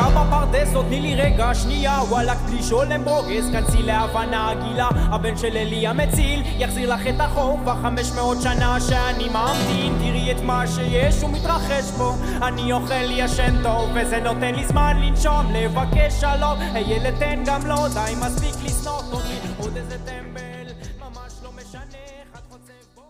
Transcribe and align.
מחר 0.00 0.24
בפרדס 0.24 0.74
עוד 0.74 0.86
תני 0.86 1.00
לי 1.00 1.14
רגע 1.14 1.54
שנייה 1.54 1.98
וואלכ 2.08 2.38
בלי 2.46 2.62
שולם 2.62 3.04
ברוגז 3.04 3.50
כנסי 3.52 3.82
להבנה 3.82 4.50
הגילה 4.50 4.88
הבן 4.94 5.36
של 5.36 5.56
אלי 5.56 5.86
המציל 5.86 6.42
יחזיר 6.58 6.94
לך 6.94 7.06
את 7.06 7.20
החור 7.20 7.58
כבר 7.62 7.74
חמש 7.82 8.12
מאות 8.12 8.38
שנה 8.42 8.80
שאני 8.80 9.28
ממתין 9.28 9.94
תראי 9.98 10.32
את 10.32 10.40
מה 10.42 10.66
שיש 10.66 11.22
ומתרחש 11.22 11.90
פה. 11.98 12.12
אני 12.42 12.72
אוכל 12.72 13.10
ישן 13.10 13.62
טוב 13.62 13.90
וזה 13.94 14.20
נותן 14.20 14.54
לי 14.54 14.66
זמן 14.66 14.96
לנשום 15.02 15.46
לבקש 15.52 16.20
שלום. 16.20 16.58
הילד 16.60 17.18
תן 17.18 17.42
גם 17.46 17.66
לו 17.66 17.88
די 17.94 18.14
מספיק 18.20 18.64
לשנוא 18.64 19.02
אותי. 19.12 19.38
עוד 19.58 19.76
איזה 19.76 19.96
טמבל 19.98 20.72
ממש 21.00 21.32
לא 21.42 21.50
משנה 21.56 22.00
חוצב 22.48 22.72
בו 22.94 23.02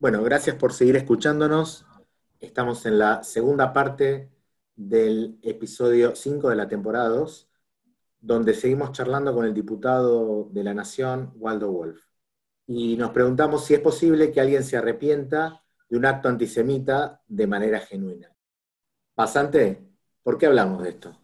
Bueno, 0.00 0.22
gracias 0.22 0.54
por 0.54 0.72
seguir 0.72 0.96
escuchándonos. 0.96 1.84
Estamos 2.40 2.86
en 2.86 2.98
la 2.98 3.22
segunda 3.22 3.72
parte 3.72 4.28
del 4.80 5.38
episodio 5.42 6.16
5 6.16 6.48
de 6.48 6.56
la 6.56 6.66
temporada 6.66 7.10
2, 7.10 7.50
donde 8.18 8.54
seguimos 8.54 8.92
charlando 8.92 9.34
con 9.34 9.44
el 9.44 9.52
diputado 9.52 10.48
de 10.50 10.64
la 10.64 10.72
Nación, 10.72 11.32
Waldo 11.36 11.70
Wolf. 11.70 12.02
Y 12.66 12.96
nos 12.96 13.10
preguntamos 13.10 13.64
si 13.66 13.74
es 13.74 13.80
posible 13.80 14.32
que 14.32 14.40
alguien 14.40 14.64
se 14.64 14.78
arrepienta 14.78 15.62
de 15.88 15.98
un 15.98 16.06
acto 16.06 16.30
antisemita 16.30 17.20
de 17.28 17.46
manera 17.46 17.80
genuina. 17.80 18.34
Pasante, 19.14 19.86
¿por 20.22 20.38
qué 20.38 20.46
hablamos 20.46 20.82
de 20.82 20.88
esto? 20.90 21.14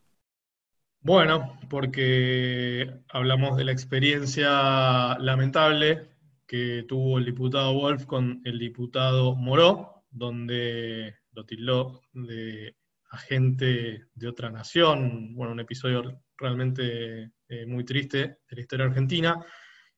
Bueno, 1.00 1.59
porque 1.70 3.05
hablamos 3.09 3.56
de 3.56 3.64
la 3.64 3.73
experiencia 3.73 5.16
lamentable 5.19 6.11
que 6.47 6.84
tuvo 6.86 7.16
el 7.16 7.25
diputado 7.25 7.73
Wolf 7.73 8.05
con 8.05 8.42
el 8.45 8.59
diputado 8.59 9.34
Moró, 9.34 10.05
donde 10.11 11.14
lo 11.33 11.47
tildó 11.47 12.02
de 12.12 12.77
agente 13.10 14.06
de 14.14 14.28
otra 14.28 14.50
nación, 14.50 15.34
bueno, 15.34 15.52
un 15.52 15.60
episodio 15.60 16.22
realmente 16.36 17.32
eh, 17.48 17.66
muy 17.66 17.84
triste 17.84 18.18
de 18.18 18.56
la 18.56 18.60
historia 18.60 18.86
argentina. 18.86 19.44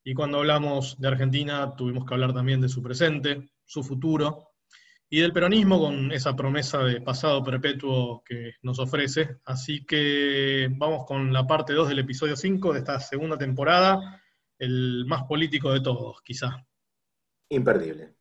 Y 0.04 0.14
cuando 0.14 0.38
hablamos 0.38 0.98
de 0.98 1.08
Argentina 1.08 1.74
tuvimos 1.76 2.04
que 2.04 2.14
hablar 2.14 2.32
también 2.32 2.60
de 2.60 2.68
su 2.68 2.82
presente, 2.82 3.50
su 3.64 3.82
futuro, 3.82 4.48
y 5.10 5.20
del 5.20 5.32
peronismo 5.32 5.80
con 5.80 6.12
esa 6.12 6.36
promesa 6.36 6.84
de 6.84 7.00
pasado 7.00 7.42
perpetuo 7.42 8.22
que 8.24 8.54
nos 8.62 8.78
ofrece. 8.78 9.38
Así 9.44 9.84
que 9.86 10.68
vamos 10.70 11.06
con 11.06 11.32
la 11.32 11.46
parte 11.46 11.72
2 11.72 11.88
del 11.88 12.00
episodio 12.00 12.36
5 12.36 12.72
de 12.72 12.78
esta 12.80 13.00
segunda 13.00 13.38
temporada, 13.38 14.22
el 14.58 15.06
más 15.06 15.24
político 15.24 15.72
de 15.72 15.80
todos, 15.80 16.20
quizá. 16.22 16.64
Imperdible. 17.48 18.17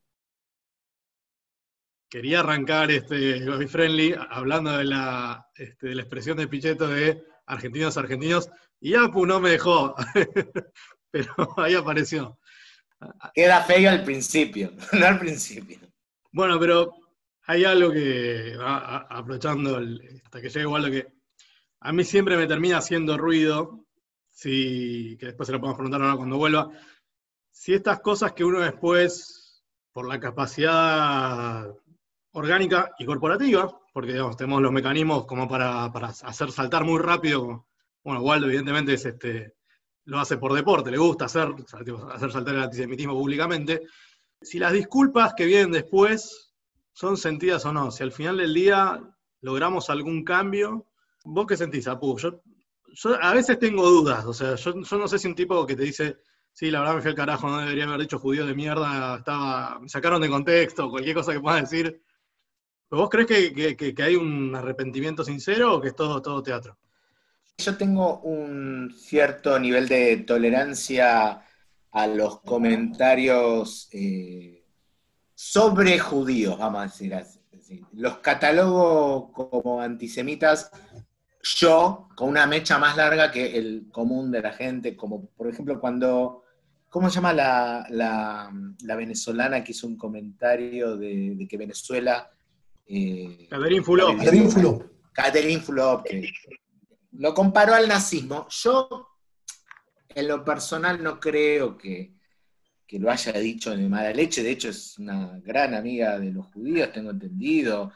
Quería 2.09 2.39
arrancar 2.39 2.89
este 2.91 3.45
Bobby 3.49 3.67
Friendly 3.67 4.15
hablando 4.29 4.77
de 4.77 4.85
la, 4.85 5.45
este, 5.55 5.87
de 5.87 5.95
la 5.95 6.01
expresión 6.03 6.37
de 6.37 6.47
Pichetto 6.47 6.87
de 6.87 7.21
argentinos 7.47 7.97
argentinos, 7.97 8.49
y 8.79 8.93
Apu 8.95 9.25
no 9.25 9.39
me 9.39 9.49
dejó, 9.51 9.95
pero 11.11 11.33
ahí 11.57 11.75
apareció. 11.75 12.37
Queda 13.33 13.61
feo 13.63 13.89
al 13.89 14.03
principio, 14.03 14.71
no 14.93 15.05
al 15.05 15.19
principio. 15.19 15.79
Bueno, 16.31 16.59
pero 16.59 16.91
hay 17.45 17.65
algo 17.65 17.91
que, 17.91 18.55
a- 18.59 18.77
a- 18.77 19.17
aprovechando 19.19 19.77
el- 19.77 20.21
hasta 20.23 20.41
que 20.41 20.47
llegue 20.49 20.61
igual 20.61 20.83
lo 20.83 20.91
que 20.91 21.07
a 21.81 21.91
mí 21.93 22.03
siempre 22.03 22.37
me 22.37 22.47
termina 22.47 22.77
haciendo 22.77 23.17
ruido, 23.17 23.85
si, 24.31 25.17
que 25.19 25.27
después 25.27 25.47
se 25.47 25.53
lo 25.53 25.59
podemos 25.59 25.77
preguntar 25.77 26.01
ahora 26.01 26.15
cuando 26.17 26.37
vuelva, 26.37 26.69
si 27.51 27.73
estas 27.73 27.99
cosas 27.99 28.31
que 28.33 28.43
uno 28.45 28.59
después, 28.59 29.63
por 29.91 30.07
la 30.07 30.19
capacidad 30.19 31.67
orgánica 32.33 32.91
y 32.99 33.05
corporativa, 33.05 33.79
porque 33.93 34.19
tenemos 34.37 34.61
los 34.61 34.71
mecanismos 34.71 35.25
como 35.25 35.47
para, 35.47 35.85
hacer 35.85 36.51
saltar 36.51 36.83
muy 36.83 36.99
rápido, 36.99 37.67
bueno, 38.03 38.21
Waldo 38.21 38.47
evidentemente 38.47 38.93
es 38.93 39.05
este, 39.05 39.55
lo 40.05 40.19
hace 40.19 40.37
por 40.37 40.53
deporte, 40.53 40.91
le 40.91 40.97
gusta 40.97 41.25
hacer, 41.25 41.49
hacer 42.11 42.31
saltar 42.31 42.55
el 42.55 42.63
antisemitismo 42.63 43.13
públicamente, 43.13 43.81
si 44.41 44.59
las 44.59 44.73
disculpas 44.73 45.33
que 45.33 45.45
vienen 45.45 45.71
después 45.71 46.53
son 46.93 47.17
sentidas 47.17 47.65
o 47.65 47.73
no, 47.73 47.91
si 47.91 48.03
al 48.03 48.11
final 48.11 48.37
del 48.37 48.53
día 48.53 49.01
logramos 49.41 49.89
algún 49.89 50.23
cambio, 50.23 50.87
¿vos 51.25 51.47
qué 51.47 51.57
sentís, 51.57 51.87
Apu? 51.87 52.17
Yo, 52.17 52.41
yo 52.85 53.21
a 53.21 53.33
veces 53.33 53.59
tengo 53.59 53.89
dudas, 53.89 54.25
o 54.25 54.33
sea, 54.33 54.55
yo, 54.55 54.81
yo 54.81 54.97
no 54.97 55.07
sé 55.07 55.19
si 55.19 55.27
un 55.27 55.35
tipo 55.35 55.65
que 55.65 55.75
te 55.75 55.83
dice, 55.83 56.17
sí, 56.57 56.71
la 56.71 56.79
verdad 56.79 56.95
me 56.95 57.01
fui 57.01 57.09
al 57.09 57.15
carajo, 57.15 57.47
no 57.47 57.59
debería 57.59 57.83
haber 57.83 58.01
dicho 58.01 58.17
judío 58.17 58.45
de 58.45 58.55
mierda, 58.55 59.17
estaba, 59.17 59.79
me 59.79 59.89
sacaron 59.89 60.21
de 60.21 60.29
contexto, 60.29 60.89
cualquier 60.89 61.15
cosa 61.15 61.33
que 61.33 61.39
puedas 61.39 61.69
decir. 61.69 62.01
¿Pero 62.89 63.01
¿Vos 63.01 63.09
crees 63.09 63.27
que, 63.27 63.75
que- 63.75 63.93
que- 63.93 64.03
hay 64.03 64.15
un 64.15 64.55
arrepentimiento 64.55 65.23
sincero 65.23 65.75
o 65.75 65.81
que 65.81 65.89
es 65.89 65.95
todo, 65.95 66.21
todo 66.21 66.41
teatro? 66.41 66.77
Yo 67.57 67.75
tengo 67.75 68.19
un 68.19 68.93
cierto 68.95 69.59
nivel 69.59 69.87
de 69.87 70.17
tolerancia 70.17 71.41
a 71.91 72.07
los 72.07 72.41
comentarios 72.41 73.89
eh, 73.91 74.63
sobre 75.33 75.97
judíos, 75.99 76.57
vamos 76.57 76.81
a 76.81 76.83
decir 76.83 77.13
así. 77.15 77.39
Los 77.93 78.19
catalogo 78.19 79.31
como 79.33 79.81
antisemitas 79.81 80.71
yo 81.57 82.07
con 82.15 82.29
una 82.29 82.45
mecha 82.47 82.77
más 82.77 82.95
larga 82.95 83.31
que 83.31 83.57
el 83.57 83.87
común 83.91 84.31
de 84.31 84.41
la 84.41 84.53
gente, 84.53 84.95
como 84.95 85.25
por 85.31 85.47
ejemplo 85.49 85.79
cuando, 85.79 86.43
¿cómo 86.89 87.09
se 87.09 87.15
llama 87.15 87.33
la, 87.33 87.85
la- 87.89 88.51
la 88.83 88.95
venezolana 88.95 89.63
que 89.63 89.71
hizo 89.73 89.87
un 89.87 89.97
comentario 89.97 90.95
de 90.95 91.45
que 91.49 91.57
Venezuela... 91.57 92.31
eh, 92.87 93.47
Catherine 93.49 93.83
Fulop. 93.83 94.17
Catherine 94.17 94.49
Fulop. 94.49 94.83
Catherine 95.13 95.61
Fulop, 95.61 96.05
que 96.05 96.31
lo 97.13 97.33
comparó 97.33 97.73
al 97.73 97.87
nazismo. 97.87 98.47
Yo, 98.49 99.07
en 100.09 100.27
lo 100.27 100.43
personal, 100.43 101.01
no 101.01 101.19
creo 101.19 101.77
que, 101.77 102.13
que 102.85 102.99
lo 102.99 103.09
haya 103.09 103.33
dicho 103.33 103.75
de 103.75 103.89
mala 103.89 104.11
leche. 104.11 104.43
De 104.43 104.51
hecho, 104.51 104.69
es 104.69 104.97
una 104.99 105.39
gran 105.39 105.73
amiga 105.73 106.19
de 106.19 106.31
los 106.31 106.45
judíos, 106.47 106.91
tengo 106.91 107.11
entendido. 107.11 107.91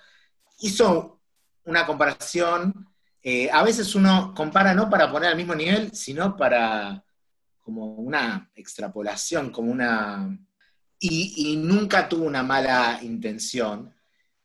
Hizo 0.59 1.22
una 1.66 1.85
comparación. 1.85 2.88
eh, 3.24 3.50
a 3.51 3.63
veces 3.63 3.94
uno 3.96 4.34
compara 4.35 4.74
no 4.74 4.90
para 4.90 5.12
poner 5.12 5.30
al 5.30 5.38
mismo 5.38 5.53
nivel, 5.53 5.91
sino 5.94 6.35
para 6.35 7.03
como 7.59 7.94
una 7.94 8.50
extrapolación, 8.56 9.51
como 9.51 9.72
una... 9.72 10.38
Y, 11.00 11.51
y 11.51 11.57
nunca 11.57 12.09
tuvo 12.09 12.25
una 12.25 12.44
mala 12.44 13.00
intención. 13.01 13.94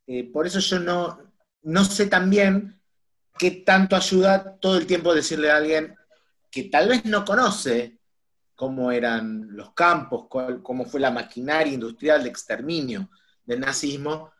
Eh, 0.07 0.31
por 0.33 0.47
eso 0.47 0.61
yo 0.61 0.79
no, 0.79 1.19
no 1.63 1.85
sé 1.85 2.07
también 2.07 2.81
qué 3.39 3.51
tanto 3.51 3.97
ayuda 3.97 4.57
todo 4.59 4.79
el 4.79 4.87
tiempo 4.87 5.15
decirle 5.15 5.51
a 5.51 5.57
alguien 5.57 5.95
que 6.51 6.65
tal 6.65 6.89
vez 6.89 7.05
no 7.05 7.25
conoce 7.25 7.99
cómo 8.55 8.91
eran 8.91 9.49
los 9.55 9.75
campos, 9.75 10.27
cómo 10.63 10.87
fue 10.87 11.01
la 11.01 11.11
maquinaria 11.11 11.75
industrial 11.75 12.23
de 12.23 12.31
exterminio 12.31 13.11
del 13.45 13.61
nazismo, 13.61 14.33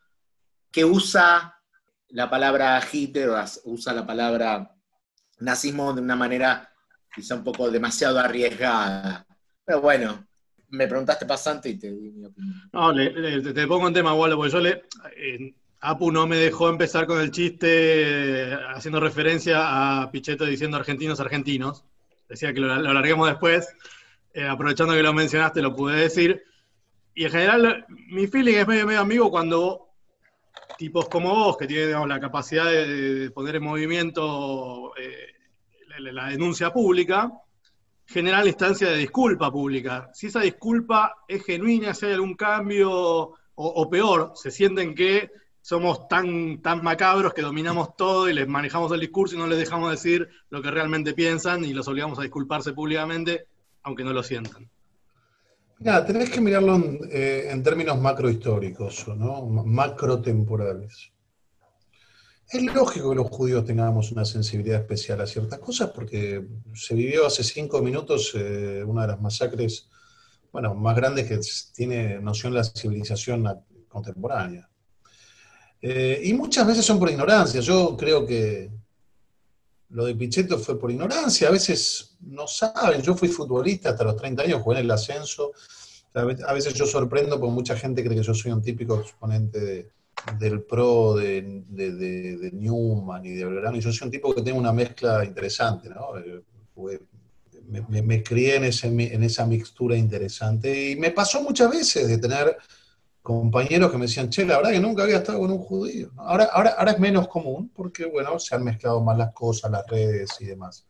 que 0.73 0.85
usa 0.85 1.55
la 2.09 2.31
palabra 2.31 2.81
Hitler 2.91 3.31
usa 3.65 3.93
la 3.93 4.07
palabra 4.07 4.75
nazismo 5.41 5.93
de 5.93 6.01
una 6.01 6.17
manera 6.17 6.73
quizá 7.15 7.35
un 7.35 7.45
poco 7.45 7.71
demasiado 7.71 8.19
arriesgada. 8.19 9.27
Pero 9.65 9.81
bueno, 9.81 10.27
me 10.71 10.87
preguntaste 10.89 11.27
pasante 11.27 11.69
y 11.69 11.79
te 11.79 11.91
di 11.93 12.11
mi 12.11 12.25
opinión. 12.25 12.55
No, 12.73 12.93
le- 12.93 13.11
le- 13.13 13.53
te, 13.53 13.67
pongo 13.67 13.89
en 13.89 13.95
tema, 13.95 14.15
Waldo, 14.15 14.37
porque 14.37 14.53
yo 14.53 14.61
le. 14.61 14.83
eh, 15.17 15.55
Apu 15.81 16.11
no 16.11 16.27
me 16.27 16.37
dejó 16.37 16.69
empezar 16.69 17.07
con 17.07 17.21
el 17.21 17.31
chiste 17.31 18.53
haciendo 18.75 18.99
referencia 18.99 20.03
a 20.03 20.11
Pichetto 20.11 20.45
diciendo 20.45 20.77
argentinos, 20.79 21.21
argentinos. 21.21 21.85
Decía 22.29 22.53
que 22.53 22.61
lo, 22.61 22.75
lo 22.77 22.91
alarguemos 22.91 23.29
después. 23.29 23.69
Eh, 24.35 24.47
aprovechando 24.47 24.95
que 24.95 25.03
lo 25.03 25.13
mencionaste, 25.13 25.63
lo 25.63 25.75
pude 25.77 25.97
decir. 25.97 26.43
Y 27.15 27.25
en 27.25 27.31
general, 27.31 27.87
mi 27.89 28.27
feeling 28.27 28.55
es 28.57 28.67
medio, 28.67 28.87
medio 28.87 29.01
amigo 29.01 29.31
cuando 29.31 29.89
tipos 30.77 31.09
como 31.09 31.35
vos, 31.35 31.57
que 31.57 31.67
tienen 31.67 32.09
la 32.09 32.21
capacidad 32.21 32.65
de, 32.71 33.31
poner 33.31 33.57
en 33.57 33.63
movimiento 33.63 34.93
eh, 34.97 35.29
la 35.99 36.29
denuncia 36.29 36.73
pública, 36.73 37.31
generan 38.07 38.45
la 38.45 38.51
instancia 38.51 38.89
de 38.89 38.97
disculpa 38.99 39.51
pública. 39.51 40.11
Si 40.15 40.29
esa 40.29 40.41
disculpa 40.41 41.17
es 41.29 41.45
genuina, 41.45 41.93
si 41.95 42.07
hay 42.07 42.13
algún 42.13 42.35
cambio, 42.35 42.91
o, 43.59 43.91
peor, 43.91 44.33
se 44.35 44.51
sienten 44.51 44.95
que 44.95 45.31
somos 45.61 46.07
tan, 46.07 46.63
tan 46.63 46.83
macabros 46.85 47.35
que 47.35 47.43
dominamos 47.43 47.97
todo 47.97 48.29
y 48.29 48.35
les 48.35 48.47
manejamos 48.47 48.93
el 48.93 49.01
discurso 49.01 49.35
y 49.35 49.39
no 49.39 49.47
les 49.47 49.59
dejamos 49.59 49.91
decir 49.91 50.29
lo 50.51 50.63
que 50.63 50.71
realmente 50.71 51.15
piensan 51.15 51.65
y 51.65 51.73
los 51.73 51.89
obligamos 51.89 52.19
a 52.19 52.23
disculparse 52.23 52.73
públicamente, 52.73 53.47
aunque 53.83 54.05
no 54.05 54.13
lo 54.13 54.23
sientan. 54.23 54.69
Mira, 55.79 56.07
tenés 56.07 56.31
que 56.31 56.41
mirarlo 56.41 56.77
en, 56.77 57.01
eh, 57.11 57.49
en 57.51 57.63
términos 57.63 58.01
macrohistóricos, 58.01 59.09
¿no? 59.09 59.45
Ma- 59.47 59.65
macrotemporales. 59.65 61.13
Es 62.49 62.63
lógico 62.63 63.11
que 63.11 63.17
los 63.17 63.29
judíos 63.29 63.65
tengamos 63.65 64.13
una 64.13 64.25
sensibilidad 64.25 64.81
especial 64.81 65.21
a 65.21 65.27
ciertas 65.27 65.59
cosas 65.59 65.91
porque 65.91 66.47
se 66.75 66.95
vivió 66.95 67.27
hace 67.27 67.43
cinco 67.43 67.83
minutos 67.83 68.33
eh, 68.37 68.85
una 68.87 69.03
de 69.03 69.09
las 69.09 69.21
masacres, 69.21 69.89
bueno, 70.53 70.75
más 70.75 70.95
grandes 70.95 71.27
que 71.27 71.41
tiene 71.75 72.21
noción 72.21 72.55
la 72.55 72.63
civilización 72.63 73.45
contemporánea. 73.89 74.69
Eh, 75.83 76.21
y 76.23 76.33
muchas 76.35 76.67
veces 76.67 76.85
son 76.85 77.01
por 77.01 77.11
ignorancia. 77.11 77.61
Yo 77.61 77.97
creo 77.97 78.25
que 78.25 78.71
lo 79.89 80.05
de 80.05 80.15
Pichetto 80.15 80.59
fue 80.59 80.79
por 80.79 80.91
ignorancia, 80.91 81.49
a 81.49 81.53
veces 81.53 82.17
no 82.21 82.47
saben, 82.47 83.03
yo 83.03 83.17
fui 83.17 83.29
futbolista 83.29 83.91
hasta 83.91 84.05
los 84.05 84.17
30 84.17 84.43
años, 84.43 84.63
jugué 84.63 84.79
en 84.79 84.85
el 84.85 84.91
ascenso, 84.91 85.53
a 86.15 86.53
veces 86.53 86.75
yo 86.75 86.87
sorprendo 86.87 87.39
porque 87.39 87.55
mucha 87.55 87.77
gente 87.77 88.03
cree 88.03 88.17
que 88.17 88.25
yo 88.25 88.35
soy 88.35 88.53
un 88.53 88.63
típico 88.63 88.99
exponente 88.99 89.91
del 90.39 90.63
pro, 90.63 91.15
de, 91.15 91.63
Newman 92.53 93.25
y 93.25 93.31
de 93.31 93.45
Belgrano, 93.45 93.77
y 93.77 93.81
yo 93.81 93.93
soy 93.93 94.07
un 94.07 94.13
tipo 94.13 94.35
que 94.35 94.43
tengo 94.43 94.59
una 94.59 94.73
mezcla 94.73 95.25
interesante, 95.25 95.89
¿no? 95.89 96.19
Eh, 96.19 96.43
me, 97.69 98.23
crié 98.23 98.57
en, 98.57 98.65
en 98.65 99.23
esa 99.23 99.47
mixtura 99.47 99.97
interesante 99.97 100.91
y 100.91 100.97
me 100.97 101.11
pasó 101.11 101.43
muchas 101.43 101.71
veces 101.71 102.07
de 102.07 102.19
tener 102.19 102.57
compañeros 103.23 103.91
que 103.91 103.99
me 103.99 104.07
decían, 104.07 104.31
che, 104.31 104.45
la 104.45 104.59
verdad 104.59 104.71
que 104.71 104.81
nunca 104.81 105.03
había 105.03 105.17
estado 105.17 105.41
con 105.41 105.51
un 105.51 105.59
judío. 105.59 106.13
Ahora, 106.17 106.45
ahora, 106.53 106.77
ahora 106.79 106.93
es 106.93 107.01
menos 107.01 107.27
común 107.27 107.73
porque, 107.75 108.07
bueno, 108.07 108.39
se 108.39 108.55
han 108.55 108.63
mezclado 108.63 109.01
más 109.01 109.19
las 109.19 109.33
cosas, 109.33 109.71
las 109.71 109.85
redes 109.89 110.31
y 110.39 110.45
demás. 110.45 110.87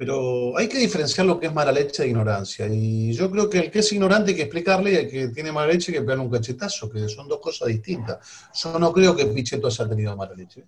Pero 0.00 0.56
hay 0.56 0.66
que 0.66 0.78
diferenciar 0.78 1.26
lo 1.26 1.38
que 1.38 1.48
es 1.48 1.52
mala 1.52 1.70
leche 1.70 2.02
de 2.02 2.08
ignorancia. 2.08 2.66
Y 2.66 3.12
yo 3.12 3.30
creo 3.30 3.50
que 3.50 3.58
el 3.58 3.70
que 3.70 3.80
es 3.80 3.92
ignorante 3.92 4.30
hay 4.30 4.36
que 4.38 4.44
explicarle 4.44 4.92
y 4.92 4.96
el 4.96 5.10
que 5.10 5.28
tiene 5.28 5.52
mala 5.52 5.70
leche 5.70 5.92
hay 5.92 5.98
que 5.98 6.00
pegarle 6.00 6.24
un 6.24 6.30
cachetazo, 6.30 6.88
que 6.88 7.06
son 7.06 7.28
dos 7.28 7.38
cosas 7.38 7.68
distintas. 7.68 8.18
Yo 8.54 8.78
no 8.78 8.94
creo 8.94 9.14
que 9.14 9.26
Pichetto 9.26 9.66
haya 9.66 9.86
tenido 9.86 10.16
mala 10.16 10.32
leche. 10.32 10.64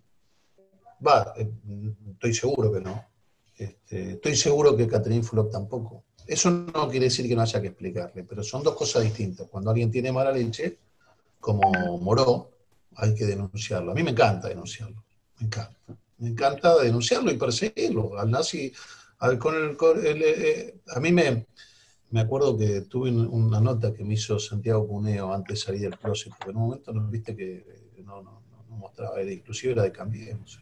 Va, 1.06 1.32
eh, 1.34 1.50
estoy 2.11 2.34
seguro 2.34 2.70
que 2.75 2.81
no. 2.82 3.06
Este, 3.56 4.11
estoy 4.11 4.37
seguro 4.37 4.76
que 4.76 4.87
Catherine 4.87 5.23
Fulop 5.23 5.50
tampoco. 5.50 6.05
Eso 6.26 6.50
no 6.50 6.87
quiere 6.90 7.06
decir 7.06 7.26
que 7.26 7.35
no 7.35 7.40
haya 7.40 7.58
que 7.58 7.69
explicarle, 7.69 8.25
pero 8.25 8.43
son 8.43 8.62
dos 8.62 8.76
cosas 8.76 9.02
distintas. 9.02 9.49
Cuando 9.49 9.70
alguien 9.70 9.90
tiene 9.90 10.12
mala 10.12 10.31
leche, 10.31 10.76
como 11.40 11.96
Moró, 12.00 12.50
hay 12.96 13.14
que 13.14 13.25
denunciarlo. 13.25 13.93
A 13.93 13.94
mí 13.94 14.02
me 14.02 14.11
encanta 14.11 14.49
denunciarlo, 14.49 15.02
me 15.40 15.46
encanta. 15.46 15.96
Me 16.19 16.28
encanta 16.28 16.76
denunciarlo 16.82 17.31
y 17.32 17.38
perseguirlo. 17.38 18.19
Al 18.19 18.31
nazi, 18.31 18.73
con 19.38 19.54
el, 19.54 20.22
eh, 20.22 20.80
a 20.94 21.00
mí 21.00 21.12
me, 21.12 21.46
me 22.10 22.20
acuerdo 22.20 22.58
que 22.58 22.82
tuve 22.82 23.10
una 23.10 23.60
nota 23.60 23.94
que 23.94 24.04
me 24.04 24.14
hizo 24.14 24.38
Santiago 24.38 24.86
Cuneo 24.86 25.32
antes 25.32 25.60
de 25.60 25.64
salir 25.64 25.80
del 25.82 25.98
closet, 25.98 26.32
porque 26.36 26.50
en 26.50 26.56
un 26.56 26.62
momento 26.64 26.92
no 26.92 27.08
viste 27.08 27.36
que 27.36 27.92
no, 28.04 28.20
no, 28.22 28.42
no 28.69 28.76
mostraba, 28.76 29.22
inclusive 29.22 29.72
era 29.72 29.82
de 29.84 29.92
Cambiemos. 29.92 30.60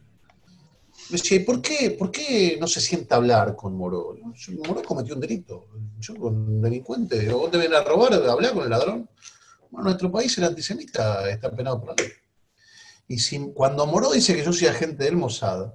Me 1.08 1.16
decía, 1.16 1.44
¿por 1.44 1.60
qué, 1.62 1.92
¿por 1.92 2.10
qué 2.10 2.58
no 2.60 2.66
se 2.66 2.80
sienta 2.80 3.16
hablar 3.16 3.56
con 3.56 3.74
Moró? 3.74 4.16
Moró 4.66 4.82
cometió 4.82 5.14
un 5.14 5.20
delito. 5.20 5.66
Yo 5.98 6.14
con 6.14 6.60
delincuente, 6.60 7.32
vos 7.32 7.50
deben 7.50 7.74
a 7.74 7.82
robar, 7.82 8.12
hablar 8.14 8.52
con 8.52 8.64
el 8.64 8.70
ladrón. 8.70 9.08
Bueno, 9.70 9.86
nuestro 9.86 10.12
país 10.12 10.36
el 10.38 10.44
antisemita 10.44 11.28
está 11.30 11.50
penado 11.50 11.80
por 11.80 11.88
la 11.90 11.94
ley. 12.04 12.12
Y 13.08 13.18
si, 13.18 13.52
cuando 13.52 13.86
Moró 13.86 14.12
dice 14.12 14.36
que 14.36 14.44
yo 14.44 14.52
soy 14.52 14.68
agente 14.68 15.04
del 15.04 15.16
Mossad, 15.16 15.72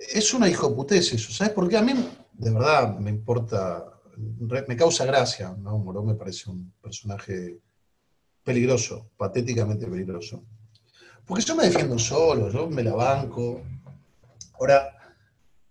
es 0.00 0.32
una 0.32 0.48
hijoputez 0.48 1.12
eso. 1.12 1.32
¿Sabes 1.32 1.52
por 1.52 1.68
qué? 1.68 1.76
A 1.76 1.82
mí, 1.82 1.92
de 2.32 2.50
verdad, 2.50 2.98
me 2.98 3.10
importa, 3.10 3.84
me 4.66 4.76
causa 4.76 5.04
gracia. 5.04 5.54
¿no? 5.58 5.78
Moró 5.78 6.02
me 6.02 6.14
parece 6.14 6.50
un 6.50 6.72
personaje 6.80 7.60
peligroso, 8.42 9.10
patéticamente 9.16 9.86
peligroso. 9.86 10.42
Porque 11.26 11.44
yo 11.44 11.54
me 11.54 11.64
defiendo 11.64 11.98
solo, 11.98 12.50
yo 12.50 12.68
me 12.68 12.82
la 12.82 12.94
banco. 12.94 13.62
Ahora, 14.58 14.90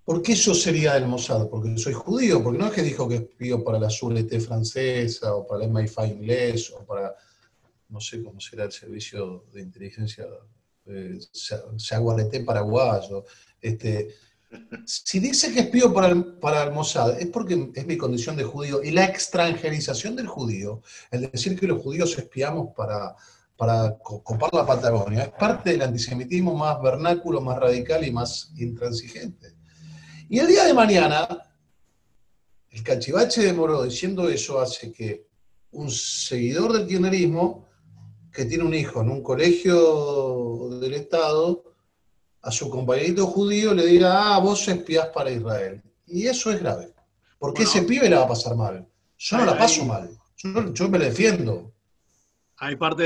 ¿por 0.06 0.22
qué 0.22 0.36
sería 0.36 0.94
del 0.94 1.08
Mossad? 1.08 1.48
Porque 1.50 1.78
soy 1.78 1.94
judío, 1.94 2.42
porque 2.44 2.60
no 2.60 2.68
es 2.68 2.74
que 2.74 2.84
dijo 2.84 3.10
que 3.10 3.16
espío 3.16 3.64
para 3.64 3.80
la 3.80 3.90
Sûreté 3.90 4.40
francesa 4.40 5.36
o 5.36 5.46
para 5.46 5.66
el 5.66 5.72
MI5 5.72 6.12
inglés 6.12 6.72
o 6.72 6.86
para, 6.86 7.16
no 7.90 8.00
sé 8.00 8.24
cómo 8.24 8.40
será 8.40 8.66
el 8.66 8.72
servicio 8.72 9.46
de 9.52 9.62
inteligencia 9.62 10.26
eh, 10.86 11.20
paraguayo. 12.46 13.26
Este, 13.62 14.16
si 14.86 15.20
dice 15.20 15.54
que 15.54 15.62
espío 15.62 15.94
para 15.94 16.08
el, 16.08 16.36
es 17.20 17.28
porque 17.28 17.72
es 17.76 17.86
mi 17.86 17.98
condición 17.98 18.36
de 18.36 18.44
judío. 18.44 18.84
Y 18.84 18.92
la 18.92 19.06
extranjerización 19.06 20.16
del 20.16 20.28
judío, 20.28 20.82
el 21.12 21.30
decir 21.32 21.60
que 21.60 21.68
los 21.68 21.82
judíos 21.82 22.18
espiamos 22.18 22.70
para 22.76 23.16
para 23.60 23.98
copar 23.98 24.54
la 24.54 24.66
Patagonia, 24.66 25.24
es 25.24 25.32
parte 25.32 25.72
del 25.72 25.82
antisemitismo 25.82 26.56
más 26.56 26.82
vernáculo, 26.82 27.42
más 27.42 27.60
radical 27.60 28.08
y 28.08 28.10
más 28.10 28.54
intransigente. 28.56 29.54
Y 30.30 30.40
el 30.40 30.48
día 30.48 30.64
de 30.64 30.74
mañana, 30.74 31.28
el 32.70 32.82
cachivache 32.82 33.42
de 33.42 33.52
Moro 33.52 33.84
diciendo 33.84 34.30
eso 34.30 34.62
hace 34.62 34.94
que 34.94 35.28
un 35.72 35.92
seguidor 35.92 36.72
del 36.72 36.88
kirchnerismo, 36.88 37.68
que 38.32 38.46
tiene 38.46 38.64
un 38.64 38.74
hijo 38.74 39.02
en 39.02 39.10
un 39.10 39.22
colegio 39.22 40.70
del 40.80 40.94
Estado, 40.94 41.69
a 42.42 42.52
su 42.52 42.70
compañerito 42.70 43.28
judío 43.28 43.74
le 43.74 43.86
diga, 43.86 44.36
ah, 44.36 44.40
vos 44.40 44.68
espías 44.68 45.08
para 45.08 45.32
Israel. 45.32 45.82
Y 46.08 46.28
eso 46.28 46.52
es 46.52 46.60
grave, 46.60 46.94
porque 47.38 47.64
ese 47.64 47.84
pibe 47.84 48.10
la 48.10 48.20
va 48.20 48.26
a 48.26 48.30
pasar 48.30 48.56
mal. 48.56 48.88
Yo 49.18 49.38
no 49.38 49.46
la 49.46 49.58
paso 49.58 49.86
mal, 49.86 50.10
yo, 50.38 50.74
yo 50.74 50.90
me 50.90 51.00
la 51.00 51.06
defiendo. 51.06 51.74
Hay 52.62 52.76
parte 52.76 53.04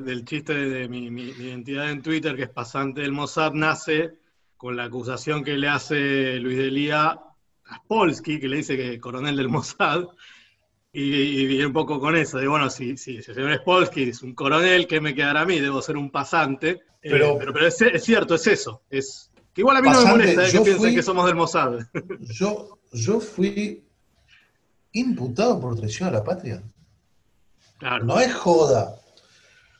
del 0.00 0.24
chiste 0.26 0.52
de 0.52 0.86
mi, 0.86 1.06
identidad 1.06 1.90
en 1.90 2.02
Twitter, 2.02 2.36
que 2.36 2.42
es 2.42 2.50
pasante 2.50 3.00
del 3.00 3.12
Mossad, 3.12 3.52
nace 3.52 4.18
con 4.58 4.76
la 4.76 4.84
acusación 4.84 5.42
que 5.42 5.56
le 5.56 5.68
hace 5.68 6.38
Luis 6.38 6.58
Delía 6.58 7.18
a 7.64 7.76
Spolsky, 7.76 8.38
que 8.38 8.48
le 8.48 8.58
dice 8.58 8.76
que 8.76 8.94
es 8.94 9.00
coronel 9.00 9.36
del 9.36 9.48
Mossad, 9.48 10.04
y, 10.92 11.46
viene 11.46 11.66
un 11.66 11.72
poco 11.72 11.98
con 11.98 12.16
eso, 12.16 12.38
de 12.38 12.46
bueno, 12.46 12.68
si, 12.68 12.98
si, 12.98 13.16
el 13.16 13.24
señor 13.24 13.56
Spolsky 13.56 14.10
es 14.10 14.22
un 14.22 14.34
coronel, 14.34 14.86
¿qué 14.86 15.00
me 15.00 15.14
quedará 15.14 15.40
a 15.40 15.46
mí? 15.46 15.58
Debo 15.58 15.80
ser 15.80 15.96
un 15.96 16.10
pasante. 16.10 16.82
Eh, 17.02 17.10
pero, 17.10 17.38
pero, 17.38 17.66
es, 17.66 17.76
cierto, 18.04 18.34
es 18.34 18.46
eso. 18.46 18.82
Es, 18.90 19.30
que 19.54 19.62
igual 19.62 19.78
a 19.78 19.82
mí 19.82 19.88
no 19.88 20.04
me 20.04 20.10
molesta 20.10 20.46
eh, 20.46 20.52
que 20.52 20.60
piensen 20.60 20.94
que 20.94 21.02
somos 21.02 21.24
del 21.26 21.34
Mossad. 21.34 21.78
Yo, 22.20 22.78
yo 22.92 23.20
fui 23.20 23.84
imputado 24.92 25.58
por 25.58 25.76
traición 25.76 26.10
a 26.10 26.12
la 26.12 26.24
patria. 26.24 26.62
No 28.04 28.20
es 28.20 28.32
joda. 28.34 29.00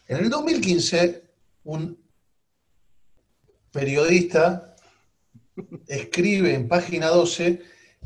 En 0.08 0.17
el 0.17 0.31
2015, 0.31 1.23
un 1.65 1.99
periodista 3.70 4.75
escribe 5.87 6.55
en 6.55 6.69
página 6.69 7.08
12 7.08 7.62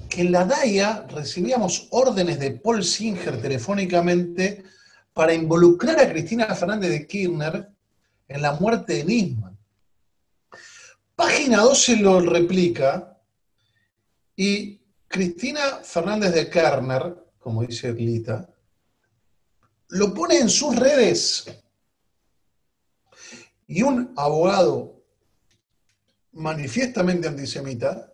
que 0.08 0.22
en 0.22 0.32
la 0.32 0.44
DAIA 0.44 1.06
recibíamos 1.08 1.88
órdenes 1.90 2.38
de 2.38 2.52
Paul 2.52 2.84
Singer 2.84 3.40
telefónicamente 3.40 4.64
para 5.12 5.32
involucrar 5.32 5.98
a 5.98 6.08
Cristina 6.10 6.54
Fernández 6.54 6.90
de 6.90 7.06
Kirchner 7.06 7.68
en 8.28 8.42
la 8.42 8.52
muerte 8.52 8.94
de 8.94 9.04
Nisman. 9.04 9.58
Página 11.14 11.62
12 11.62 11.96
lo 11.96 12.20
replica 12.20 13.18
y 14.36 14.80
Cristina 15.08 15.80
Fernández 15.82 16.34
de 16.34 16.50
Kirchner, 16.50 17.16
como 17.38 17.62
dice 17.62 17.92
Lita, 17.92 18.48
lo 19.88 20.12
pone 20.12 20.38
en 20.38 20.50
sus 20.50 20.76
redes 20.76 21.46
y 23.66 23.82
un 23.82 24.12
abogado 24.16 25.02
manifiestamente 26.32 27.28
antisemita 27.28 28.12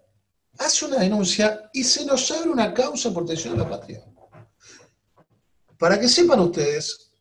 hace 0.58 0.84
una 0.86 0.98
denuncia 0.98 1.70
y 1.72 1.84
se 1.84 2.04
nos 2.04 2.30
abre 2.30 2.50
una 2.50 2.72
causa 2.72 3.12
por 3.12 3.24
traición 3.24 3.54
a 3.54 3.64
la 3.64 3.68
patria. 3.68 4.04
Para 5.78 5.98
que 5.98 6.08
sepan 6.08 6.40
ustedes, 6.40 7.12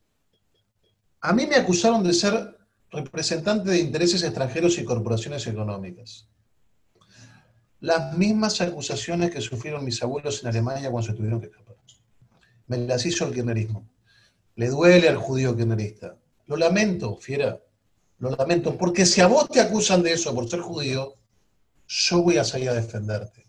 a 1.21 1.33
mí 1.33 1.47
me 1.47 1.55
acusaron 1.55 2.03
de 2.03 2.13
ser 2.13 2.57
representante 2.91 3.71
de 3.71 3.79
intereses 3.79 4.21
extranjeros 4.23 4.77
y 4.77 4.83
corporaciones 4.83 5.45
económicas. 5.47 6.27
Las 7.79 8.15
mismas 8.15 8.61
acusaciones 8.61 9.31
que 9.31 9.41
sufrieron 9.41 9.83
mis 9.83 10.03
abuelos 10.03 10.41
en 10.41 10.50
Alemania 10.50 10.91
cuando 10.91 11.09
se 11.09 11.17
tuvieron 11.17 11.39
que 11.39 11.47
escapar. 11.47 11.75
Me 12.67 12.77
las 12.77 13.05
hizo 13.05 13.25
el 13.25 13.33
kirchnerismo. 13.33 13.89
Le 14.55 14.69
duele 14.69 15.09
al 15.09 15.17
judío 15.17 15.55
kirchnerista. 15.55 16.15
Lo 16.45 16.57
lamento, 16.57 17.17
fiera. 17.17 17.59
Lo 18.19 18.29
lamento. 18.31 18.77
Porque 18.77 19.05
si 19.05 19.21
a 19.21 19.27
vos 19.27 19.50
te 19.50 19.59
acusan 19.59 20.03
de 20.03 20.13
eso 20.13 20.35
por 20.35 20.47
ser 20.47 20.59
judío, 20.59 21.15
yo 21.91 22.24
voy 22.24 22.38
a 22.38 22.43
salir 22.43 22.69
a 22.69 22.74
defenderte. 22.74 23.45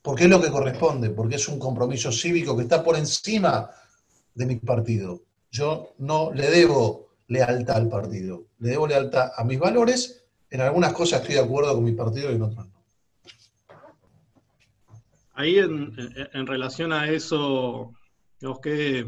Porque 0.00 0.24
es 0.24 0.30
lo 0.30 0.40
que 0.40 0.50
corresponde, 0.50 1.10
porque 1.10 1.36
es 1.36 1.48
un 1.48 1.58
compromiso 1.58 2.10
cívico 2.10 2.56
que 2.56 2.62
está 2.62 2.82
por 2.82 2.96
encima 2.96 3.70
de 4.34 4.46
mi 4.46 4.56
partido. 4.56 5.22
Yo 5.50 5.94
no 5.98 6.32
le 6.32 6.50
debo 6.50 7.08
lealtad 7.28 7.76
al 7.76 7.88
partido, 7.88 8.44
le 8.58 8.70
debo 8.70 8.86
lealtad 8.86 9.32
a 9.36 9.44
mis 9.44 9.58
valores. 9.58 10.24
En 10.50 10.60
algunas 10.62 10.92
cosas 10.92 11.20
estoy 11.20 11.36
de 11.36 11.42
acuerdo 11.42 11.74
con 11.74 11.84
mi 11.84 11.92
partido 11.92 12.30
y 12.30 12.36
en 12.36 12.42
otras 12.42 12.66
no. 12.66 12.74
Ahí 15.34 15.58
en, 15.58 16.46
relación 16.46 16.92
a 16.92 17.10
eso, 17.10 17.92
que 18.62 19.04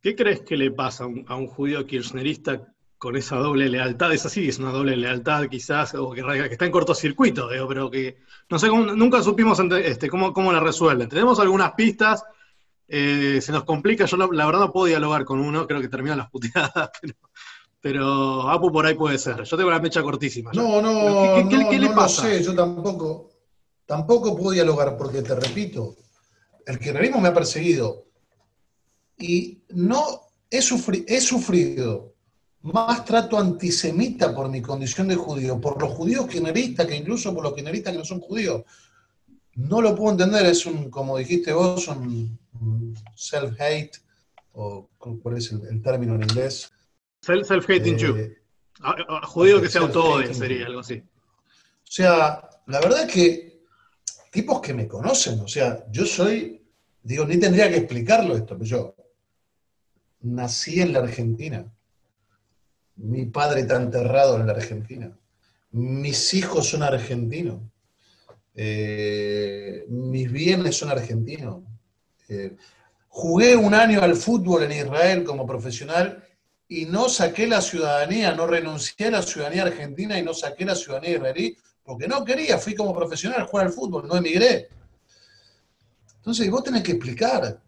¿Qué 0.00 0.14
crees 0.14 0.40
que 0.40 0.56
le 0.56 0.70
pasa 0.70 1.04
a 1.04 1.36
un, 1.36 1.46
judío 1.48 1.84
kirchnerista 1.86 2.72
con 2.98 3.16
esa 3.16 3.36
doble 3.36 3.68
lealtad? 3.68 4.12
Es 4.12 4.26
así, 4.26 4.48
es 4.48 4.58
una 4.58 4.72
doble 4.72 4.96
lealtad 4.96 5.46
quizás, 5.48 5.94
o 5.94 6.10
que, 6.10 6.22
está 6.50 6.66
en 6.66 6.72
cortocircuito, 6.72 7.48
pero 7.68 7.90
que 7.90 8.18
no 8.50 8.58
sé, 8.58 8.68
nunca 8.68 9.22
supimos 9.22 9.60
este, 9.60 10.08
cómo, 10.10 10.32
cómo 10.32 10.52
la 10.52 10.60
resuelven. 10.60 11.08
Tenemos 11.08 11.38
algunas 11.38 11.72
pistas, 11.72 12.24
eh, 12.88 13.38
se 13.40 13.52
nos 13.52 13.64
complica, 13.64 14.04
yo 14.06 14.16
la, 14.16 14.46
verdad 14.46 14.60
no 14.60 14.72
puedo 14.72 14.86
dialogar 14.86 15.24
con 15.24 15.38
uno, 15.40 15.66
creo 15.66 15.80
que 15.80 15.88
terminan 15.88 16.18
las 16.18 16.30
puteadas, 16.30 16.90
pero 17.80 18.48
Apu 18.48 18.72
por 18.72 18.84
ahí 18.84 18.94
puede 18.94 19.18
ser. 19.18 19.42
Yo 19.44 19.56
tengo 19.56 19.70
la 19.70 19.78
mecha 19.80 20.02
cortísima. 20.02 20.50
No, 20.52 20.82
no, 20.82 21.34
¿Qué- 21.36 21.48
qué- 21.48 21.56
no, 21.64 21.70
qué 21.70 21.78
le 21.78 21.88
no 21.88 21.94
pasa? 21.94 22.24
lo 22.26 22.28
sé, 22.34 22.42
yo 22.42 22.54
tampoco, 22.54 23.30
tampoco 23.86 24.36
puedo 24.36 24.50
dialogar, 24.50 24.96
porque 24.96 25.22
te 25.22 25.34
repito, 25.34 25.94
el 26.66 26.78
kirchnerismo 26.78 27.20
me 27.20 27.28
ha 27.28 27.34
perseguido 27.34 28.06
y 29.18 29.62
no 29.70 30.20
he, 30.50 30.58
sufri- 30.60 31.04
he 31.06 31.20
sufrido 31.20 32.14
más 32.62 33.04
trato 33.04 33.38
antisemita 33.38 34.34
por 34.34 34.48
mi 34.50 34.60
condición 34.60 35.08
de 35.08 35.14
judío, 35.16 35.60
por 35.60 35.80
los 35.80 35.92
judíos 35.92 36.26
kirchneristas 36.26 36.86
que 36.86 36.96
incluso 36.96 37.32
por 37.34 37.42
los 37.44 37.54
kirchneristas 37.54 37.92
que 37.92 37.98
no 37.98 38.04
son 38.04 38.20
judíos. 38.20 38.62
No 39.54 39.80
lo 39.80 39.94
puedo 39.94 40.12
entender, 40.12 40.46
es 40.46 40.66
un, 40.66 40.90
como 40.90 41.16
dijiste 41.18 41.52
vos, 41.52 41.86
un, 41.88 42.38
self-hate, 43.16 44.00
o 44.52 44.88
cuál 44.98 45.36
es 45.38 45.52
el, 45.52 45.62
el 45.68 45.82
término 45.82 46.14
en 46.14 46.22
inglés. 46.22 46.70
Self- 47.24 47.44
Self-hating 47.46 47.94
Eh, 47.94 47.98
Jew. 47.98 48.36
A- 48.80 48.96
a- 49.22 49.26
Judío 49.26 49.60
que 49.60 49.68
se 49.68 49.78
Jew. 49.80 50.34
sería 50.34 50.66
algo 50.66 50.80
así. 50.80 50.94
O 50.94 51.90
sea, 51.90 52.48
la 52.66 52.80
verdad 52.80 53.04
es 53.08 53.12
que 53.12 53.62
tipos 54.30 54.60
que 54.60 54.74
me 54.74 54.86
conocen, 54.86 55.40
o 55.40 55.48
sea, 55.48 55.84
yo 55.90 56.04
soy, 56.06 56.62
digo, 57.02 57.24
ni 57.24 57.38
tendría 57.38 57.68
que 57.68 57.78
explicarlo 57.78 58.36
esto, 58.36 58.56
pero 58.58 58.64
yo 58.64 58.94
nací 60.20 60.80
en 60.80 60.92
la 60.92 61.00
Argentina. 61.00 61.72
Mi 62.98 63.26
padre 63.26 63.60
está 63.60 63.76
enterrado 63.76 64.38
en 64.38 64.46
la 64.46 64.52
Argentina. 64.52 65.10
Mis 65.72 66.34
hijos 66.34 66.68
son 66.68 66.82
argentinos. 66.82 67.60
Eh, 68.54 69.84
mis 69.88 70.30
bienes 70.30 70.76
son 70.76 70.90
argentinos. 70.90 71.62
Eh, 72.28 72.56
jugué 73.08 73.56
un 73.56 73.74
año 73.74 74.02
al 74.02 74.16
fútbol 74.16 74.64
en 74.64 74.72
Israel 74.72 75.24
como 75.24 75.46
profesional 75.46 76.24
y 76.66 76.84
no 76.86 77.08
saqué 77.08 77.46
la 77.46 77.60
ciudadanía, 77.60 78.34
no 78.34 78.46
renuncié 78.46 79.06
a 79.06 79.12
la 79.12 79.22
ciudadanía 79.22 79.62
argentina 79.62 80.18
y 80.18 80.22
no 80.22 80.34
saqué 80.34 80.64
la 80.64 80.74
ciudadanía 80.74 81.16
israelí 81.16 81.56
porque 81.82 82.06
no 82.06 82.24
quería, 82.24 82.58
fui 82.58 82.74
como 82.74 82.94
profesional 82.94 83.40
a 83.40 83.46
jugar 83.46 83.66
al 83.66 83.72
fútbol, 83.72 84.06
no 84.06 84.16
emigré. 84.16 84.68
Entonces 86.16 86.50
vos 86.50 86.62
tenés 86.62 86.82
que 86.82 86.92
explicar. 86.92 87.58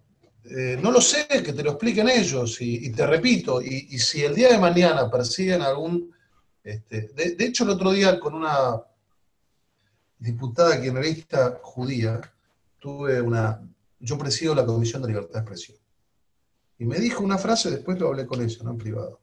Eh, 0.45 0.79
no 0.83 0.91
lo 0.91 1.01
sé, 1.01 1.27
que 1.29 1.53
te 1.53 1.63
lo 1.63 1.73
expliquen 1.73 2.09
ellos. 2.09 2.61
Y, 2.61 2.91
te 2.93 3.07
repito, 3.07 3.61
y, 3.63 3.99
si 3.99 4.23
el 4.23 4.35
día 4.35 4.51
de 4.51 4.59
mañana 4.59 5.11
persiguen 5.11 5.63
algún... 5.63 6.13
este, 6.63 7.09
de, 7.09 7.45
hecho, 7.45 7.65
el 7.65 7.71
otro 7.71 7.93
día 7.93 8.19
con 8.19 8.35
una 8.35 8.81
diputada 10.19 10.81
kirchnerista 10.81 11.61
judía, 11.63 12.21
tuve 12.79 13.21
una... 13.21 13.61
Yo 13.99 14.17
presido 14.17 14.55
la 14.55 14.65
Comisión 14.65 15.03
de 15.03 15.09
Libertad 15.09 15.35
de 15.35 15.41
Expresión. 15.41 15.79
Y 16.79 16.87
me 16.87 16.99
dijo 16.99 17.23
una 17.23 17.37
frase, 17.37 17.71
después 17.71 17.99
lo 17.99 18.09
hablé 18.09 18.27
con 18.27 18.41
ella, 18.41 18.65
no 18.65 18.71
en 18.71 18.79
privado. 18.79 19.21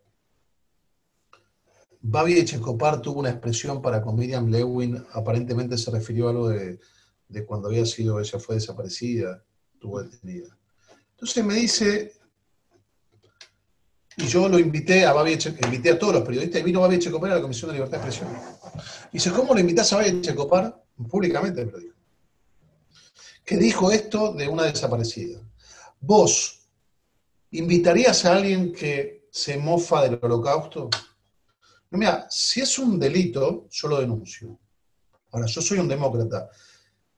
Babi 1.99 2.37
Echecopar 2.37 3.01
tuvo 3.01 3.19
una 3.19 3.31
expresión 3.31 3.81
para 3.81 4.01
con 4.01 4.15
Miriam 4.15 4.47
Lewin, 4.49 5.03
aparentemente 5.13 5.77
se 5.77 5.89
refirió 5.89 6.27
a 6.27 6.29
algo 6.29 6.49
de, 6.49 6.79
de 7.27 7.45
cuando 7.45 7.67
había 7.67 7.85
sido, 7.85 8.19
ella 8.19 8.39
fue 8.39 8.55
desaparecida, 8.55 9.43
estuvo 9.73 10.01
detenida. 10.01 10.56
Entonces 11.17 11.43
me 11.43 11.55
dice, 11.55 12.13
y 14.17 14.27
yo 14.27 14.47
lo 14.47 14.59
invité 14.59 15.03
a 15.03 15.13
Babi 15.13 15.35
invité 15.63 15.89
a 15.89 15.97
todos 15.97 16.13
los 16.13 16.23
periodistas, 16.23 16.61
y 16.61 16.63
vino 16.63 16.81
Babi 16.81 16.97
Echecopar 16.97 17.31
a 17.31 17.35
la 17.35 17.41
Comisión 17.41 17.71
de 17.71 17.73
Libertad 17.73 17.99
de 17.99 18.07
Expresión. 18.07 18.39
Y 19.11 19.17
dice, 19.17 19.31
¿cómo 19.31 19.55
lo 19.55 19.59
invitás 19.59 19.91
a 19.93 19.97
Babi 19.97 20.09
Echecopar? 20.09 20.83
Públicamente 21.09 21.65
me 21.65 21.71
lo 21.71 21.79
dijo. 21.79 21.95
Que 23.43 23.57
dijo 23.57 23.91
esto 23.91 24.31
de 24.33 24.47
una 24.47 24.65
desaparecida. 24.65 25.41
Vos, 25.99 26.67
¿invitarías 27.49 28.23
a 28.25 28.35
alguien 28.35 28.71
que 28.71 29.27
se 29.31 29.57
mofa 29.57 30.03
del 30.03 30.19
holocausto? 30.21 30.91
No, 31.89 31.97
mira, 31.97 32.27
si 32.29 32.61
es 32.61 32.77
un 32.77 32.99
delito, 32.99 33.67
yo 33.71 33.87
lo 33.87 33.99
denuncio. 33.99 34.59
Ahora, 35.31 35.47
yo 35.47 35.61
soy 35.63 35.79
un 35.79 35.87
demócrata. 35.87 36.47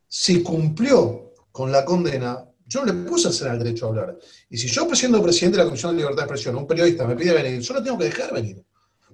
Si 0.08 0.42
cumplió 0.42 1.34
con 1.52 1.70
la 1.70 1.84
condena, 1.84 2.49
yo 2.70 2.86
no 2.86 2.94
le 2.94 3.10
puse 3.10 3.28
a 3.28 3.32
hacer 3.32 3.52
el 3.52 3.60
derecho 3.60 3.86
a 3.86 3.90
hablar. 3.90 4.18
Y 4.50 4.58
si 4.58 4.68
yo, 4.68 4.88
siendo 4.94 5.22
presidente 5.24 5.58
de 5.58 5.64
la 5.64 5.70
Comisión 5.70 5.92
de 5.92 5.98
Libertad 5.98 6.22
de 6.22 6.26
Expresión, 6.26 6.56
un 6.56 6.68
periodista 6.68 7.06
me 7.06 7.16
pide 7.16 7.34
venir, 7.34 7.60
yo 7.60 7.74
lo 7.74 7.84
tengo 7.84 7.98
que 7.98 8.06
dejar 8.06 8.32
venir. 8.32 8.64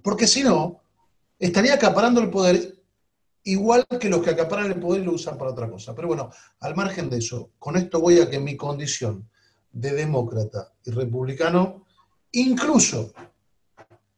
Porque 0.04 0.28
si 0.28 0.44
no, 0.44 0.82
estaría 1.40 1.74
acaparando 1.74 2.20
el 2.20 2.30
poder 2.30 2.76
igual 3.46 3.86
que 4.00 4.10
los 4.10 4.22
que 4.22 4.32
acaparan 4.32 4.72
el 4.72 4.80
poder 4.80 5.04
y 5.04 5.06
lo 5.06 5.14
usan 5.14 5.38
para 5.38 5.52
otra 5.52 5.70
cosa. 5.70 5.96
Pero 5.96 6.10
bueno, 6.10 6.30
al 6.60 6.76
margen 6.76 7.10
de 7.10 7.20
eso, 7.20 7.52
con 7.58 7.78
esto 7.78 8.02
voy 8.02 8.20
a 8.20 8.30
que 8.30 8.40
mi 8.40 8.58
condición 8.58 9.30
de 9.72 9.94
demócrata 9.94 10.74
y 10.84 10.92
republicano, 10.92 11.86
incluso, 12.32 13.14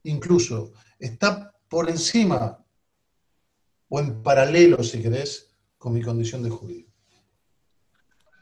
incluso, 0.03 0.73
está 0.97 1.53
por 1.69 1.89
encima 1.89 2.63
o 3.89 3.99
en 3.99 4.23
paralelo, 4.23 4.81
si 4.83 5.01
querés, 5.01 5.49
con 5.77 5.93
mi 5.93 6.01
condición 6.01 6.41
de 6.41 6.49
judío. 6.49 6.86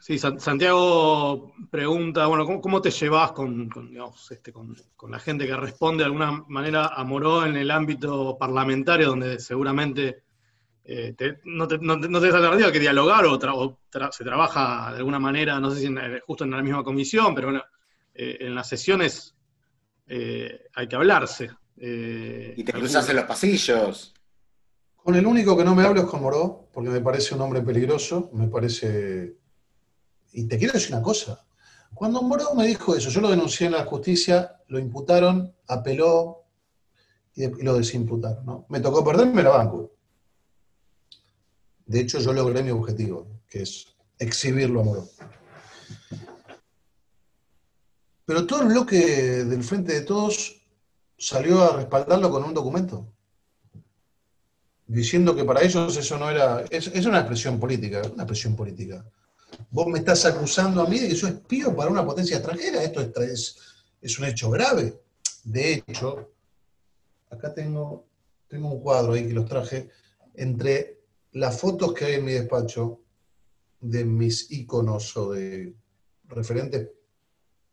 Sí, 0.06 0.20
San- 0.20 0.38
Santiago 0.38 1.52
pregunta, 1.68 2.26
bueno, 2.28 2.44
¿cómo, 2.46 2.60
cómo 2.60 2.80
te 2.80 2.92
llevas 2.92 3.32
con, 3.32 3.68
con, 3.68 3.90
digamos, 3.90 4.30
este, 4.30 4.52
con, 4.52 4.76
con 4.94 5.10
la 5.10 5.18
gente 5.18 5.48
que 5.48 5.56
responde 5.56 6.02
de 6.02 6.04
alguna 6.04 6.44
manera 6.46 6.86
a 6.94 7.02
Moró 7.02 7.44
en 7.44 7.56
el 7.56 7.68
ámbito 7.72 8.36
parlamentario, 8.38 9.08
donde 9.08 9.40
seguramente 9.40 10.22
eh, 10.84 11.12
te- 11.18 11.40
no, 11.46 11.66
te, 11.66 11.78
no, 11.78 11.98
te- 11.98 12.08
no 12.08 12.18
alternativa 12.18 12.70
que 12.70 12.78
dialogar 12.78 13.24
o, 13.26 13.36
tra- 13.36 13.54
o 13.56 13.80
tra- 13.90 14.12
se 14.12 14.22
trabaja 14.22 14.92
de 14.92 14.98
alguna 14.98 15.18
manera, 15.18 15.58
no 15.58 15.72
sé 15.72 15.80
si 15.80 15.86
en- 15.86 15.98
eh, 15.98 16.20
justo 16.24 16.44
en 16.44 16.52
la 16.52 16.62
misma 16.62 16.84
comisión, 16.84 17.34
pero 17.34 17.48
bueno, 17.48 17.64
eh, 18.14 18.36
en 18.42 18.54
las 18.54 18.68
sesiones 18.68 19.34
eh, 20.06 20.66
hay 20.72 20.86
que 20.86 20.94
hablarse. 20.94 21.50
eh, 21.78 22.54
Y 22.56 22.62
te 22.62 22.70
algún- 22.70 22.82
cruzas 22.86 23.08
en 23.10 23.16
los 23.16 23.24
pasillos. 23.24 24.14
Con 24.94 25.16
el 25.16 25.26
único 25.26 25.56
que 25.56 25.64
no 25.64 25.74
me 25.74 25.82
hablo 25.82 26.02
es 26.02 26.06
con 26.06 26.22
Moró, 26.22 26.68
porque 26.72 26.90
me 26.90 27.00
parece 27.00 27.34
un 27.34 27.40
hombre 27.40 27.60
peligroso, 27.60 28.30
me 28.34 28.46
parece... 28.46 29.34
Y 30.36 30.44
te 30.44 30.58
quiero 30.58 30.74
decir 30.74 30.92
una 30.92 31.02
cosa. 31.02 31.42
Cuando 31.94 32.20
Moró 32.20 32.54
me 32.54 32.66
dijo 32.66 32.94
eso, 32.94 33.08
yo 33.08 33.22
lo 33.22 33.30
denuncié 33.30 33.68
en 33.68 33.72
la 33.72 33.86
justicia, 33.86 34.60
lo 34.68 34.78
imputaron, 34.78 35.54
apeló 35.66 36.44
y 37.34 37.46
lo 37.62 37.74
desimputaron. 37.78 38.44
¿no? 38.44 38.66
Me 38.68 38.80
tocó 38.80 39.02
perderme 39.02 39.42
la 39.42 39.48
banco. 39.48 39.92
De 41.86 42.00
hecho, 42.00 42.18
yo 42.18 42.34
logré 42.34 42.62
mi 42.62 42.70
objetivo, 42.70 43.26
que 43.48 43.62
es 43.62 43.86
exhibirlo 44.18 44.82
a 44.82 44.84
Moró. 44.84 45.08
Pero 48.26 48.46
todo 48.46 48.60
el 48.60 48.68
bloque 48.68 48.98
del 49.44 49.64
Frente 49.64 49.94
de 49.94 50.00
Todos 50.02 50.66
salió 51.16 51.62
a 51.62 51.76
respaldarlo 51.76 52.30
con 52.30 52.44
un 52.44 52.52
documento 52.52 53.10
diciendo 54.86 55.34
que 55.34 55.44
para 55.44 55.62
ellos 55.62 55.96
eso 55.96 56.18
no 56.18 56.30
era, 56.30 56.62
es, 56.70 56.88
es 56.88 57.06
una 57.06 57.20
expresión 57.20 57.58
política, 57.58 58.02
una 58.12 58.24
expresión 58.24 58.54
política. 58.54 59.02
Vos 59.70 59.86
me 59.86 59.98
estás 59.98 60.24
acusando 60.24 60.82
a 60.82 60.88
mí 60.88 60.98
de 60.98 61.08
que 61.08 61.14
soy 61.14 61.30
espío 61.30 61.74
para 61.74 61.90
una 61.90 62.04
potencia 62.04 62.36
extranjera, 62.36 62.82
esto 62.82 63.00
es, 63.22 63.56
es, 64.00 64.18
un 64.18 64.26
hecho 64.26 64.50
grave. 64.50 65.00
De 65.44 65.74
hecho, 65.74 66.32
acá 67.30 67.52
tengo, 67.52 68.06
tengo 68.48 68.70
un 68.72 68.80
cuadro 68.80 69.12
ahí 69.12 69.26
que 69.26 69.34
los 69.34 69.48
traje, 69.48 69.90
entre 70.34 71.00
las 71.32 71.60
fotos 71.60 71.92
que 71.94 72.04
hay 72.06 72.14
en 72.14 72.24
mi 72.24 72.32
despacho 72.32 73.00
de 73.80 74.04
mis 74.04 74.50
íconos 74.50 75.16
o 75.16 75.32
de 75.32 75.74
referentes 76.24 76.90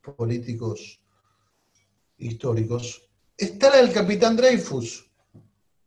políticos 0.01 1.01
históricos, 2.17 3.09
está 3.37 3.69
la 3.69 3.77
del 3.77 3.91
capitán 3.91 4.35
Dreyfus, 4.35 5.09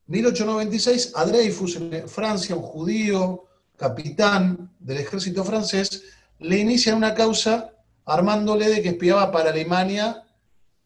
1896, 0.07 1.13
a 1.15 1.25
Dreyfus 1.25 1.77
en 1.77 2.09
Francia, 2.09 2.55
un 2.55 2.63
judío, 2.63 3.46
capitán 3.77 4.71
del 4.79 4.99
ejército 4.99 5.45
francés, 5.45 6.03
le 6.39 6.59
inician 6.59 6.97
una 6.97 7.15
causa 7.15 7.73
armándole 8.05 8.69
de 8.69 8.83
que 8.83 8.91
espiaba 8.91 9.31
para 9.31 9.51
Alemania 9.51 10.23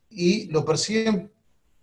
y 0.09 0.47
lo 0.47 0.65
persiguen 0.65 1.33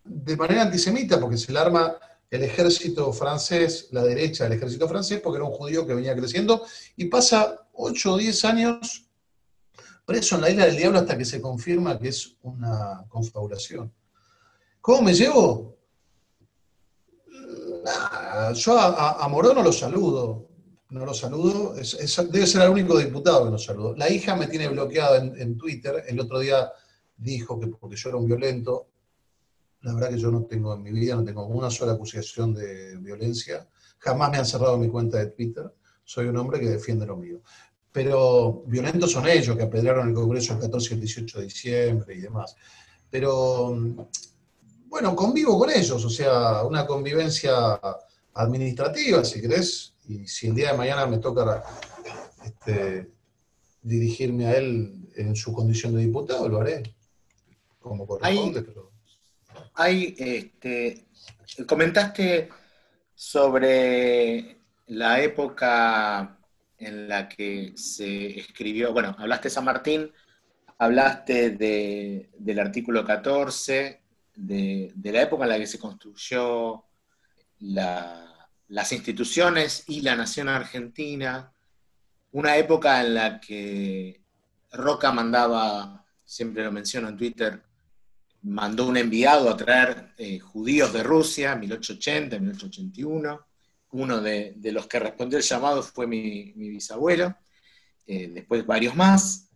de 0.04 0.38
manera 0.38 0.64
antisemita, 0.64 1.20
porque 1.20 1.38
se 1.38 1.52
le 1.52 1.60
arma 1.60 1.96
el 2.30 2.44
ejército 2.44 3.12
francés, 3.14 3.88
la 3.92 4.04
derecha 4.04 4.44
del 4.44 4.54
ejército 4.54 4.88
francés, 4.88 5.22
porque 5.22 5.38
era 5.38 5.46
un 5.46 5.54
judío 5.54 5.86
que 5.86 5.94
venía 5.94 6.16
creciendo, 6.16 6.66
y 6.96 7.06
pasa 7.06 7.68
8 7.74 8.14
o 8.14 8.18
10 8.18 8.46
años 8.46 9.08
preso 10.06 10.36
en 10.36 10.42
la 10.42 10.50
isla 10.50 10.66
del 10.66 10.78
diablo 10.78 11.00
hasta 11.00 11.18
que 11.18 11.26
se 11.26 11.42
confirma 11.42 12.00
que 12.00 12.08
es 12.08 12.38
una 12.42 13.06
confabulación. 13.10 13.94
¿Cómo 14.80 15.02
me 15.02 15.14
llevo? 15.14 15.78
Yo 18.56 18.80
a, 18.80 19.24
a, 19.24 19.28
Morón 19.28 19.56
no 19.56 19.64
lo 19.64 19.74
saludo, 19.74 20.47
no 20.90 21.06
lo 21.06 21.14
saludo, 21.14 21.74
debe 21.74 22.48
ser 22.48 22.62
el 22.62 22.70
único 22.70 22.98
diputado 22.98 23.46
que 23.46 23.52
no 23.52 23.58
saludo. 23.58 23.96
La 23.96 24.10
hija 24.10 24.36
me 24.36 24.48
tiene 24.48 24.70
bloqueada 24.70 25.18
en, 25.18 25.40
en, 25.40 25.58
Twitter, 25.58 26.04
el 26.08 26.20
otro 26.20 26.40
día 26.40 26.72
dijo 27.18 27.60
que 27.60 27.68
porque 27.68 27.96
yo 27.96 28.10
era 28.10 28.18
un 28.18 28.28
violento, 28.28 28.88
la 29.82 29.94
verdad 29.94 30.10
que 30.10 30.20
yo 30.20 30.32
no 30.32 30.46
tengo 30.46 30.74
en 30.74 30.84
mi 30.84 30.92
vida, 30.92 31.16
no 31.16 31.24
tengo 31.24 31.46
una 31.46 31.70
sola 31.70 31.94
acusación 31.94 32.54
de 32.54 32.98
violencia, 32.98 33.68
jamás 34.00 34.32
me 34.32 34.38
han 34.38 34.46
cerrado 34.46 34.78
mi 34.78 34.88
cuenta 34.88 35.18
de 35.18 35.28
Twitter, 35.28 35.74
soy 36.04 36.28
un 36.28 36.38
hombre 36.38 36.60
que 36.60 36.70
defiende 36.70 37.06
lo 37.06 37.18
mío. 37.18 37.42
Pero 37.92 38.64
violentos 38.68 39.12
son 39.12 39.28
ellos, 39.28 39.58
que 39.58 39.64
apedrearon 39.64 40.10
el 40.10 40.14
Congreso 40.14 40.54
el 40.54 40.60
14 40.60 40.90
y 40.90 40.94
el 40.94 41.00
18 41.02 41.40
de 41.40 41.44
diciembre 41.46 42.16
y 42.16 42.22
demás. 42.22 42.56
Pero 43.10 43.76
bueno, 44.88 45.16
convivo 45.16 45.58
con 45.58 45.70
ellos, 45.70 46.04
o 46.04 46.10
sea, 46.10 46.64
una 46.64 46.86
convivencia 46.86 47.80
administrativa, 48.34 49.24
si 49.26 49.42
querés, 49.42 49.96
y 50.08 50.28
si 50.28 50.48
el 50.48 50.56
día 50.56 50.72
de 50.72 50.78
mañana 50.78 51.06
me 51.06 51.18
toca 51.18 51.64
este, 52.44 53.12
dirigirme 53.82 54.48
a 54.48 54.56
él 54.56 55.10
en 55.16 55.36
su 55.36 55.54
condición 55.54 55.96
de 55.96 56.02
diputado, 56.02 56.48
lo 56.48 56.62
haré, 56.62 56.96
como 57.80 58.08
corresponde. 58.08 58.66
Hay, 59.74 60.16
este, 60.18 61.06
comentaste 61.68 62.50
sobre 63.14 64.58
la 64.88 65.22
época 65.22 66.38
en 66.78 67.08
la 67.08 67.28
que 67.28 67.74
se 67.76 68.40
escribió, 68.40 68.94
bueno, 68.94 69.16
hablaste 69.18 69.48
de 69.48 69.54
San 69.54 69.66
Martín, 69.66 70.12
hablaste 70.78 71.52
del 71.52 72.60
artículo 72.60 73.04
14, 73.04 74.02
de, 74.36 74.94
la 75.04 75.22
época 75.24 75.44
en 75.44 75.50
la 75.50 75.58
que 75.58 75.68
se 75.68 75.80
construyó 75.80 76.84
las 78.70 78.92
instituciones 78.92 79.84
y 79.88 80.02
la 80.02 80.16
nación 80.16 80.50
argentina, 80.50 81.54
una 82.32 82.58
época 82.58 83.02
en 83.02 83.14
la 83.14 83.40
que 83.40 84.22
Roca 84.72 85.12
mandaba, 85.12 86.06
siempre 86.26 86.64
lo 86.64 86.72
menciono 86.72 87.10
en 87.10 87.18
Twitter, 87.18 87.64
mandó 88.44 88.88
un 88.88 88.98
enviado 88.98 89.50
a 89.50 89.58
traer 89.58 90.14
eh, 90.18 90.40
judíos 90.40 90.94
de 90.94 91.04
Rusia, 91.04 91.56
1880, 91.56 92.40
1881. 92.40 93.46
Uno 93.92 94.22
de, 94.22 94.56
los 94.64 94.88
que 94.88 95.00
respondió 95.00 95.38
el 95.38 95.44
llamado 95.44 95.82
fue 95.82 96.08
mi, 96.08 96.52
bisabuelo, 96.52 97.36
eh, 98.06 98.30
después 98.34 98.66
varios 98.66 98.96
más. 98.96 99.50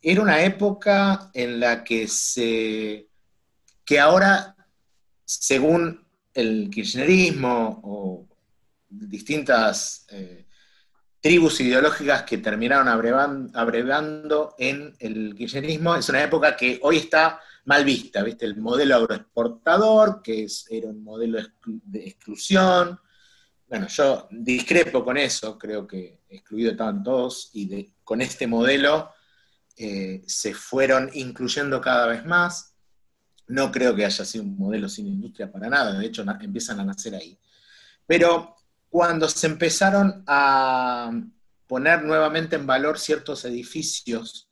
Era 0.00 0.22
una 0.22 0.42
época 0.42 1.30
en 1.34 1.58
la 1.58 1.82
que 1.82 2.06
se 2.06 3.08
que 3.84 3.98
ahora, 3.98 4.54
según 5.24 6.06
el 6.34 6.68
kirchnerismo 6.70 8.27
distintas 8.88 10.06
eh, 10.10 10.46
tribus 11.20 11.60
ideológicas 11.60 12.22
que 12.22 12.38
terminaron 12.38 12.88
abrevando 12.88 14.54
en 14.58 14.94
el 14.98 15.34
kirchnerismo, 15.34 15.96
es 15.96 16.08
una 16.08 16.22
época 16.22 16.56
que 16.56 16.78
hoy 16.82 16.98
está 16.98 17.40
mal 17.64 17.84
vista, 17.84 18.22
¿viste? 18.22 18.46
El 18.46 18.56
modelo 18.56 18.96
agroexportador, 18.96 20.22
que 20.22 20.46
era 20.70 20.88
un 20.88 21.02
modelo 21.02 21.38
de 21.66 22.06
exclusión. 22.06 22.98
Bueno, 23.66 23.88
yo 23.88 24.28
discrepo 24.30 25.04
con 25.04 25.18
eso, 25.18 25.58
creo 25.58 25.86
que 25.86 26.22
excluido 26.28 26.70
estaban 26.70 27.02
todos, 27.02 27.50
y 27.52 27.92
con 28.04 28.22
este 28.22 28.46
modelo 28.46 29.10
eh, 29.76 30.22
se 30.26 30.54
fueron 30.54 31.10
incluyendo 31.12 31.80
cada 31.80 32.06
vez 32.06 32.24
más. 32.24 32.74
No 33.48 33.70
creo 33.70 33.94
que 33.94 34.04
haya 34.04 34.24
sido 34.24 34.44
un 34.44 34.56
modelo 34.56 34.88
sin 34.88 35.06
industria 35.06 35.50
para 35.50 35.68
nada, 35.68 35.98
de 35.98 36.06
hecho 36.06 36.24
empiezan 36.40 36.80
a 36.80 36.84
nacer 36.84 37.14
ahí. 37.14 37.38
Pero 38.06 38.56
cuando 38.90 39.28
se 39.28 39.46
empezaron 39.46 40.22
a 40.26 41.10
poner 41.66 42.02
nuevamente 42.02 42.56
en 42.56 42.66
valor 42.66 42.98
ciertos 42.98 43.44
edificios 43.44 44.48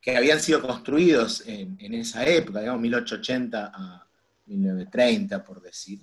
que 0.00 0.16
habían 0.16 0.40
sido 0.40 0.62
construidos 0.62 1.42
en, 1.46 1.94
esa 1.94 2.24
época, 2.24 2.60
digamos 2.60 2.80
1880 2.80 3.72
a 3.74 4.06
1930, 4.46 5.44
por 5.44 5.60
decir, 5.60 6.00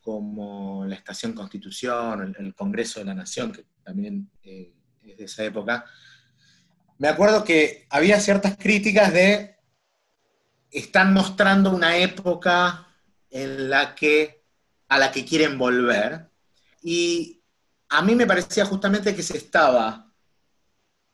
como 0.00 0.84
la 0.86 0.96
Estación 0.96 1.32
Constitución, 1.32 2.34
el, 2.36 2.54
Congreso 2.54 2.98
de 2.98 3.06
la 3.06 3.14
Nación, 3.14 3.52
que 3.52 3.64
también 3.84 4.28
eh, 4.42 4.74
es 5.04 5.16
de 5.16 5.24
esa 5.24 5.44
época, 5.44 5.84
me 6.98 7.08
acuerdo 7.08 7.44
que 7.44 7.86
había 7.88 8.18
ciertas 8.20 8.56
críticas 8.56 9.12
de 9.12 9.56
están 10.70 11.12
mostrando 11.12 11.70
una 11.70 11.96
época 11.96 12.86
en 13.30 13.70
la 13.70 13.94
que, 13.94 14.44
a 14.88 14.98
la 14.98 15.10
que 15.10 15.24
quieren 15.24 15.58
volver. 15.58 16.29
Y 16.82 17.42
a 17.88 18.02
mí 18.02 18.14
me 18.14 18.26
parecía 18.26 18.64
justamente 18.64 19.14
que 19.14 19.22
se 19.22 19.36
estaba 19.36 20.12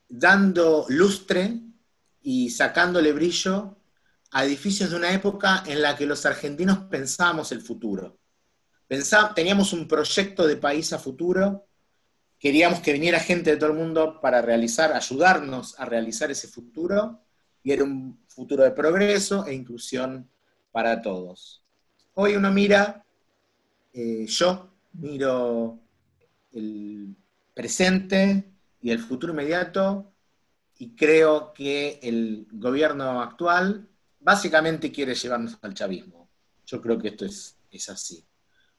dando 0.09 0.87
lustre 0.89 1.61
y 2.23 2.51
sacándole 2.51 3.13
brillo 3.13 3.77
a 4.31 4.45
edificios 4.45 4.91
de 4.91 4.97
una 4.97 5.13
época 5.13 5.63
en 5.67 5.83
la 5.83 5.97
que 5.97 6.07
los 6.07 6.27
argentinos 6.27 6.79
pensábamos 6.91 7.53
el 7.53 7.63
futuro. 7.63 8.19
teníamos 9.35 9.73
un 9.73 9.89
proyecto 9.89 10.47
de 10.47 10.57
país 10.57 10.93
a 10.93 10.99
futuro, 10.99 11.67
queríamos 12.39 12.81
que 12.81 12.93
viniera 12.93 13.19
gente 13.19 13.51
de 13.51 13.57
todo 13.57 13.71
el 13.71 13.77
mundo 13.77 14.21
para 14.21 14.43
realizar, 14.43 14.93
ayudarnos 14.93 15.79
a 15.79 15.87
realizar 15.87 16.31
ese 16.31 16.49
futuro, 16.49 17.23
y 17.63 17.73
era 17.73 17.83
un 17.83 18.25
futuro 18.29 18.63
de 18.63 18.71
progreso 18.71 19.47
e 19.47 19.55
inclusión 19.55 20.31
para 20.71 21.01
todos. 21.03 21.65
Hoy 22.15 22.37
uno 22.37 22.53
mira, 22.53 23.05
eh, 23.93 24.27
yo 24.29 24.76
miro 24.99 25.79
el 26.53 27.17
presente 27.55 28.53
y 28.81 28.91
el 28.91 28.99
futuro 28.99 29.33
inmediato 29.33 30.13
y 30.79 30.95
creo 30.95 31.53
que 31.53 31.99
el 32.03 32.47
gobierno 32.53 33.23
actual 33.23 33.89
básicamente 34.21 34.93
quiere 34.93 35.15
llevarnos 35.15 35.59
al 35.63 35.75
chavismo. 35.75 36.29
Yo 36.67 36.81
creo 36.83 36.99
que 36.99 37.09
esto 37.09 37.25
es, 37.25 37.57
es 37.71 37.89
así. 37.89 38.25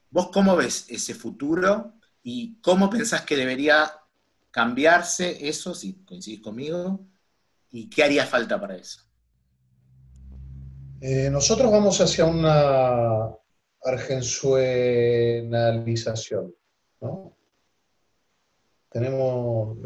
¿Vos 0.10 0.30
cómo 0.32 0.56
ves 0.56 0.86
ese 0.90 1.14
futuro 1.14 1.94
y 2.24 2.60
cómo 2.62 2.90
pensás 2.90 3.22
que 3.22 3.36
debería 3.36 3.92
cambiarse 4.52 5.48
eso, 5.48 5.74
si 5.74 5.94
coincidís 6.06 6.42
conmigo, 6.42 7.08
¿Y 7.72 7.90
qué 7.90 8.04
haría 8.04 8.26
falta 8.26 8.60
para 8.60 8.76
eso? 8.76 9.02
Eh, 11.02 11.30
nosotros 11.30 11.72
vamos 11.72 12.00
hacia 12.02 12.26
una 12.26 13.30
argenzuenalización, 13.88 16.54
¿no? 17.02 17.34
Tenemos 18.90 19.78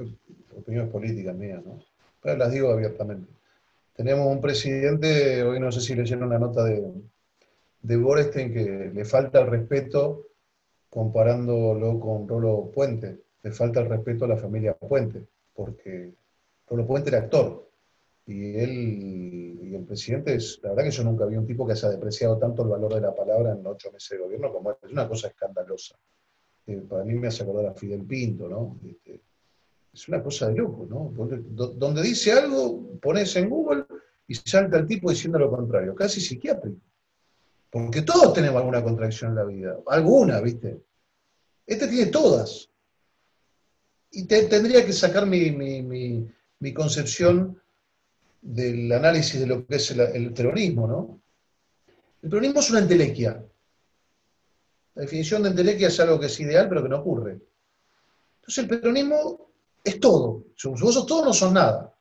opiniones 0.55 0.91
políticas 0.91 1.35
mías, 1.35 1.65
¿no? 1.65 1.79
Pero 2.21 2.37
las 2.37 2.51
digo 2.51 2.71
abiertamente. 2.71 3.31
Tenemos 3.95 4.27
un 4.27 4.41
presidente, 4.41 5.43
hoy 5.43 5.59
no 5.59 5.71
sé 5.71 5.81
si 5.81 5.95
leyeron 5.95 6.29
la 6.29 6.39
nota 6.39 6.63
de, 6.63 6.93
de 7.81 7.97
Borestein, 7.97 8.53
que 8.53 8.91
le 8.93 9.05
falta 9.05 9.41
el 9.41 9.47
respeto 9.47 10.27
comparándolo 10.89 11.99
con 11.99 12.27
Rolo 12.27 12.71
Puente. 12.73 13.21
Le 13.43 13.51
falta 13.51 13.79
el 13.79 13.89
respeto 13.89 14.25
a 14.25 14.29
la 14.29 14.37
familia 14.37 14.75
Puente, 14.75 15.25
porque 15.53 16.13
Rolo 16.67 16.85
Puente 16.85 17.09
era 17.09 17.19
actor 17.19 17.70
y 18.25 18.55
él 18.57 19.59
y 19.63 19.75
el 19.75 19.83
presidente, 19.85 20.35
es, 20.35 20.59
la 20.61 20.69
verdad 20.69 20.83
que 20.83 20.91
yo 20.91 21.03
nunca 21.03 21.25
vi 21.25 21.37
un 21.37 21.47
tipo 21.47 21.65
que 21.65 21.73
haya 21.73 21.89
depreciado 21.89 22.37
tanto 22.37 22.63
el 22.63 22.69
valor 22.69 22.93
de 22.93 23.01
la 23.01 23.15
palabra 23.15 23.53
en 23.53 23.65
ocho 23.65 23.91
meses 23.91 24.09
de 24.09 24.17
gobierno 24.17 24.51
como 24.51 24.71
Es 24.71 24.91
una 24.91 25.07
cosa 25.07 25.27
escandalosa. 25.27 25.97
Eh, 26.67 26.81
para 26.87 27.03
mí 27.03 27.13
me 27.15 27.27
hace 27.27 27.43
acordar 27.43 27.67
a 27.67 27.73
Fidel 27.73 28.03
Pinto, 28.03 28.47
¿no? 28.47 28.77
Este, 28.85 29.21
es 29.93 30.07
una 30.07 30.21
cosa 30.21 30.49
de 30.49 30.55
loco, 30.55 30.85
¿no? 30.89 31.11
Donde, 31.73 32.01
dice 32.01 32.33
algo, 32.33 32.99
pones 33.01 33.35
en 33.35 33.49
Google 33.49 33.85
y 34.27 34.35
salta 34.35 34.77
el 34.77 34.85
tipo 34.85 35.09
diciendo 35.09 35.39
lo 35.39 35.49
contrario, 35.49 35.95
casi 35.95 36.21
psiquiátrico. 36.21 36.79
Porque 37.69 38.01
todos 38.01 38.33
tenemos 38.33 38.57
alguna 38.57 38.83
contradicción 38.83 39.31
en 39.31 39.35
la 39.35 39.43
vida, 39.45 39.77
alguna, 39.87 40.41
¿viste? 40.41 40.81
Este 41.65 41.87
tiene 41.87 42.11
todas. 42.11 42.69
Y 44.11 44.25
tendría 44.25 44.85
que 44.85 44.91
sacar 44.91 45.25
mi, 45.25 45.51
mi 45.51 46.73
concepción 46.73 47.60
del 48.41 48.91
análisis 48.91 49.39
de 49.39 49.45
lo 49.45 49.65
que 49.65 49.75
es 49.75 49.91
el, 49.91 50.33
terrorismo, 50.33 50.87
¿no? 50.87 51.21
El 52.23 52.29
peronismo 52.29 52.59
es 52.59 52.69
una 52.71 52.79
entelequia. 52.79 53.43
La 54.95 55.01
definición 55.03 55.43
de 55.43 55.49
entelequia 55.49 55.87
es 55.87 55.99
algo 55.99 56.19
que 56.19 56.25
es 56.25 56.39
ideal, 56.39 56.67
pero 56.67 56.83
que 56.83 56.89
no 56.89 56.99
ocurre. 56.99 57.39
Entonces 58.39 58.63
el 58.63 58.67
peronismo 58.67 59.51
es 59.83 59.99
todo. 59.99 60.45
Si 60.55 60.67
vos 60.67 60.79
sos 60.79 61.05
todo, 61.05 61.25
no 61.25 61.33
sos 61.33 61.51
nada. 61.51 61.95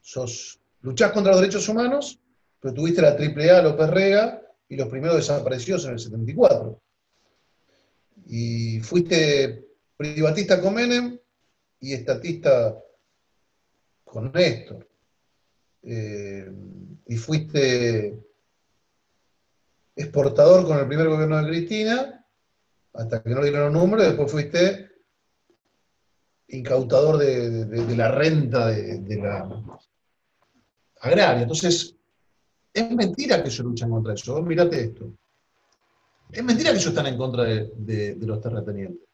Sos, 0.00 0.60
luchás 0.82 1.12
contra 1.12 1.32
los 1.32 1.40
derechos 1.40 1.68
humanos, 1.68 2.18
pero 2.60 2.74
tuviste 2.74 3.02
la 3.02 3.10
AAA, 3.10 3.62
López 3.62 3.90
Rega, 3.90 4.42
y 4.68 4.76
los 4.76 4.88
primeros 4.88 5.16
desaparecidos 5.16 5.84
en 5.84 5.92
el 5.92 5.98
74. 5.98 6.80
Y 8.28 8.80
fuiste 8.80 9.68
privatista 9.96 10.60
con 10.60 10.74
Menem 10.74 11.18
y 11.80 11.92
estatista 11.92 12.76
con 14.06 14.32
Néstor. 14.32 14.88
Eh, 15.82 16.50
y 17.06 17.16
fuiste 17.16 18.18
exportador 19.94 20.66
con 20.66 20.78
el 20.78 20.86
primer 20.86 21.08
gobierno 21.08 21.42
de 21.42 21.48
Cristina, 21.48 22.26
hasta 22.94 23.22
que 23.22 23.30
no 23.30 23.42
le 23.42 23.50
dieron 23.50 23.72
número, 23.72 24.02
y 24.02 24.06
después 24.06 24.30
fuiste 24.30 24.90
incautador 26.48 27.18
de, 27.18 27.96
la 27.96 28.10
renta 28.10 28.68
de, 28.68 29.16
la 29.16 29.78
agraria. 31.00 31.42
Entonces, 31.42 31.96
es 32.72 32.90
mentira 32.90 33.42
que 33.42 33.48
ellos 33.48 33.66
luchan 33.66 33.90
contra 33.90 34.14
eso. 34.14 34.40
Mírate 34.42 34.80
esto. 34.80 35.12
Es 36.30 36.42
mentira 36.42 36.70
que 36.70 36.76
ellos 36.76 36.88
están 36.88 37.06
en 37.06 37.16
contra 37.16 37.44
de, 37.44 38.16
los 38.20 38.40
terratenientes. 38.40 39.08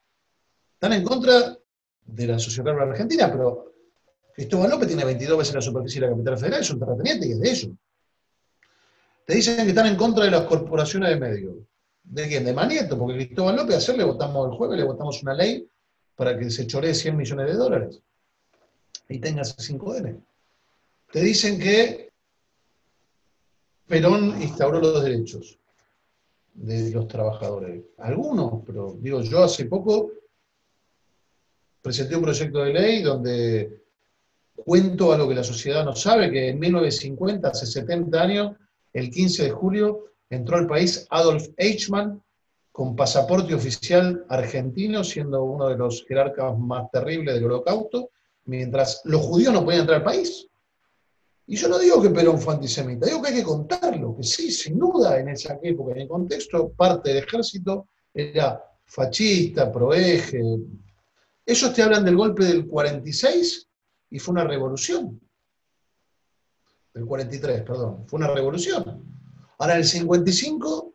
Están 0.75 0.93
en 0.93 1.05
contra 1.05 1.57
de 2.05 2.27
la 2.27 2.39
sociedad 2.39 2.79
argentina, 2.79 3.31
pero 3.31 3.72
Cristóbal 4.35 4.71
López 4.71 4.89
tiene 4.89 5.05
22 5.05 5.39
veces 5.39 5.55
la 5.55 5.61
superficie 5.61 6.01
de 6.01 6.07
la 6.07 6.13
capital 6.13 6.39
federal, 6.39 6.61
es 6.61 6.71
un 6.71 6.79
terrateniente 6.79 7.27
y 7.27 7.33
es 7.33 7.41
de 7.41 7.51
ellos. 7.51 7.71
Te 9.27 9.35
dicen 9.35 9.57
que 9.57 9.69
están 9.69 9.87
en 9.87 9.97
contra 9.97 10.25
de 10.25 10.31
las 10.31 10.43
corporaciones 10.43 11.11
de 11.11 11.17
medios. 11.17 11.57
¿De 12.03 12.27
quién? 12.27 12.45
De 12.45 12.53
Manieto, 12.53 12.99
porque 12.99 13.15
Cristóbal 13.15 13.57
López 13.57 13.77
ayer 13.77 13.99
le 13.99 14.05
votamos 14.05 14.51
el 14.51 14.57
jueves, 14.57 14.79
le 14.79 14.85
votamos 14.85 15.23
una 15.23 15.35
ley 15.35 15.67
para 16.17 16.39
que 16.39 16.51
se 16.51 16.67
choree 16.67 16.95
100 16.95 17.17
millones 17.17 17.47
de 17.47 17.55
dólares 17.55 18.01
y 19.09 19.19
tengas 19.19 19.57
5N. 19.57 20.21
Te 21.13 21.21
dicen 21.21 21.59
que 21.59 22.11
Perón 23.87 24.41
instauró 24.41 24.81
los 24.81 25.03
derechos 25.03 25.59
de 26.55 26.91
los 26.91 27.07
trabajadores. 27.09 27.85
Algunos, 27.99 28.63
pero 28.65 28.97
digo, 28.99 29.21
yo 29.23 29.45
hace 29.45 29.67
poco 29.67 30.11
presenté 31.81 32.17
un 32.17 32.23
proyecto 32.23 32.61
de 32.61 32.73
ley 32.73 33.03
donde 33.03 33.82
cuento 34.65 35.13
a 35.13 35.19
lo 35.19 35.29
que 35.29 35.35
la 35.35 35.45
sociedad 35.45 35.85
no 35.85 35.95
sabe, 35.95 36.31
que 36.31 36.49
en 36.49 36.59
1950, 36.59 37.49
hace 37.49 37.67
70 37.67 38.23
años, 38.23 38.57
el 38.93 39.11
15 39.11 39.45
de 39.45 39.51
julio, 39.51 40.05
entró 40.31 40.57
al 40.57 40.67
país 40.67 41.07
Adolf 41.11 41.49
Eichmann 41.57 42.23
con 42.71 42.97
pasaporte 42.97 43.55
oficial 43.55 44.25
argentino, 44.29 45.05
siendo 45.05 45.45
uno 45.45 45.69
de 45.69 45.77
los 45.77 46.05
jerarcas 46.07 46.59
más 46.59 46.91
terribles 46.91 47.35
del 47.35 47.45
holocausto, 47.45 48.11
mientras 48.47 49.03
los 49.05 49.21
judíos 49.21 49.53
no 49.53 49.65
podían 49.65 49.83
entrar 49.83 49.99
al 49.99 50.05
país. 50.05 50.49
Y 51.47 51.57
yo 51.57 51.69
no 51.69 51.79
digo 51.79 52.01
que 52.01 52.11
Perón 52.11 52.41
fue 52.41 52.55
antisemita, 52.55 53.07
digo 53.07 53.21
que 53.21 53.29
hay 53.29 53.35
que 53.37 53.43
contarlo, 53.43 54.17
que 54.17 54.23
sí, 54.23 54.51
sin 54.51 54.79
duda, 54.79 55.19
en 55.19 55.29
esa 55.29 55.59
época, 55.63 55.93
en 55.93 56.01
el 56.03 56.09
contexto, 56.09 56.71
parte 56.71 57.11
del 57.11 57.25
ejército 57.25 57.89
era 58.15 58.63
fascista, 58.87 59.71
proeje. 59.71 60.41
Ellos 61.45 61.75
te 61.75 61.83
hablan 61.83 62.05
del 62.05 62.17
golpe 62.17 62.45
del 62.45 62.67
46 62.67 63.69
y 64.13 64.19
fue 64.19 64.33
una 64.33 64.45
revolución. 64.45 65.19
Del 66.93 67.07
43, 67.07 67.63
perdón, 67.63 68.05
fue 68.07 68.19
una 68.19 68.29
revolución. 68.29 69.03
Ahora, 69.59 69.77
el 69.77 69.87
55 69.87 70.95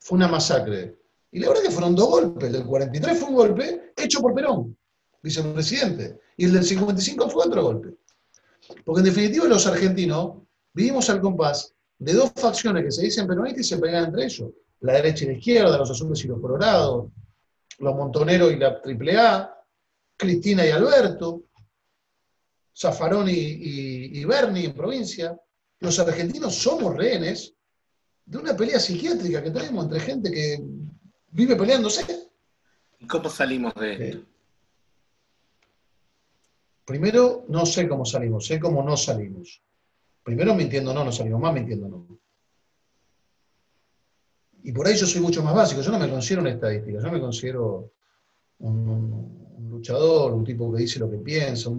fue 0.00 0.16
una 0.16 0.26
masacre. 0.26 0.98
Y 1.30 1.38
la 1.38 1.48
verdad 1.48 1.62
que 1.62 1.70
fueron 1.70 1.94
dos 1.94 2.08
golpes. 2.08 2.48
El 2.48 2.52
del 2.54 2.66
43 2.66 3.18
fue 3.18 3.28
un 3.28 3.34
golpe 3.36 3.92
hecho 3.96 4.20
por 4.20 4.34
Perón, 4.34 4.76
vicepresidente. 5.22 6.18
Y 6.36 6.46
el 6.46 6.54
del 6.54 6.64
55 6.64 7.30
fue 7.30 7.46
otro 7.46 7.62
golpe. 7.62 7.94
Porque 8.84 9.00
en 9.00 9.06
definitiva 9.06 9.46
los 9.46 9.66
argentinos 9.68 10.38
vivimos 10.72 11.08
al 11.08 11.20
compás 11.20 11.72
de 11.98 12.14
dos 12.14 12.32
facciones 12.34 12.82
que 12.84 12.90
se 12.90 13.02
dicen 13.04 13.28
peronistas 13.28 13.60
y 13.60 13.68
se 13.68 13.78
pegan 13.78 14.06
entre 14.06 14.24
ellos. 14.24 14.50
La 14.80 14.94
derecha 14.94 15.24
y 15.24 15.28
la 15.28 15.34
izquierda, 15.34 15.78
los 15.78 15.90
azules 15.90 16.24
y 16.24 16.28
los 16.28 16.40
colorados, 16.40 17.12
los 17.78 17.94
montoneros 17.94 18.52
y 18.52 18.56
la 18.56 18.82
triple 18.82 19.16
A, 19.16 19.56
Cristina 20.16 20.66
y 20.66 20.70
Alberto, 20.70 21.45
Zaffaroni 22.76 23.32
y, 23.32 24.20
y, 24.20 24.24
Berni 24.24 24.66
en 24.66 24.74
provincia. 24.74 25.38
Los 25.80 25.98
argentinos 25.98 26.54
somos 26.54 26.94
rehenes 26.94 27.54
de 28.24 28.38
una 28.38 28.56
pelea 28.56 28.80
psiquiátrica 28.80 29.42
que 29.42 29.50
tenemos 29.50 29.84
entre 29.84 30.00
gente 30.00 30.30
que 30.30 30.58
vive 31.30 31.56
peleándose. 31.56 32.04
¿Y 32.98 33.06
cómo 33.06 33.28
salimos 33.28 33.74
de 33.74 34.08
esto? 34.08 34.26
Primero, 36.84 37.44
no 37.48 37.66
sé 37.66 37.88
cómo 37.88 38.04
salimos, 38.04 38.46
sé 38.46 38.60
cómo 38.60 38.82
no 38.82 38.96
salimos. 38.96 39.60
Primero 40.22 40.54
mintiendo 40.54 40.94
no, 40.94 41.04
no 41.04 41.12
salimos 41.12 41.40
más 41.40 41.52
mintiendo 41.52 41.88
no. 41.88 42.06
Y 44.62 44.72
por 44.72 44.86
ahí 44.86 44.96
yo 44.96 45.06
soy 45.06 45.20
mucho 45.20 45.42
más 45.42 45.54
básico, 45.54 45.80
yo 45.80 45.92
no 45.92 45.98
me 45.98 46.10
considero 46.10 46.42
una 46.42 46.50
estadística, 46.50 47.00
yo 47.00 47.12
me 47.12 47.20
considero 47.20 47.92
un, 48.58 49.68
luchador, 49.68 50.32
un 50.32 50.44
tipo 50.44 50.72
que 50.72 50.82
dice 50.82 50.98
lo 50.98 51.10
que 51.10 51.18
piensa. 51.18 51.70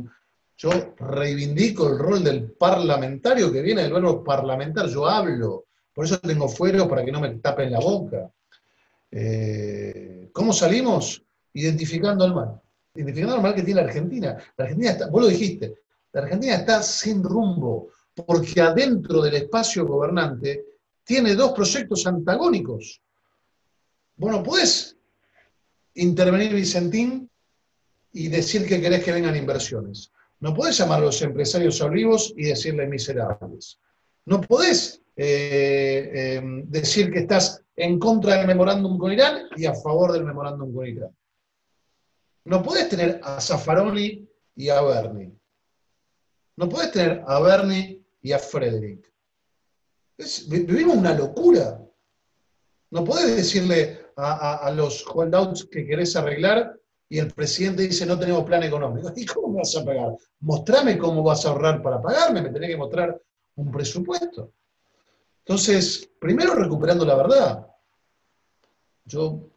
Yo 0.57 0.69
reivindico 0.97 1.87
el 1.87 1.99
rol 1.99 2.23
del 2.23 2.51
parlamentario 2.51 3.51
que 3.51 3.61
viene 3.61 3.83
del 3.83 3.93
verbo 3.93 4.23
parlamentar, 4.23 4.87
yo 4.87 5.07
hablo, 5.07 5.65
por 5.93 6.05
eso 6.05 6.19
tengo 6.19 6.49
fuero 6.49 6.87
para 6.87 7.05
que 7.05 7.11
no 7.11 7.21
me 7.21 7.35
tapen 7.35 7.71
la 7.71 7.79
boca. 7.79 8.29
Eh, 9.11 10.29
¿Cómo 10.33 10.51
salimos? 10.53 11.23
Identificando 11.53 12.23
al 12.23 12.35
mal 12.35 12.61
identificando 12.97 13.35
el 13.35 13.41
mal 13.41 13.55
que 13.55 13.63
tiene 13.63 13.81
la 13.81 13.87
Argentina. 13.87 14.37
La 14.57 14.65
Argentina 14.65 14.91
está, 14.91 15.07
vos 15.07 15.21
lo 15.21 15.27
dijiste, 15.27 15.75
la 16.11 16.21
Argentina 16.21 16.55
está 16.55 16.81
sin 16.81 17.23
rumbo, 17.23 17.89
porque 18.13 18.59
adentro 18.59 19.21
del 19.21 19.35
espacio 19.35 19.85
gobernante 19.85 20.65
tiene 21.03 21.35
dos 21.35 21.51
proyectos 21.51 22.05
antagónicos. 22.07 22.99
Vos 24.15 24.31
no 24.31 24.43
podés 24.43 24.97
intervenir, 25.93 26.53
Vicentín, 26.53 27.29
y 28.13 28.27
decir 28.29 28.65
que 28.65 28.81
querés 28.81 29.03
que 29.03 29.11
vengan 29.11 29.35
inversiones. 29.35 30.11
No 30.39 30.53
podés 30.53 30.77
llamar 30.77 30.99
a 30.99 31.05
los 31.05 31.21
empresarios 31.21 31.81
olivos 31.81 32.33
y 32.35 32.45
decirles 32.45 32.87
miserables. 32.89 33.79
No 34.25 34.41
podés 34.41 35.01
eh, 35.15 36.11
eh, 36.13 36.41
decir 36.65 37.11
que 37.11 37.19
estás 37.19 37.63
en 37.75 37.97
contra 37.97 38.37
del 38.37 38.47
memorándum 38.47 38.97
con 38.97 39.11
Irán 39.11 39.47
y 39.55 39.65
a 39.65 39.73
favor 39.73 40.11
del 40.11 40.25
memorándum 40.25 40.73
con 40.73 40.85
Irán. 40.85 41.15
No 42.45 42.63
puedes 42.63 42.87
tener 42.89 43.19
a 43.23 43.41
Zaffaroni 43.41 44.27
y 44.55 44.69
a 44.69 44.81
Bernie. 44.81 45.31
No 46.55 46.69
puedes 46.69 46.91
tener 46.91 47.23
a 47.27 47.39
Bernie 47.39 48.03
y 48.21 48.31
a 48.31 48.39
Frederick. 48.39 49.11
vivimos 50.47 50.97
una 50.97 51.13
locura. 51.13 51.79
No 52.89 53.03
puedes 53.03 53.35
decirle 53.35 54.07
a, 54.15 54.71
los 54.75 55.05
holdouts 55.05 55.65
que 55.65 55.85
querés 55.85 56.15
arreglar 56.15 56.79
y 57.09 57.19
el 57.19 57.31
presidente 57.31 57.83
dice 57.83 58.05
no 58.05 58.19
tenemos 58.19 58.43
plan 58.43 58.63
económico. 58.63 59.11
¿Y 59.15 59.25
cómo 59.25 59.49
me 59.49 59.57
vas 59.59 59.75
a 59.75 59.85
pagar? 59.85 60.15
Mostrame 60.41 60.97
cómo 60.97 61.23
vas 61.23 61.45
a 61.45 61.49
ahorrar 61.49 61.81
para 61.81 62.01
pagarme, 62.01 62.41
me 62.41 62.49
tenés 62.49 62.69
que 62.69 62.77
mostrar 62.77 63.19
un 63.55 63.71
presupuesto. 63.71 64.51
Entonces, 65.39 66.09
primero 66.19 66.53
recuperando 66.53 67.05
la 67.05 67.15
verdad. 67.15 67.67
Yo, 69.05 69.49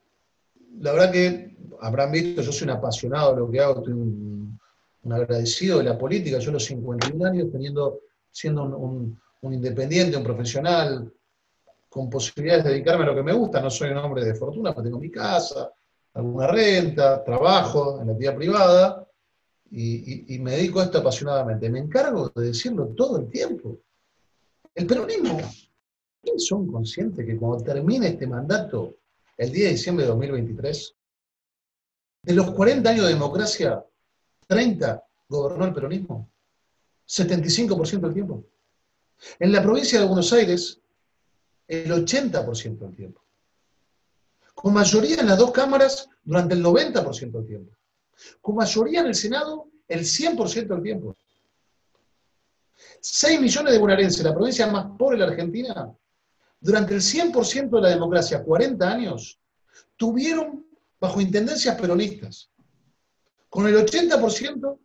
la 0.78 0.92
verdad 0.92 1.10
que 1.10 1.56
habrán 1.80 2.12
visto, 2.12 2.42
yo 2.42 2.52
soy 2.52 2.66
un 2.68 2.74
apasionado 2.74 3.34
de 3.34 3.40
lo 3.40 3.50
que 3.50 3.60
hago, 3.60 3.78
estoy 3.78 3.94
un, 3.94 4.58
agradecido 5.10 5.78
de 5.78 5.84
la 5.84 5.98
política, 5.98 6.38
yo 6.38 6.50
a 6.50 6.54
los 6.54 6.64
51 6.66 7.24
años 7.26 7.48
teniendo, 7.50 8.00
siendo 8.30 8.64
un, 8.64 9.18
independiente, 9.42 10.16
un 10.16 10.22
profesional, 10.22 11.12
con 11.88 12.08
posibilidades 12.08 12.64
de 12.64 12.70
dedicarme 12.70 13.02
a 13.02 13.08
lo 13.08 13.16
que 13.16 13.22
me 13.24 13.32
gusta, 13.32 13.60
no 13.60 13.70
soy 13.70 13.90
un 13.90 13.96
hombre 13.96 14.24
de 14.24 14.34
fortuna, 14.34 14.72
tengo 14.72 15.00
mi 15.00 15.10
casa, 15.10 15.72
alguna 16.14 16.46
renta, 16.46 17.22
trabajo 17.24 18.00
en 18.00 18.06
la 18.06 18.12
actividad 18.12 18.36
privada, 18.36 19.06
y, 19.72 20.34
y, 20.34 20.38
me 20.40 20.52
dedico 20.52 20.80
a 20.80 20.84
esto 20.84 20.98
apasionadamente. 20.98 21.70
Me 21.70 21.78
encargo 21.78 22.28
de 22.34 22.46
decirlo 22.46 22.88
todo 22.88 23.18
el 23.18 23.28
tiempo. 23.28 23.78
El 24.74 24.84
peronismo, 24.84 25.40
¿quiénes 26.20 26.44
son 26.44 26.66
conscientes 26.66 27.24
que 27.24 27.36
cuando 27.36 27.62
termine 27.62 28.08
este 28.08 28.26
mandato, 28.26 28.96
el 29.36 29.52
día 29.52 29.66
de 29.66 29.72
diciembre 29.72 30.04
de 30.04 30.10
2023, 30.10 30.96
de 32.22 32.34
los 32.34 32.50
40 32.50 32.90
años 32.90 33.06
de 33.06 33.12
democracia, 33.12 33.84
30 34.46 35.04
gobernó 35.28 35.64
el 35.64 35.72
peronismo. 35.72 36.30
75% 37.06 38.00
del 38.00 38.14
tiempo. 38.14 38.44
En 39.38 39.52
la 39.52 39.62
provincia 39.62 40.00
de 40.00 40.06
Buenos 40.06 40.32
Aires, 40.32 40.80
el 41.66 41.90
80% 41.90 42.78
del 42.78 42.94
tiempo. 42.94 43.22
Con 44.60 44.74
mayoría 44.74 45.16
en 45.20 45.26
las 45.26 45.38
dos 45.38 45.52
cámaras 45.52 46.06
durante 46.22 46.54
el 46.54 46.62
90% 46.62 47.30
del 47.30 47.46
tiempo. 47.46 47.72
Con 48.42 48.56
mayoría 48.56 49.00
en 49.00 49.06
el 49.06 49.14
Senado 49.14 49.68
el 49.88 50.00
100% 50.00 50.66
del 50.66 50.82
tiempo. 50.82 51.16
6 53.00 53.40
millones 53.40 53.72
de 53.72 53.78
bonaerenses, 53.78 54.22
la 54.22 54.34
provincia 54.34 54.66
más 54.66 54.84
pobre 54.98 55.16
de 55.16 55.24
la 55.24 55.30
Argentina, 55.30 55.90
durante 56.60 56.92
el 56.92 57.00
100% 57.00 57.70
de 57.70 57.80
la 57.80 57.88
democracia, 57.88 58.44
40 58.44 58.86
años, 58.86 59.40
tuvieron 59.96 60.66
bajo 61.00 61.22
intendencias 61.22 61.80
peronistas, 61.80 62.50
con 63.48 63.66
el 63.66 63.74
80% 63.76 64.78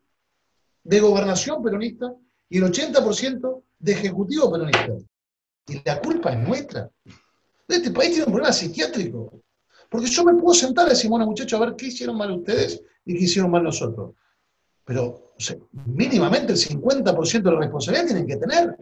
de 0.85 0.99
gobernación 1.01 1.61
peronista 1.61 2.15
y 2.47 2.59
el 2.59 2.63
80% 2.63 3.61
de 3.77 3.91
ejecutivo 3.91 4.49
peronista. 4.49 4.93
Y 5.67 5.81
la 5.83 5.99
culpa 5.99 6.31
es 6.31 6.47
nuestra. 6.47 6.89
Este 7.67 7.91
país 7.91 8.11
tiene 8.11 8.23
un 8.23 8.31
problema 8.31 8.53
psiquiátrico. 8.53 9.41
Porque 9.89 10.07
yo 10.07 10.23
me 10.23 10.33
puedo 10.33 10.53
sentar 10.53 10.87
y 10.87 10.89
decir, 10.91 11.09
bueno, 11.09 11.25
muchachos, 11.25 11.59
a 11.59 11.65
ver 11.65 11.75
qué 11.75 11.87
hicieron 11.87 12.17
mal 12.17 12.31
ustedes 12.31 12.81
y 13.05 13.17
qué 13.17 13.23
hicieron 13.23 13.51
mal 13.51 13.63
nosotros. 13.63 14.15
Pero 14.83 15.33
mínimamente 15.85 16.53
el 16.53 16.59
50% 16.59 17.41
de 17.41 17.51
la 17.51 17.59
responsabilidad 17.59 18.07
tienen 18.07 18.27
que 18.27 18.37
tener. 18.37 18.75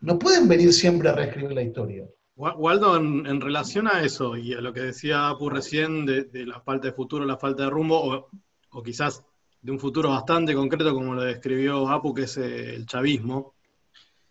No 0.00 0.18
pueden 0.18 0.48
venir 0.48 0.72
siempre 0.72 1.08
a 1.08 1.12
reescribir 1.12 1.52
la 1.52 1.62
historia. 1.62 2.06
Waldo, 2.36 2.96
en, 2.96 3.40
relación 3.40 3.86
a 3.86 4.02
eso 4.02 4.36
y 4.36 4.54
a 4.54 4.60
lo 4.60 4.72
que 4.72 4.80
decía 4.80 5.28
Apu 5.28 5.48
recién 5.48 6.04
de, 6.04 6.28
la 6.46 6.60
falta 6.60 6.88
de 6.88 6.92
futuro, 6.92 7.24
la 7.24 7.36
falta 7.36 7.64
de 7.64 7.70
rumbo, 7.70 8.28
o, 8.70 8.82
quizás 8.82 9.24
de 9.62 9.70
un 9.70 9.78
futuro 9.78 10.10
bastante 10.10 10.52
concreto 10.52 10.92
como 10.92 11.14
lo 11.14 11.22
describió 11.22 11.88
Apu, 11.88 12.12
que 12.12 12.22
es 12.22 12.36
eh, 12.36 12.74
el 12.74 12.86
chavismo, 12.86 13.54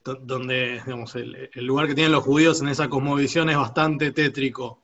donde 0.04 0.82
digamos, 0.86 1.15
el, 1.15 1.49
lugar 1.56 1.88
que 1.88 1.95
tienen 1.95 2.12
los 2.12 2.26
judíos 2.26 2.62
en 2.62 2.67
esa 2.67 2.89
cosmovisión 2.89 3.49
es 3.49 3.58
bastante 3.58 4.12
tétrico. 4.12 4.82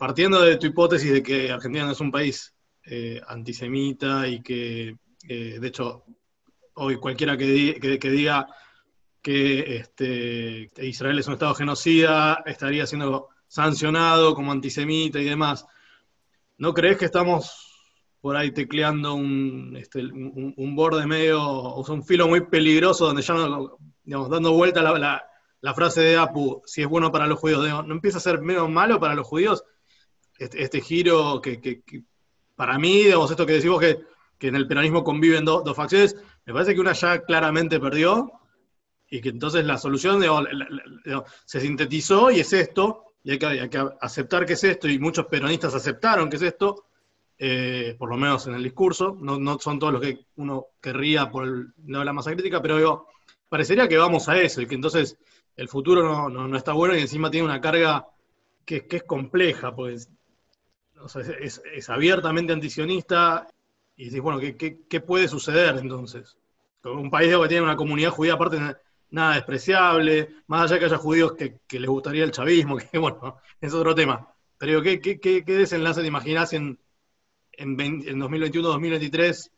Partiendo 0.00 0.40
de 0.40 0.56
tu 0.56 0.66
hipótesis 0.66 1.12
de 1.12 1.22
que 1.22 1.52
Argentina 1.52 1.84
no 1.84 1.92
es 1.92 2.00
un 2.00 2.10
país 2.10 2.54
eh, 2.86 3.20
antisemita 3.28 4.26
y 4.26 4.40
que, 4.40 4.96
eh, 5.28 5.58
de 5.60 5.68
hecho, 5.68 6.04
hoy 6.76 6.96
cualquiera 6.96 7.36
que, 7.36 7.98
que 8.00 8.10
diga 8.10 8.48
que 9.20 9.76
este, 9.76 10.70
Israel 10.78 11.18
es 11.18 11.26
un 11.26 11.34
Estado 11.34 11.54
genocida, 11.54 12.42
estaría 12.46 12.86
siendo 12.86 13.28
sancionado 13.46 14.34
como 14.34 14.52
antisemita 14.52 15.20
y 15.20 15.24
demás. 15.24 15.66
¿No 16.56 16.72
crees 16.72 16.96
que 16.96 17.04
estamos 17.04 17.70
por 18.22 18.38
ahí 18.38 18.52
tecleando 18.52 19.12
un, 19.12 19.76
este, 19.76 20.02
borde 20.56 21.06
medio, 21.06 21.42
o 21.42 21.92
un 21.92 22.04
filo 22.04 22.26
muy 22.26 22.46
peligroso 22.46 23.04
donde 23.04 23.20
ya 23.20 23.34
no, 23.34 23.76
digamos, 24.02 24.30
dando 24.30 24.52
vuelta 24.54 24.80
la, 24.80 25.22
la, 25.60 25.74
frase 25.74 26.00
de 26.00 26.16
Apu, 26.16 26.62
si 26.64 26.80
es 26.80 26.88
bueno 26.88 27.12
para 27.12 27.26
los 27.26 27.38
judíos, 27.38 27.86
¿no 27.86 27.92
empieza 27.92 28.16
a 28.16 28.22
ser 28.22 28.40
medio 28.40 28.66
malo 28.66 28.98
para 28.98 29.14
los 29.14 29.26
judíos 29.26 29.62
este, 30.40 30.62
este 30.62 30.80
giro 30.80 31.40
que, 31.40 31.82
para 32.56 32.78
mí, 32.78 33.04
digamos, 33.04 33.30
esto 33.30 33.46
que 33.46 33.52
decimos 33.52 33.78
que, 33.78 34.00
que 34.38 34.48
en 34.48 34.56
el 34.56 34.66
peronismo 34.66 35.04
conviven 35.04 35.44
dos 35.44 35.76
facciones, 35.76 36.16
me 36.46 36.54
parece 36.54 36.74
que 36.74 36.80
una 36.80 36.94
ya 36.94 37.20
claramente 37.22 37.78
perdió 37.78 38.32
y 39.10 39.20
que 39.20 39.28
entonces 39.28 39.64
la 39.66 39.76
solución 39.76 40.22
se 41.44 41.60
sintetizó 41.60 42.30
y 42.30 42.40
es 42.40 42.52
esto, 42.52 43.04
y 43.22 43.32
hay 43.32 43.38
que, 43.38 43.88
aceptar 44.00 44.46
que 44.46 44.54
es 44.54 44.64
esto, 44.64 44.88
y 44.88 44.98
muchos 44.98 45.26
peronistas 45.26 45.74
aceptaron 45.74 46.30
que 46.30 46.36
es 46.36 46.42
esto, 46.42 46.86
eh, 47.36 47.96
por 47.98 48.08
lo 48.08 48.16
menos 48.16 48.46
en 48.46 48.54
el 48.54 48.62
discurso, 48.62 49.16
no, 49.20 49.58
son 49.58 49.78
todos 49.78 49.92
los 49.92 50.02
que 50.02 50.26
uno 50.36 50.68
querría 50.80 51.30
por 51.30 51.44
el, 51.44 51.66
no 51.84 52.02
la 52.02 52.12
masa 52.12 52.32
crítica, 52.32 52.62
pero 52.62 52.78
digo, 52.78 53.08
parecería 53.48 53.88
que 53.88 53.98
vamos 53.98 54.28
a 54.30 54.40
eso, 54.40 54.62
y 54.62 54.66
que 54.66 54.76
entonces 54.76 55.18
el 55.56 55.68
futuro 55.68 56.30
no, 56.30 56.56
está 56.56 56.72
bueno 56.72 56.96
y 56.96 57.00
encima 57.00 57.30
tiene 57.30 57.44
una 57.44 57.60
carga 57.60 58.06
que, 58.64 58.86
es 58.88 59.02
compleja, 59.02 59.74
es, 61.40 61.90
abiertamente 61.90 62.52
antisionista, 62.52 63.46
y 63.96 64.06
decís, 64.06 64.20
bueno, 64.20 64.40
¿qué, 64.40 65.00
puede 65.00 65.28
suceder 65.28 65.76
entonces? 65.78 66.36
Un 66.84 67.10
país 67.10 67.34
que 67.36 67.48
tiene 67.48 67.64
una 67.64 67.76
comunidad 67.76 68.10
judía 68.10 68.34
aparte 68.34 68.58
nada 69.10 69.34
despreciable, 69.34 70.28
más 70.46 70.70
allá 70.70 70.78
que 70.78 70.84
haya 70.86 70.96
judíos 70.96 71.32
que, 71.32 71.78
les 71.78 71.88
gustaría 71.88 72.24
el 72.24 72.30
chavismo, 72.30 72.76
que 72.92 72.98
bueno, 72.98 73.38
es 73.60 73.74
otro 73.74 73.94
tema. 73.94 74.32
Pero 74.58 74.82
¿qué, 74.82 75.00
qué, 75.00 75.18
qué, 75.18 75.42
desenlace 75.44 76.02
te 76.02 76.06
imaginas 76.06 76.52
en, 76.52 76.78
en, 77.52 77.76
2021-2023? 77.76 79.50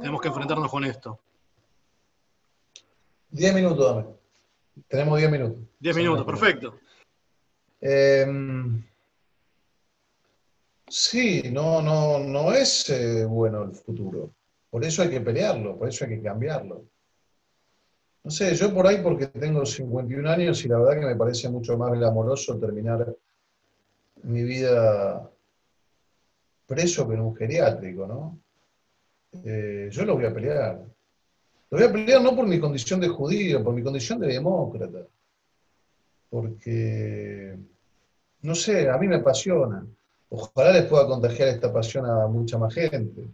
Tenemos 0.00 0.20
que 0.20 0.28
enfrentarnos 0.28 0.70
con 0.70 0.84
esto. 0.84 1.18
Diez 3.30 3.54
minutos, 3.54 3.84
dame. 3.86 4.06
Tenemos 4.86 5.18
diez 5.18 5.30
minutos. 5.30 5.58
Diez 5.80 5.96
minutos, 5.96 6.24
perfecto. 6.24 6.78
Em, 7.80 8.82
sí, 10.88 11.42
no, 11.50 11.82
no, 11.82 12.18
no 12.18 12.52
es 12.52 12.88
eh, 12.90 13.24
bueno 13.24 13.64
el 13.64 13.72
futuro. 13.72 14.32
Por 14.70 14.84
eso 14.84 15.02
hay 15.02 15.10
que 15.10 15.20
pelearlo, 15.20 15.78
por 15.78 15.88
eso 15.88 16.04
hay 16.04 16.10
que 16.10 16.22
cambiarlo. 16.22 16.84
No 18.24 18.30
sé, 18.30 18.54
yo 18.54 18.74
por 18.74 18.86
ahí 18.86 19.00
porque 19.02 19.28
tengo 19.28 19.64
51 19.64 20.28
años 20.28 20.64
y 20.64 20.68
la 20.68 20.78
verdad 20.78 21.00
que 21.00 21.06
me 21.06 21.16
parece 21.16 21.48
mucho 21.48 21.78
más 21.78 21.92
glamoroso 21.92 22.58
terminar 22.58 23.14
mi 24.24 24.42
vida 24.42 25.30
preso 26.66 27.08
que 27.08 27.14
en 27.14 27.20
un 27.20 27.34
geriátrico, 27.34 28.06
¿no? 28.06 28.38
Eh, 29.44 29.88
yo 29.90 30.04
lo 30.04 30.16
voy 30.16 30.26
a 30.26 30.34
pelear. 30.34 30.84
Lo 31.70 31.78
voy 31.78 31.86
a 31.86 31.92
pelear 31.92 32.22
no 32.22 32.36
por 32.36 32.46
mi 32.46 32.60
condición 32.60 33.00
de 33.00 33.08
judío, 33.08 33.64
por 33.64 33.74
mi 33.74 33.82
condición 33.82 34.18
de 34.20 34.28
demócrata. 34.28 35.06
Porque, 36.28 37.56
no 38.42 38.54
sé, 38.54 38.90
a 38.90 38.98
mí 38.98 39.08
me 39.08 39.16
apasiona. 39.16 39.86
Ojalá 40.30 40.72
les 40.72 40.84
pueda 40.84 41.06
contagiar 41.06 41.48
esta 41.48 41.72
pasión 41.72 42.04
a 42.06 42.26
mucha 42.26 42.58
más 42.58 42.74
gente. 42.74 43.28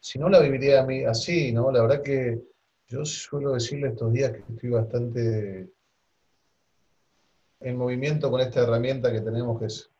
Si 0.00 0.18
no, 0.18 0.28
la 0.28 0.40
viviría 0.40 0.80
a 0.80 0.86
mí 0.86 1.04
así, 1.04 1.52
¿no? 1.52 1.70
La 1.70 1.82
verdad 1.82 2.02
que 2.02 2.42
yo 2.88 3.04
suelo 3.04 3.52
decirle 3.52 3.88
estos 3.88 4.12
días 4.12 4.32
que 4.32 4.44
estoy 4.52 4.70
bastante 4.70 5.70
en 7.60 7.76
movimiento 7.78 8.30
con 8.30 8.40
esta 8.40 8.62
herramienta 8.62 9.12
que 9.12 9.20
tenemos, 9.20 9.58
que 9.58 9.66
es, 9.66 9.90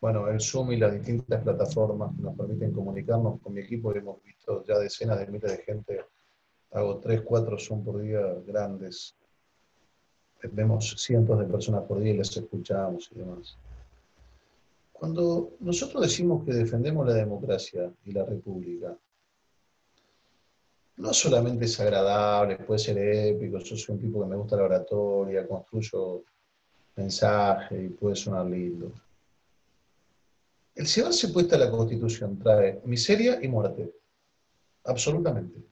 bueno, 0.00 0.28
el 0.28 0.40
Zoom 0.40 0.72
y 0.72 0.76
las 0.76 0.92
distintas 0.92 1.42
plataformas 1.42 2.14
que 2.16 2.22
nos 2.22 2.36
permiten 2.36 2.72
comunicarnos 2.72 3.40
con 3.40 3.54
mi 3.54 3.60
equipo. 3.60 3.94
Hemos 3.94 4.22
visto 4.22 4.64
ya 4.66 4.78
decenas 4.78 5.18
de 5.18 5.26
miles 5.28 5.50
de 5.50 5.62
gente. 5.62 6.04
Hago 6.72 6.98
tres, 6.98 7.22
cuatro 7.22 7.58
Zoom 7.58 7.84
por 7.84 8.00
día 8.00 8.20
grandes. 8.46 9.14
Vemos 10.52 10.94
cientos 10.98 11.38
de 11.38 11.44
personas 11.46 11.84
por 11.84 12.00
día 12.00 12.12
y 12.12 12.16
les 12.18 12.36
escuchamos 12.36 13.10
y 13.14 13.18
demás. 13.18 13.56
Cuando 15.00 15.52
nosotros 15.60 16.02
decimos 16.02 16.44
que 16.44 16.52
defendemos 16.52 17.06
la 17.06 17.14
democracia 17.14 17.90
y 18.04 18.12
la 18.12 18.22
república, 18.22 18.94
no 20.98 21.14
solamente 21.14 21.64
es 21.64 21.80
agradable, 21.80 22.58
puede 22.58 22.80
ser 22.80 22.98
épico, 22.98 23.56
yo 23.60 23.76
soy 23.78 23.94
un 23.94 24.00
tipo 24.02 24.20
que 24.20 24.28
me 24.28 24.36
gusta 24.36 24.56
la 24.56 24.64
oratoria, 24.64 25.48
construyo 25.48 26.24
mensaje 26.96 27.82
y 27.82 27.88
puede 27.88 28.14
sonar 28.14 28.44
lindo. 28.44 28.92
El 30.74 30.84
llevarse 30.84 31.28
puesta 31.28 31.56
la 31.56 31.70
constitución 31.70 32.38
trae 32.38 32.82
miseria 32.84 33.38
y 33.42 33.48
muerte, 33.48 33.90
absolutamente. 34.84 35.62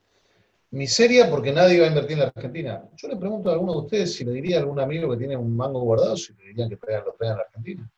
Miseria 0.70 1.28
porque 1.28 1.52
nadie 1.52 1.80
va 1.80 1.84
a 1.84 1.90
invertir 1.90 2.12
en 2.12 2.20
la 2.20 2.32
Argentina. 2.34 2.88
Yo 2.96 3.08
le 3.08 3.16
pregunto 3.18 3.50
a 3.50 3.52
alguno 3.52 3.74
de 3.74 3.78
ustedes 3.80 4.14
si 4.14 4.24
le 4.24 4.32
diría 4.32 4.56
a 4.56 4.60
algún 4.60 4.80
amigo 4.80 5.10
que 5.10 5.18
tiene 5.18 5.36
un 5.36 5.54
mango 5.54 5.80
guardado, 5.80 6.16
si 6.16 6.32
le 6.32 6.44
dirían 6.44 6.70
que 6.70 6.78
traigan, 6.78 7.04
lo 7.04 7.12
traigan 7.12 7.36
a 7.36 7.40
la 7.40 7.46
Argentina. 7.46 7.92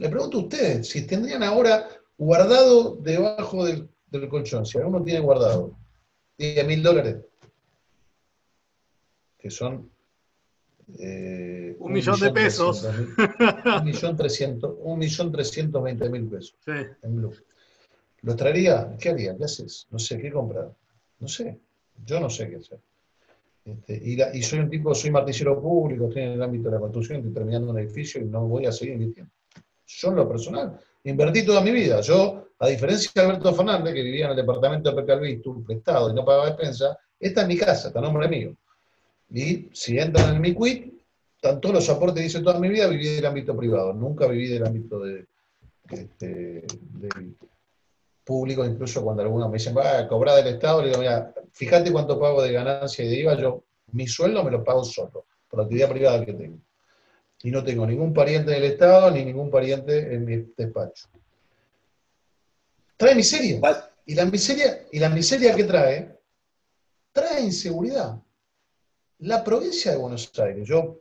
Le 0.00 0.08
pregunto 0.08 0.38
a 0.38 0.40
ustedes 0.40 0.88
si 0.88 1.06
tendrían 1.06 1.42
ahora 1.42 1.86
guardado 2.16 2.96
debajo 2.96 3.66
del, 3.66 3.86
del 4.10 4.30
colchón, 4.30 4.64
si 4.64 4.78
alguno 4.78 5.02
tiene 5.02 5.20
guardado 5.20 5.76
10 6.38 6.66
mil 6.66 6.82
dólares, 6.82 7.16
que 9.38 9.50
son... 9.50 9.90
Eh, 10.98 11.76
un, 11.78 11.92
millón, 11.92 12.18
de 12.18 12.32
pesos. 12.32 12.82
un 12.82 13.84
millón 13.84 14.16
trescientos, 14.16 14.74
un 14.80 14.98
millón 14.98 15.30
trescientos 15.30 15.82
veinte 15.82 16.08
mil 16.08 16.26
pesos 16.26 16.56
sí. 16.64 16.72
en 17.02 17.16
Blue. 17.16 17.34
¿Lo 18.22 18.34
traería? 18.34 18.96
¿Qué 18.98 19.10
haría? 19.10 19.36
¿Qué 19.36 19.44
haces? 19.44 19.86
No 19.90 19.98
sé, 19.98 20.18
¿qué 20.18 20.32
comprar? 20.32 20.74
No 21.20 21.28
sé. 21.28 21.60
Yo 22.04 22.18
no 22.18 22.30
sé 22.30 22.48
qué 22.48 22.56
hacer. 22.56 22.80
Este, 23.66 24.00
y, 24.02 24.42
soy 24.42 24.60
un 24.60 24.70
tipo, 24.70 24.94
soy 24.94 25.10
martillero 25.10 25.60
público, 25.60 26.08
estoy 26.08 26.22
en 26.22 26.32
el 26.32 26.42
ámbito 26.42 26.70
de 26.70 26.76
la 26.76 26.80
construcción, 26.80 27.18
estoy 27.18 27.34
terminando 27.34 27.70
un 27.70 27.78
edificio 27.78 28.20
y 28.20 28.24
no 28.24 28.46
voy 28.48 28.64
a 28.64 28.72
seguir 28.72 28.94
invirtiendo. 28.94 29.30
Yo 29.98 30.08
en 30.08 30.16
lo 30.16 30.28
personal, 30.28 30.78
invertí 31.04 31.44
toda 31.44 31.60
mi 31.60 31.72
vida. 31.72 32.00
Yo 32.00 32.50
a 32.58 32.68
diferencia 32.68 33.10
de 33.14 33.20
Alberto 33.22 33.54
Fernández, 33.54 33.94
que 33.94 34.02
vivía 34.02 34.26
en 34.26 34.32
el 34.32 34.36
departamento 34.36 34.90
de 34.90 35.00
Recalvisto, 35.00 35.62
prestado 35.66 36.10
y 36.10 36.14
no 36.14 36.24
pagaba 36.24 36.46
despensa, 36.46 36.98
esta 37.18 37.42
es 37.42 37.48
mi 37.48 37.56
casa, 37.56 37.88
está 37.88 38.00
nombre 38.00 38.28
mío. 38.28 38.54
Y 39.30 39.70
si 39.72 39.98
entran 39.98 40.36
en 40.36 40.40
mi 40.42 40.54
quit, 40.54 40.92
están 41.36 41.58
todos 41.60 41.76
los 41.76 41.88
aportes 41.88 42.24
hice 42.24 42.40
toda 42.40 42.58
mi 42.58 42.68
vida, 42.68 42.86
viví 42.86 43.08
del 43.08 43.24
ámbito 43.24 43.56
privado, 43.56 43.94
nunca 43.94 44.26
viví 44.26 44.48
del 44.48 44.66
ámbito 44.66 45.00
de, 45.00 45.26
este, 45.88 46.66
público, 48.24 48.64
incluso 48.64 49.02
cuando 49.02 49.22
algunos 49.22 49.48
me 49.48 49.56
dicen, 49.56 49.74
va 49.74 50.00
a 50.00 50.08
cobrar 50.08 50.36
del 50.36 50.54
Estado, 50.54 50.82
le 50.82 50.88
digo, 50.88 51.00
mira, 51.00 51.32
fíjate 51.52 51.90
cuánto 51.90 52.20
pago 52.20 52.42
de 52.42 52.52
ganancia 52.52 53.04
y 53.04 53.08
de 53.08 53.20
IVA, 53.20 53.40
yo 53.40 53.64
mi 53.92 54.06
sueldo 54.06 54.44
me 54.44 54.50
lo 54.50 54.62
pago 54.62 54.84
solo, 54.84 55.24
por 55.48 55.60
la 55.60 55.62
actividad 55.64 55.90
privada 55.90 56.24
que 56.26 56.34
tengo. 56.34 56.58
Y 57.42 57.50
no 57.50 57.64
tengo 57.64 57.86
ningún 57.86 58.12
pariente 58.12 58.50
del 58.50 58.64
Estado 58.64 59.10
ni 59.10 59.24
ningún 59.24 59.50
pariente 59.50 60.14
en 60.14 60.24
mi 60.24 60.36
despacho. 60.56 61.08
Trae 62.96 63.14
miseria. 63.14 63.60
Y 64.04 64.14
la 64.14 64.24
miseria, 64.26 64.86
y 64.90 64.98
la 64.98 65.08
miseria 65.08 65.54
que 65.54 65.64
trae, 65.64 66.18
trae 67.12 67.42
inseguridad. 67.42 68.20
La 69.20 69.44
provincia 69.44 69.92
de 69.92 69.98
Buenos 69.98 70.30
Aires, 70.38 70.66
yo 70.66 70.98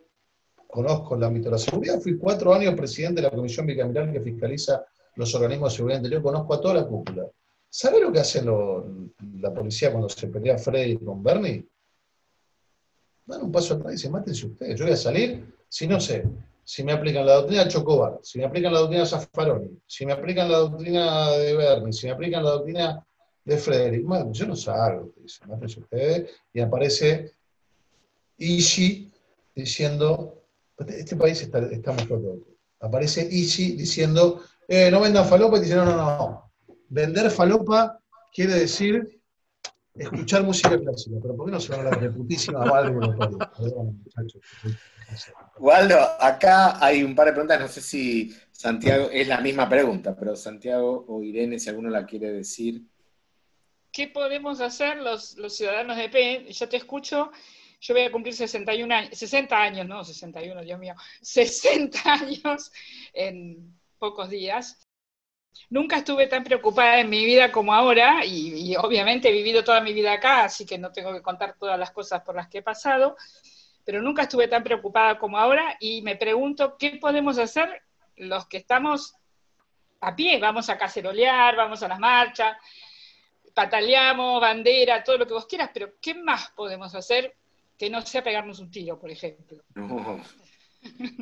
conozco 0.67 1.15
el 1.15 1.23
ámbito 1.23 1.45
de 1.45 1.51
la 1.51 1.57
seguridad, 1.57 1.99
fui 1.99 2.17
cuatro 2.17 2.53
años 2.53 2.75
presidente 2.75 3.21
de 3.21 3.27
la 3.27 3.35
Comisión 3.35 3.65
Bicameral 3.65 4.11
que 4.11 4.21
fiscaliza 4.21 4.85
los 5.15 5.33
organismos 5.33 5.73
de 5.73 5.77
seguridad 5.77 5.99
interior, 5.99 6.21
conozco 6.21 6.53
a 6.53 6.61
toda 6.61 6.75
la 6.75 6.85
cúpula. 6.85 7.25
¿Sabe 7.69 7.99
lo 7.99 8.11
que 8.11 8.19
hace 8.19 8.43
la 8.43 9.53
policía 9.53 9.91
cuando 9.91 10.09
se 10.09 10.27
pelea 10.27 10.57
Freddy 10.57 10.97
con 10.97 11.23
Bernie? 11.23 11.65
Dan 13.25 13.43
un 13.43 13.51
paso 13.51 13.73
atrás 13.75 13.93
y 13.93 13.95
dicen, 13.95 14.11
mátense 14.11 14.45
ustedes, 14.45 14.77
yo 14.77 14.85
voy 14.85 14.93
a 14.93 14.97
salir, 14.97 15.58
si 15.69 15.87
no 15.87 15.99
sé, 15.99 16.25
si 16.63 16.83
me 16.83 16.91
aplican 16.91 17.25
la 17.25 17.35
doctrina 17.35 17.63
de 17.63 17.69
Chocobar, 17.69 18.19
si 18.21 18.39
me 18.39 18.45
aplican 18.45 18.73
la 18.73 18.79
doctrina 18.79 19.03
de 19.03 19.09
Zaffaroni, 19.09 19.79
si 19.87 20.05
me 20.05 20.13
aplican 20.13 20.51
la 20.51 20.57
doctrina 20.57 21.31
de 21.31 21.55
Bernie, 21.55 21.93
si 21.93 22.07
me 22.07 22.13
aplican 22.13 22.43
la 22.43 22.51
doctrina 22.51 23.05
de 23.45 23.57
Frederick, 23.57 24.05
bueno, 24.05 24.31
yo 24.31 24.45
no 24.45 24.55
salgo, 24.55 25.11
dicen, 25.21 25.49
ustedes, 25.51 26.29
y 26.53 26.59
aparece 26.59 27.31
Ishi 28.37 29.11
diciendo, 29.55 30.43
este 30.87 31.15
país 31.15 31.41
está, 31.41 31.59
está 31.59 31.91
muy 31.91 32.43
Aparece 32.81 33.27
Ishi 33.29 33.75
diciendo, 33.75 34.41
eh, 34.67 34.89
no 34.91 35.01
vendan 35.01 35.25
falopa, 35.25 35.57
y 35.57 35.61
dice, 35.61 35.75
no, 35.75 35.85
no, 35.85 35.95
no, 35.95 36.51
vender 36.89 37.29
falopa 37.31 37.99
quiere 38.33 38.53
decir 38.53 39.18
escuchar 39.99 40.43
música 40.43 40.79
clásica, 40.79 41.17
pero 41.21 41.35
¿por 41.35 41.45
qué 41.45 41.51
no 41.51 41.59
se 41.59 41.71
van 41.71 41.87
a 41.87 41.91
la 41.91 41.97
reputísima 41.97 42.65
los 42.65 43.15
muchachos? 43.15 44.41
Waldo, 45.57 45.97
acá 46.19 46.83
hay 46.83 47.03
un 47.03 47.15
par 47.15 47.27
de 47.27 47.33
preguntas, 47.33 47.59
no 47.59 47.67
sé 47.67 47.81
si 47.81 48.33
Santiago, 48.51 49.09
es 49.11 49.27
la 49.27 49.41
misma 49.41 49.67
pregunta, 49.67 50.15
pero 50.15 50.35
Santiago 50.35 51.05
o 51.07 51.23
Irene, 51.23 51.59
si 51.59 51.69
alguno 51.69 51.89
la 51.89 52.05
quiere 52.05 52.31
decir. 52.31 52.83
¿Qué 53.91 54.07
podemos 54.07 54.61
hacer 54.61 54.97
los, 54.97 55.35
ciudadanos 55.49 55.97
de 55.97 56.09
P? 56.09 56.51
Yo 56.51 56.69
te 56.69 56.77
escucho 56.77 57.31
yo 57.81 57.93
voy 57.93 58.03
a 58.03 58.11
cumplir 58.11 58.35
61 58.35 58.93
años, 58.93 59.17
60 59.17 59.55
años, 59.55 59.87
no, 59.87 60.03
61, 60.03 60.63
Dios 60.63 60.79
mío, 60.79 60.95
60 61.21 62.13
años 62.13 62.71
en 63.13 63.73
pocos 63.97 64.29
días. 64.29 64.88
Nunca 65.69 65.97
estuve 65.97 66.27
tan 66.27 66.43
preocupada 66.43 66.99
en 66.99 67.09
mi 67.09 67.23
vida 67.25 67.51
como 67.51 67.73
ahora 67.73 68.25
y, 68.25 68.75
obviamente 68.75 69.29
he 69.29 69.31
vivido 69.31 69.63
toda 69.63 69.81
mi 69.81 69.93
vida 69.93 70.13
acá, 70.13 70.43
así 70.43 70.65
que 70.65 70.77
no 70.77 70.91
tengo 70.91 71.13
que 71.13 71.21
contar 71.21 71.55
todas 71.57 71.77
las 71.77 71.91
cosas 71.91 72.21
por 72.21 72.35
las 72.35 72.47
que 72.47 72.59
he 72.59 72.63
pasado, 72.63 73.15
pero 73.85 74.01
nunca 74.01 74.23
estuve 74.23 74.47
tan 74.47 74.63
preocupada 74.63 75.19
como 75.19 75.37
ahora 75.37 75.77
y 75.79 76.01
me 76.01 76.15
pregunto 76.15 76.75
qué 76.77 76.97
podemos 76.99 77.37
hacer 77.37 77.83
los 78.15 78.47
que 78.47 78.57
estamos 78.57 79.15
a 80.01 80.15
pie, 80.15 80.39
vamos 80.39 80.69
a 80.69 80.77
cacerolear, 80.77 81.55
vamos 81.55 81.83
a 81.83 81.87
las 81.87 81.99
marchas, 81.99 82.57
pataleamos, 83.53 84.41
bandera, 84.41 85.03
todo 85.03 85.17
lo 85.17 85.27
que 85.27 85.33
vos 85.33 85.45
quieras, 85.45 85.69
pero 85.73 85.93
¿qué 86.01 86.13
más 86.13 86.49
podemos 86.51 86.95
hacer 86.95 87.35
que 87.77 87.89
no 87.89 88.01
sea 88.01 88.23
pegarnos 88.23 88.59
un 88.59 88.71
tiro, 88.71 88.99
por 88.99 89.11
ejemplo? 89.11 89.63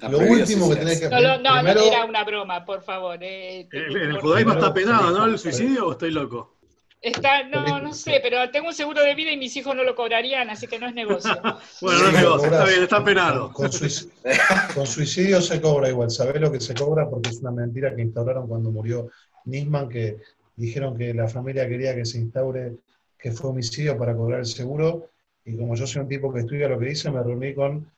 Lo 0.09 0.19
último 0.19 0.69
que 0.69 0.75
tenés 0.75 0.99
que 0.99 1.05
hacer. 1.07 1.41
No, 1.41 1.61
no, 1.61 1.69
era 1.69 2.05
una 2.05 2.23
broma, 2.23 2.65
por 2.65 2.83
favor. 2.83 3.17
Eh, 3.21 3.67
en 3.71 3.97
el 3.97 4.19
judaísmo 4.19 4.53
está 4.53 4.73
penado, 4.73 5.11
¿no? 5.11 5.25
¿El 5.25 5.39
suicidio 5.39 5.87
o 5.87 5.91
estoy 5.91 6.11
loco? 6.11 6.57
Está, 6.99 7.43
no, 7.43 7.79
no 7.79 7.93
sé, 7.93 8.19
pero 8.23 8.49
tengo 8.49 8.67
un 8.67 8.73
seguro 8.73 9.03
de 9.03 9.13
vida 9.13 9.31
y 9.31 9.37
mis 9.37 9.55
hijos 9.55 9.75
no 9.75 9.83
lo 9.83 9.95
cobrarían, 9.95 10.49
así 10.49 10.65
que 10.65 10.79
no 10.79 10.87
es 10.87 10.95
negocio. 10.95 11.31
bueno, 11.81 11.99
no 11.99 12.07
es 12.07 12.13
negocio, 12.13 12.49
está 12.49 12.65
bien, 12.65 12.83
está 12.83 13.03
penado. 13.03 13.53
Con, 13.53 13.71
suicidio, 13.71 15.39
se 15.41 15.61
cobra 15.61 15.89
igual, 15.89 16.09
¿sabés 16.09 16.41
lo 16.41 16.51
que 16.51 16.59
se 16.59 16.73
cobra? 16.73 17.07
Porque 17.07 17.29
es 17.29 17.39
una 17.39 17.51
mentira 17.51 17.95
que 17.95 18.01
instauraron 18.01 18.47
cuando 18.47 18.71
murió 18.71 19.09
Nisman, 19.45 19.89
que 19.89 20.17
dijeron 20.55 20.97
que 20.97 21.13
la 21.13 21.27
familia 21.27 21.67
quería 21.67 21.95
que 21.95 22.03
se 22.03 22.17
instaure 22.17 22.73
que 23.17 23.31
fue 23.31 23.51
homicidio 23.51 23.97
para 23.97 24.15
cobrar 24.15 24.39
el 24.39 24.45
seguro, 24.45 25.11
y 25.45 25.55
como 25.55 25.75
yo 25.75 25.85
soy 25.85 26.01
un 26.01 26.09
tipo 26.09 26.33
que 26.33 26.41
estudia 26.41 26.67
lo 26.67 26.79
que 26.79 26.87
dice, 26.87 27.11
me 27.11 27.21
reuní 27.21 27.53
con 27.53 27.89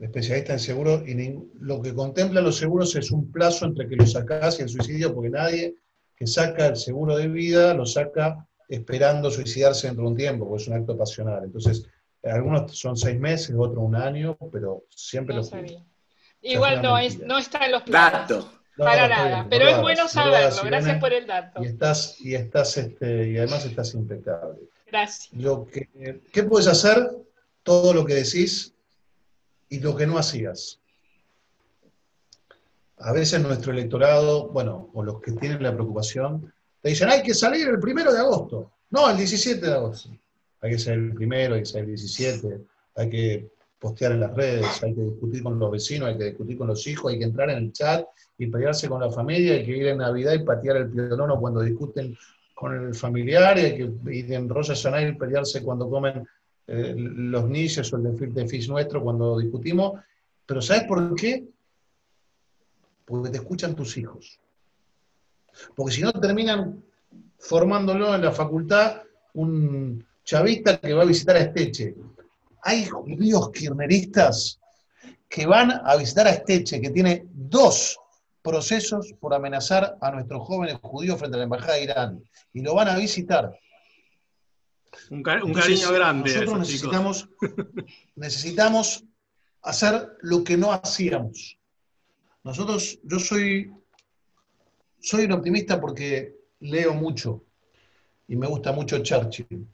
especialistas 0.00 0.54
en 0.54 0.60
seguro, 0.60 1.02
y 1.06 1.38
lo 1.60 1.80
que 1.82 1.94
contemplan 1.94 2.44
los 2.44 2.56
seguros 2.56 2.94
es 2.96 3.10
un 3.10 3.30
plazo 3.30 3.66
entre 3.66 3.88
que 3.88 3.96
lo 3.96 4.06
sacás 4.06 4.58
y 4.58 4.62
el 4.62 4.68
suicidio, 4.68 5.14
porque 5.14 5.30
nadie 5.30 5.74
que 6.16 6.26
saca 6.26 6.66
el 6.66 6.76
seguro 6.76 7.16
de 7.16 7.28
vida 7.28 7.74
lo 7.74 7.86
saca 7.86 8.46
esperando 8.68 9.30
suicidarse 9.30 9.88
dentro 9.88 10.04
de 10.04 10.10
un 10.10 10.16
tiempo, 10.16 10.48
porque 10.48 10.62
es 10.62 10.68
un 10.68 10.74
acto 10.74 10.96
pasional. 10.96 11.44
Entonces, 11.44 11.86
algunos 12.22 12.78
son 12.78 12.96
seis 12.96 13.18
meses, 13.18 13.54
otros 13.58 13.82
un 13.82 13.96
año, 13.96 14.36
pero 14.52 14.84
siempre 14.90 15.34
lo 15.34 15.42
Igual 16.42 16.80
no, 16.80 16.96
es, 16.96 17.18
no 17.18 17.38
está 17.38 17.66
en 17.66 17.72
los 17.72 17.82
platos. 17.82 18.46
para 18.76 19.08
nada, 19.08 19.46
pero 19.50 19.68
es 19.68 19.80
bueno 19.80 20.08
saberlo, 20.08 20.62
gracias 20.64 20.98
por 20.98 21.12
el 21.12 21.26
dato. 21.26 21.62
Y 21.62 21.66
estás, 21.66 22.20
y 22.20 22.34
estás, 22.34 22.76
este, 22.78 23.30
y 23.30 23.38
además 23.38 23.66
estás 23.66 23.92
impecable. 23.94 24.60
Gracias. 24.86 25.28
Lo 25.34 25.66
que, 25.66 26.20
¿Qué 26.32 26.42
puedes 26.44 26.66
hacer? 26.66 27.10
Todo 27.62 27.92
lo 27.92 28.06
que 28.06 28.14
decís 28.14 28.74
y 29.70 29.80
lo 29.80 29.96
que 29.96 30.06
no 30.06 30.18
hacías 30.18 30.80
a 33.00 33.12
veces 33.12 33.40
nuestro 33.40 33.72
electorado, 33.72 34.48
bueno, 34.48 34.90
o 34.92 35.02
los 35.02 35.20
que 35.20 35.32
tienen 35.32 35.62
la 35.62 35.72
preocupación, 35.72 36.52
te 36.82 36.90
dicen, 36.90 37.08
hay 37.08 37.22
que 37.22 37.34
salir 37.34 37.66
el 37.68 37.80
primero 37.80 38.12
de 38.12 38.18
agosto. 38.18 38.72
No, 38.90 39.08
el 39.10 39.16
17 39.16 39.64
de 39.64 39.72
agosto. 39.72 40.10
Hay 40.60 40.72
que 40.72 40.78
salir 40.78 41.04
el 41.04 41.14
primero, 41.14 41.54
hay 41.54 41.60
que 41.60 41.66
salir 41.66 41.84
el 41.84 41.96
17, 41.96 42.60
hay 42.96 43.10
que 43.10 43.48
postear 43.78 44.12
en 44.12 44.20
las 44.20 44.34
redes, 44.34 44.82
hay 44.82 44.94
que 44.94 45.00
discutir 45.00 45.42
con 45.42 45.58
los 45.58 45.70
vecinos, 45.70 46.10
hay 46.10 46.18
que 46.18 46.24
discutir 46.24 46.58
con 46.58 46.66
los 46.66 46.86
hijos, 46.86 47.10
hay 47.10 47.18
que 47.18 47.24
entrar 47.24 47.48
en 47.48 47.58
el 47.58 47.72
chat 47.72 48.04
y 48.36 48.46
pelearse 48.46 48.88
con 48.88 49.00
la 49.00 49.10
familia, 49.10 49.54
hay 49.54 49.64
que 49.64 49.76
ir 49.78 49.86
en 49.86 49.98
Navidad 49.98 50.34
y 50.34 50.44
patear 50.44 50.76
el 50.76 50.90
pionono 50.90 51.40
cuando 51.40 51.62
discuten 51.62 52.14
con 52.54 52.74
el 52.74 52.94
familiar, 52.94 53.56
hay 53.56 53.78
que 53.78 53.90
ir 54.12 54.32
en 54.34 54.46
Rosa 54.46 54.74
y 55.00 55.12
pelearse 55.12 55.62
cuando 55.62 55.88
comen 55.88 56.28
eh, 56.66 56.94
los 56.96 57.48
niños 57.48 57.92
o 57.92 57.96
el 57.96 58.34
de 58.34 58.48
fish 58.48 58.68
nuestro 58.68 59.02
cuando 59.02 59.38
discutimos. 59.38 60.00
Pero 60.46 60.62
¿sabes 60.62 60.84
por 60.84 61.14
qué? 61.14 61.46
porque 63.10 63.30
te 63.30 63.38
escuchan 63.38 63.74
tus 63.74 63.96
hijos. 63.96 64.38
Porque 65.74 65.92
si 65.92 66.00
no 66.00 66.12
terminan 66.12 66.82
formándolo 67.38 68.14
en 68.14 68.22
la 68.22 68.30
facultad 68.30 69.02
un 69.34 70.06
chavista 70.22 70.78
que 70.78 70.94
va 70.94 71.02
a 71.02 71.06
visitar 71.06 71.34
a 71.34 71.40
Esteche. 71.40 71.96
Hay 72.62 72.86
judíos 72.86 73.50
kirneristas 73.50 74.60
que 75.28 75.44
van 75.44 75.72
a 75.84 75.96
visitar 75.96 76.28
a 76.28 76.30
Esteche, 76.30 76.80
que 76.80 76.90
tiene 76.90 77.26
dos 77.32 77.98
procesos 78.42 79.12
por 79.18 79.34
amenazar 79.34 79.96
a 80.00 80.12
nuestros 80.12 80.46
jóvenes 80.46 80.78
judíos 80.80 81.18
frente 81.18 81.36
a 81.36 81.38
la 81.38 81.44
Embajada 81.44 81.74
de 81.74 81.82
Irán. 81.82 82.24
Y 82.52 82.60
lo 82.60 82.76
van 82.76 82.88
a 82.88 82.96
visitar. 82.96 83.52
Un, 85.10 85.22
cariño 85.22 85.92
grande. 85.92 86.32
Nosotros 86.32 86.58
necesitamos, 86.58 87.28
necesitamos 88.16 89.04
hacer 89.62 90.16
lo 90.20 90.42
que 90.42 90.56
no 90.56 90.72
hacíamos. 90.72 91.58
Nosotros, 92.42 92.98
yo 93.02 93.18
soy, 93.18 93.72
soy 94.98 95.24
un 95.24 95.32
optimista 95.32 95.80
porque 95.80 96.34
leo 96.60 96.94
mucho 96.94 97.44
y 98.28 98.36
me 98.36 98.46
gusta 98.46 98.72
mucho 98.72 98.98
Churchill. 99.02 99.66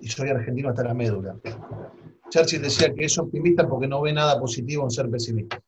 Y 0.00 0.08
soy 0.08 0.28
argentino 0.28 0.68
hasta 0.68 0.84
la 0.84 0.94
médula. 0.94 1.36
Churchill 2.30 2.62
decía 2.62 2.92
que 2.94 3.04
es 3.04 3.18
optimista 3.18 3.68
porque 3.68 3.86
no 3.86 4.00
ve 4.02 4.12
nada 4.12 4.38
positivo 4.38 4.84
en 4.84 4.90
ser 4.90 5.10
pesimista. 5.10 5.60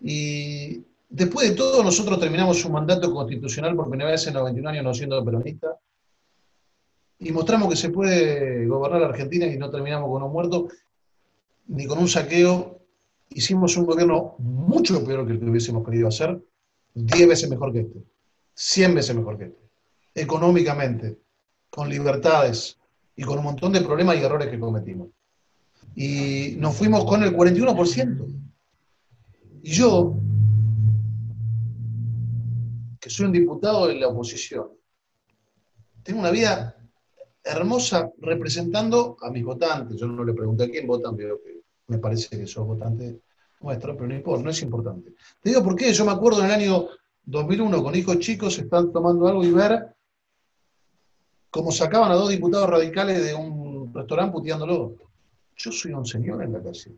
Y 0.00 0.82
después 1.08 1.50
de 1.50 1.56
todo, 1.56 1.84
nosotros 1.84 2.18
terminamos 2.18 2.64
un 2.64 2.72
mandato 2.72 3.12
constitucional 3.12 3.76
por 3.76 3.88
primera 3.88 4.10
vez 4.10 4.26
en 4.26 4.34
91 4.34 4.68
años 4.68 4.84
no 4.84 4.94
siendo 4.94 5.24
peronista. 5.24 5.78
Y 7.24 7.30
mostramos 7.30 7.68
que 7.68 7.76
se 7.76 7.90
puede 7.90 8.66
gobernar 8.66 9.00
la 9.00 9.06
Argentina 9.08 9.46
y 9.46 9.56
no 9.56 9.70
terminamos 9.70 10.10
con 10.10 10.24
un 10.24 10.32
muerto, 10.32 10.68
ni 11.68 11.86
con 11.86 11.98
un 11.98 12.08
saqueo, 12.08 12.80
hicimos 13.30 13.76
un 13.76 13.86
gobierno 13.86 14.34
mucho 14.38 15.04
peor 15.04 15.24
que 15.24 15.34
el 15.34 15.38
que 15.38 15.44
hubiésemos 15.46 15.84
querido 15.84 16.08
hacer, 16.08 16.42
10 16.94 17.28
veces 17.28 17.48
mejor 17.48 17.72
que 17.72 17.80
este, 17.80 18.02
100 18.54 18.94
veces 18.96 19.14
mejor 19.14 19.38
que 19.38 19.44
este, 19.44 19.70
económicamente, 20.16 21.20
con 21.70 21.88
libertades 21.88 22.76
y 23.14 23.22
con 23.22 23.38
un 23.38 23.44
montón 23.44 23.72
de 23.72 23.82
problemas 23.82 24.16
y 24.16 24.24
errores 24.24 24.48
que 24.48 24.58
cometimos. 24.58 25.08
Y 25.94 26.56
nos 26.58 26.74
fuimos 26.74 27.04
con 27.04 27.22
el 27.22 27.36
41%. 27.36 28.26
Y 29.62 29.70
yo, 29.70 30.16
que 32.98 33.08
soy 33.08 33.26
un 33.26 33.32
diputado 33.32 33.86
de 33.86 33.94
la 33.94 34.08
oposición, 34.08 34.70
tengo 36.02 36.18
una 36.18 36.32
vida 36.32 36.81
hermosa 37.44 38.10
representando 38.18 39.16
a 39.20 39.30
mis 39.30 39.44
votantes. 39.44 39.98
Yo 39.98 40.06
no 40.06 40.24
le 40.24 40.32
pregunté 40.32 40.64
a 40.64 40.70
quién 40.70 40.86
votan, 40.86 41.16
pero 41.16 41.40
que 41.42 41.62
me 41.88 41.98
parece 41.98 42.38
que 42.38 42.46
sos 42.46 42.66
votante 42.66 43.20
nuestro, 43.60 43.96
pero 43.96 44.38
no 44.38 44.50
es 44.50 44.62
importante. 44.62 45.12
Te 45.40 45.50
digo 45.50 45.62
por 45.62 45.76
qué, 45.76 45.92
yo 45.92 46.04
me 46.04 46.12
acuerdo 46.12 46.40
en 46.40 46.46
el 46.46 46.52
año 46.52 46.88
2001 47.24 47.82
con 47.82 47.94
hijos 47.94 48.18
chicos, 48.18 48.58
están 48.58 48.92
tomando 48.92 49.28
algo 49.28 49.44
y 49.44 49.50
ver 49.50 49.94
cómo 51.50 51.70
sacaban 51.70 52.10
a 52.10 52.14
dos 52.14 52.30
diputados 52.30 52.68
radicales 52.68 53.24
de 53.24 53.34
un 53.34 53.92
restaurante 53.94 54.32
puteándolo. 54.32 54.96
Yo 55.56 55.70
soy 55.70 55.92
un 55.92 56.06
señor 56.06 56.42
en 56.42 56.52
la 56.54 56.62
calle. 56.62 56.92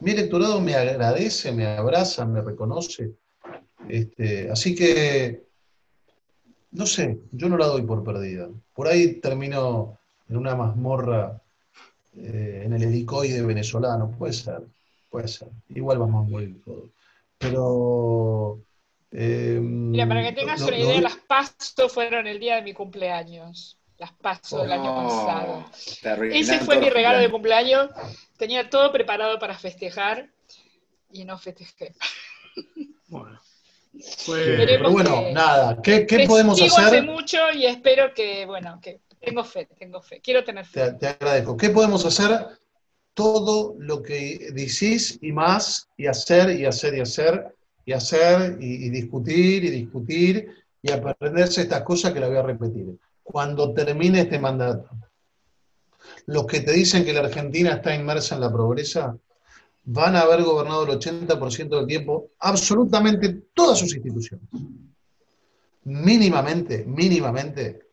Mi 0.00 0.10
electorado 0.10 0.60
me 0.60 0.74
agradece, 0.74 1.52
me 1.52 1.66
abraza, 1.66 2.26
me 2.26 2.42
reconoce. 2.42 3.14
Este, 3.88 4.50
así 4.50 4.74
que, 4.74 5.45
no 6.76 6.84
sé, 6.84 7.18
yo 7.32 7.48
no 7.48 7.56
la 7.56 7.66
doy 7.66 7.82
por 7.82 8.04
perdida. 8.04 8.48
Por 8.74 8.86
ahí 8.86 9.14
termino 9.14 9.98
en 10.28 10.36
una 10.36 10.54
mazmorra 10.54 11.40
eh, 12.14 12.62
en 12.64 12.72
el 12.74 12.82
helicoide 12.82 13.40
venezolano, 13.40 14.10
puede 14.10 14.34
ser, 14.34 14.60
puede 15.08 15.26
ser. 15.26 15.48
Igual 15.70 15.98
vamos 15.98 16.26
a 16.26 16.30
morir 16.30 16.60
todos. 16.62 16.90
Pero. 17.38 18.60
Eh, 19.10 19.58
Mira, 19.62 20.06
para 20.06 20.22
que 20.22 20.32
tengas 20.32 20.60
una 20.60 20.78
idea, 20.78 21.00
las 21.00 21.16
pasos 21.16 21.90
fueron 21.90 22.26
el 22.26 22.38
día 22.38 22.56
de 22.56 22.62
mi 22.62 22.74
cumpleaños. 22.74 23.78
Las 23.96 24.12
pasos 24.12 24.60
del 24.60 24.72
año 24.72 24.92
oh, 24.92 25.08
pasado. 25.24 26.24
Ese 26.30 26.58
fue 26.60 26.78
mi 26.78 26.90
regalo 26.90 27.18
de 27.18 27.30
cumpleaños. 27.30 27.88
Tenía 28.36 28.68
todo 28.68 28.92
preparado 28.92 29.38
para 29.38 29.56
festejar 29.56 30.28
y 31.10 31.24
no 31.24 31.38
festejé. 31.38 31.94
Bueno. 33.08 33.40
Pero 34.26 34.90
bueno, 34.90 35.30
nada, 35.32 35.80
¿qué, 35.82 36.06
qué 36.06 36.26
podemos 36.26 36.60
hacer? 36.60 36.84
hace 36.84 37.02
mucho 37.02 37.38
y 37.54 37.66
espero 37.66 38.12
que, 38.14 38.46
bueno, 38.46 38.78
que 38.82 39.00
tengo 39.20 39.44
fe, 39.44 39.68
tengo 39.78 40.00
fe. 40.00 40.20
Quiero 40.20 40.44
tener 40.44 40.64
fe. 40.64 40.92
Te, 40.92 41.08
agradezco. 41.08 41.56
¿Qué 41.56 41.70
podemos 41.70 42.04
hacer? 42.04 42.46
Todo 43.14 43.74
lo 43.78 44.02
que 44.02 44.50
decís 44.52 45.18
y 45.20 45.32
más, 45.32 45.88
y 45.96 46.06
hacer, 46.06 46.58
y 46.58 46.66
hacer, 46.66 46.94
y 46.94 47.00
hacer, 47.00 47.54
y 47.84 47.92
hacer, 47.92 48.56
y, 48.60 48.90
discutir, 48.90 49.64
y 49.64 49.70
discutir, 49.70 50.48
y 50.82 50.92
aprenderse 50.92 51.62
estas 51.62 51.82
cosas 51.82 52.12
que 52.12 52.20
la 52.20 52.28
voy 52.28 52.36
a 52.36 52.42
repetir. 52.42 52.98
Cuando 53.22 53.72
termine 53.72 54.20
este 54.20 54.38
mandato, 54.38 54.90
los 56.26 56.46
que 56.46 56.60
te 56.60 56.72
dicen 56.72 57.04
que 57.04 57.12
la 57.12 57.20
Argentina 57.20 57.72
está 57.72 57.94
inmersa 57.94 58.34
en 58.34 58.42
la 58.42 58.52
pobreza, 58.52 59.16
van 59.86 60.16
a 60.16 60.22
haber 60.22 60.42
gobernado 60.42 60.84
el 60.84 60.98
80% 60.98 61.68
del 61.68 61.86
tiempo 61.86 62.32
absolutamente 62.40 63.42
todas 63.54 63.78
sus 63.78 63.94
instituciones. 63.94 64.48
Mínimamente, 65.84 66.84
mínimamente, 66.84 67.86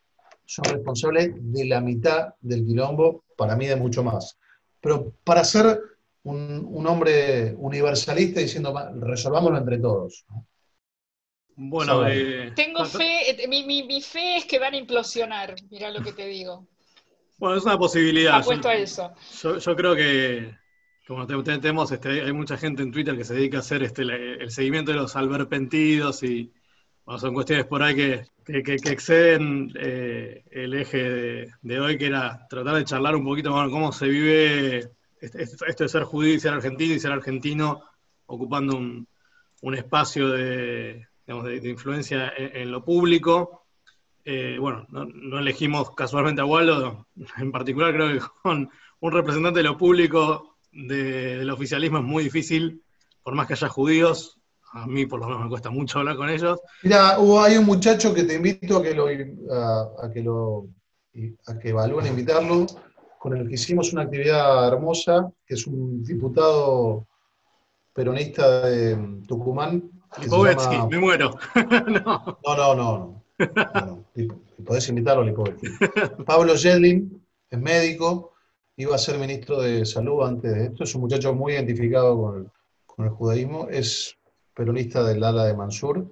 son 0.45 0.65
responsables 0.65 1.31
de 1.35 1.65
la 1.65 1.79
mitad 1.81 2.33
del 2.41 2.65
quilombo, 2.65 3.23
para 3.37 3.55
mí 3.55 3.67
de 3.67 3.75
mucho 3.75 4.03
más. 4.03 4.37
pero 4.81 5.13
para 5.23 5.43
ser 5.43 5.79
un, 6.23 6.85
hombre 6.87 7.53
universalista 7.57 8.39
diciendo, 8.39 8.73
resolvámoslo 8.99 9.57
entre 9.57 9.77
todos. 9.77 10.25
Bueno, 11.55 12.07
eh, 12.07 12.51
tengo 12.55 12.83
fe, 12.85 13.43
eh, 13.43 13.47
mi, 13.47 14.01
fe 14.01 14.37
es 14.37 14.45
que 14.45 14.57
van 14.57 14.73
a 14.73 14.77
implosionar, 14.77 15.55
mira 15.69 15.91
lo 15.91 16.01
que 16.01 16.13
te 16.13 16.25
digo. 16.25 16.67
Bueno, 17.37 17.57
es 17.57 17.63
una 17.63 17.77
posibilidad. 17.77 18.39
Apuesto 18.39 18.69
a 18.69 18.75
eso. 18.75 19.13
Yo, 19.59 19.75
creo 19.75 19.95
que, 19.95 20.55
como 21.07 21.27
tenemos, 21.27 21.91
este, 21.91 22.21
hay 22.21 22.33
mucha 22.33 22.57
gente 22.57 22.81
en 22.81 22.91
Twitter 22.91 23.17
que 23.17 23.25
se 23.25 23.33
dedica 23.33 23.57
a 23.57 23.59
hacer 23.59 23.83
este, 23.83 24.03
el 24.03 24.51
seguimiento 24.51 24.91
de 24.91 24.97
los 24.97 25.15
alberpentidos 25.15 26.23
y 26.23 26.53
son 27.17 27.33
cuestiones 27.33 27.65
por 27.65 27.83
ahí 27.83 27.95
que, 27.95 28.25
exceden 28.45 29.71
eh, 29.75 30.43
el 30.51 30.73
eje 30.73 31.51
de, 31.61 31.79
hoy, 31.79 31.97
que 31.97 32.07
era 32.07 32.47
tratar 32.49 32.75
de 32.75 32.85
charlar 32.85 33.15
un 33.15 33.25
poquito 33.25 33.51
más 33.51 33.69
cómo 33.69 33.91
se 33.91 34.07
vive 34.07 34.91
este, 35.19 35.43
esto 35.43 35.83
de 35.83 35.89
ser 35.89 36.03
judío 36.03 36.35
y 36.35 36.39
ser 36.39 36.53
argentino 36.53 36.93
y 36.93 36.99
ser 36.99 37.11
argentino 37.11 37.83
ocupando 38.25 38.77
un, 38.77 39.07
espacio 39.75 40.29
de, 40.29 41.07
influencia 41.63 42.33
en, 42.35 42.71
lo 42.71 42.83
público. 42.83 43.65
Eh, 44.25 44.57
bueno, 44.59 44.85
no, 44.89 45.39
elegimos 45.39 45.91
casualmente 45.91 46.41
a 46.41 46.45
Waldo, 46.45 47.07
en 47.37 47.51
particular 47.51 47.93
creo 47.93 48.13
que 48.13 48.25
con 48.41 48.69
un 49.01 49.11
representante 49.11 49.59
de 49.59 49.63
lo 49.63 49.77
público 49.77 50.52
del 50.73 51.49
oficialismo 51.49 51.99
es 51.99 52.03
muy 52.03 52.23
difícil, 52.23 52.81
por 53.23 53.35
más 53.35 53.47
que 53.47 53.53
haya 53.53 53.69
judíos, 53.69 54.39
a 54.73 54.87
mí 54.87 55.05
por 55.05 55.19
lo 55.19 55.27
menos 55.27 55.43
me 55.43 55.49
cuesta 55.49 55.69
mucho 55.69 55.99
hablar 55.99 56.17
con 56.17 56.29
ellos. 56.29 56.59
Mira, 56.81 57.15
hay 57.15 57.57
un 57.57 57.65
muchacho 57.65 58.13
que 58.13 58.23
te 58.23 58.35
invito 58.35 58.77
a 58.77 58.83
que 58.83 58.93
lo, 58.93 59.07
a, 59.07 60.09
que 60.11 60.21
lo 60.21 60.67
a 61.47 61.59
que 61.59 61.69
evalúen 61.69 62.07
invitarlo, 62.07 62.65
con 63.19 63.37
el 63.37 63.47
que 63.47 63.53
hicimos 63.53 63.93
una 63.93 64.01
actividad 64.03 64.67
hermosa, 64.67 65.31
que 65.45 65.53
es 65.53 65.67
un 65.67 66.03
diputado 66.03 67.07
peronista 67.93 68.67
de 68.67 69.21
Tucumán. 69.27 69.91
Lipovetsky, 70.19 70.77
me 70.89 70.99
muero. 70.99 71.37
no. 71.87 72.39
no, 72.43 72.55
no, 72.57 72.75
no. 72.75 73.23
no. 73.37 74.05
Podés 74.65 74.89
invitarlo, 74.89 75.23
Lipovetsky. 75.23 75.67
Pablo 76.25 76.55
Yedlin 76.55 77.23
es 77.49 77.59
médico, 77.59 78.32
iba 78.77 78.95
a 78.95 78.99
ser 78.99 79.17
ministro 79.19 79.61
de 79.61 79.85
Salud 79.85 80.23
antes 80.23 80.53
de 80.53 80.65
esto. 80.65 80.83
Es 80.83 80.95
un 80.95 81.01
muchacho 81.01 81.33
muy 81.33 81.53
identificado 81.53 82.47
con 82.85 83.05
el 83.05 83.11
judaísmo. 83.11 83.67
Es 83.69 84.17
peronista 84.53 85.03
del 85.03 85.23
ala 85.23 85.45
de 85.45 85.55
Mansur, 85.55 86.05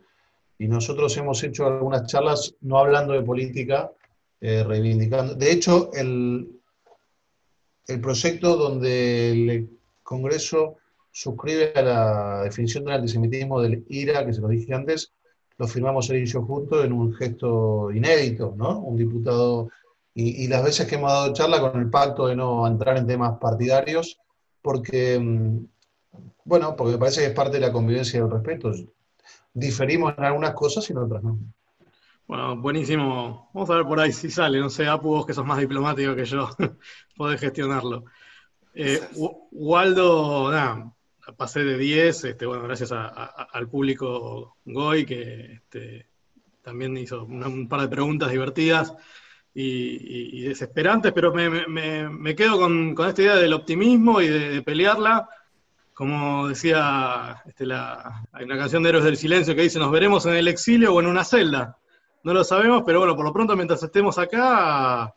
y 0.58 0.68
nosotros 0.68 1.16
hemos 1.18 1.44
hecho 1.44 1.66
algunas 1.66 2.06
charlas 2.06 2.54
no 2.62 2.78
hablando 2.78 3.14
de 3.14 3.24
política, 3.24 3.92
eh, 4.40 4.64
reivindicando. 4.64 5.34
De 5.34 5.52
hecho, 5.52 5.92
el, 5.94 6.62
el 7.88 8.02
proyecto 8.02 8.56
donde 8.56 9.32
el 9.32 9.70
Congreso 10.04 10.78
suscribe 11.12 11.74
a 11.76 11.82
la 11.82 12.44
definición 12.44 12.86
del 12.86 12.94
antisemitismo 12.94 13.60
del 13.60 13.86
IRA, 13.90 14.26
que 14.26 14.34
se 14.34 14.42
lo 14.42 14.48
dije 14.48 14.74
antes, 14.74 15.12
lo 15.58 15.68
firmamos 15.68 16.10
él 16.10 16.24
y 16.24 16.26
yo 16.26 16.44
juntos 16.44 16.86
en 16.86 16.94
un 16.94 17.14
gesto 17.14 17.92
inédito, 17.92 18.54
¿no? 18.56 18.80
Un 18.80 18.98
diputado, 18.98 19.70
y, 20.14 20.44
y, 20.44 20.48
las 20.48 20.64
veces 20.64 20.88
que 20.88 20.96
hemos 20.96 21.12
dado 21.12 21.34
charla 21.34 21.60
con 21.62 21.80
el 21.80 21.90
pacto 21.90 22.28
de 22.28 22.36
no 22.36 22.68
entrar 22.68 22.98
en 22.98 23.08
temas 23.08 23.38
partidarios, 23.40 24.20
porque 24.62 25.18
mm, 25.20 25.66
bueno, 26.44 26.76
porque 26.76 26.94
me 26.94 27.00
parece 27.00 27.22
que 27.22 27.28
es 27.28 27.34
parte 27.34 27.60
de 27.60 27.68
la 27.68 27.72
convivencia 27.72 28.20
y 28.20 28.24
el 28.24 28.32
respeto. 28.32 28.72
Diferimos 29.54 30.14
en 30.18 30.24
algunas 30.24 30.54
cosas 30.54 30.90
y 30.90 30.94
en 30.94 31.00
otras 31.00 31.24
no. 31.24 31.40
Bueno, 32.28 32.58
buenísimo. 32.58 33.50
Vamos 33.54 33.70
a 33.70 33.76
ver 33.76 33.86
por 33.86 34.00
ahí 34.00 34.12
si 34.12 34.30
sale. 34.30 34.60
No 34.60 34.70
sé, 34.70 34.88
Apu, 34.88 35.10
vos 35.10 35.26
que 35.26 35.34
sos 35.34 35.46
más 35.46 35.60
diplomático 35.60 36.16
que 36.16 36.26
yo, 36.26 36.50
podés 37.18 37.40
gestionarlo. 37.40 38.06
Eh, 38.74 39.02
Waldo, 39.52 40.52
nada, 40.52 40.94
pasé 41.36 41.64
de 41.64 41.78
10, 41.78 42.24
este, 42.24 42.46
bueno, 42.46 42.64
gracias 42.64 42.92
al 42.94 43.68
público 43.70 44.58
Goy, 44.64 45.06
que 45.06 45.54
este, 45.54 46.08
también 46.62 46.96
hizo 46.96 47.26
un 47.26 47.68
par 47.68 47.82
de 47.82 47.90
preguntas 47.90 48.32
divertidas 48.32 48.94
y, 49.54 50.42
desesperantes, 50.44 51.12
pero 51.12 51.34
me, 51.34 52.36
quedo 52.36 52.60
con, 52.60 52.96
esta 53.08 53.22
idea 53.22 53.36
del 53.36 53.54
optimismo 53.54 54.22
y 54.22 54.28
de 54.28 54.62
pelearla 54.62 55.28
como 56.02 56.48
decía 56.48 57.44
este, 57.46 57.66
hay 57.72 58.44
una 58.44 58.58
canción 58.58 58.82
de 58.82 58.90
Héroes 58.90 59.06
del 59.06 59.18
Silencio 59.18 59.54
que 59.54 59.62
dice, 59.62 59.78
nos 59.78 59.92
veremos 59.92 60.26
en 60.26 60.34
el 60.34 60.48
exilio 60.48 60.96
o 60.96 61.00
en 61.00 61.06
una 61.06 61.24
celda. 61.24 61.78
No 62.24 62.34
lo 62.34 62.44
sabemos, 62.44 62.82
pero 62.84 62.98
bueno, 62.98 63.16
por 63.16 63.24
lo 63.24 63.32
pronto 63.32 63.56
mientras 63.56 63.84
estemos 63.84 64.18
acá, 64.18 65.14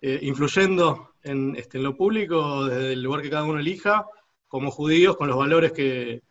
eh, 0.00 0.18
influyendo 0.22 1.12
este, 1.22 1.78
en, 1.78 1.84
lo 1.84 1.96
público, 1.96 2.64
desde 2.66 2.94
el 2.94 3.02
lugar 3.02 3.22
que 3.22 3.30
cada 3.30 3.44
uno 3.44 3.60
elija, 3.60 4.06
como 4.48 4.72
judíos, 4.72 5.16
con 5.16 5.28
los 5.28 5.36
valores 5.36 5.70
que 5.70 6.22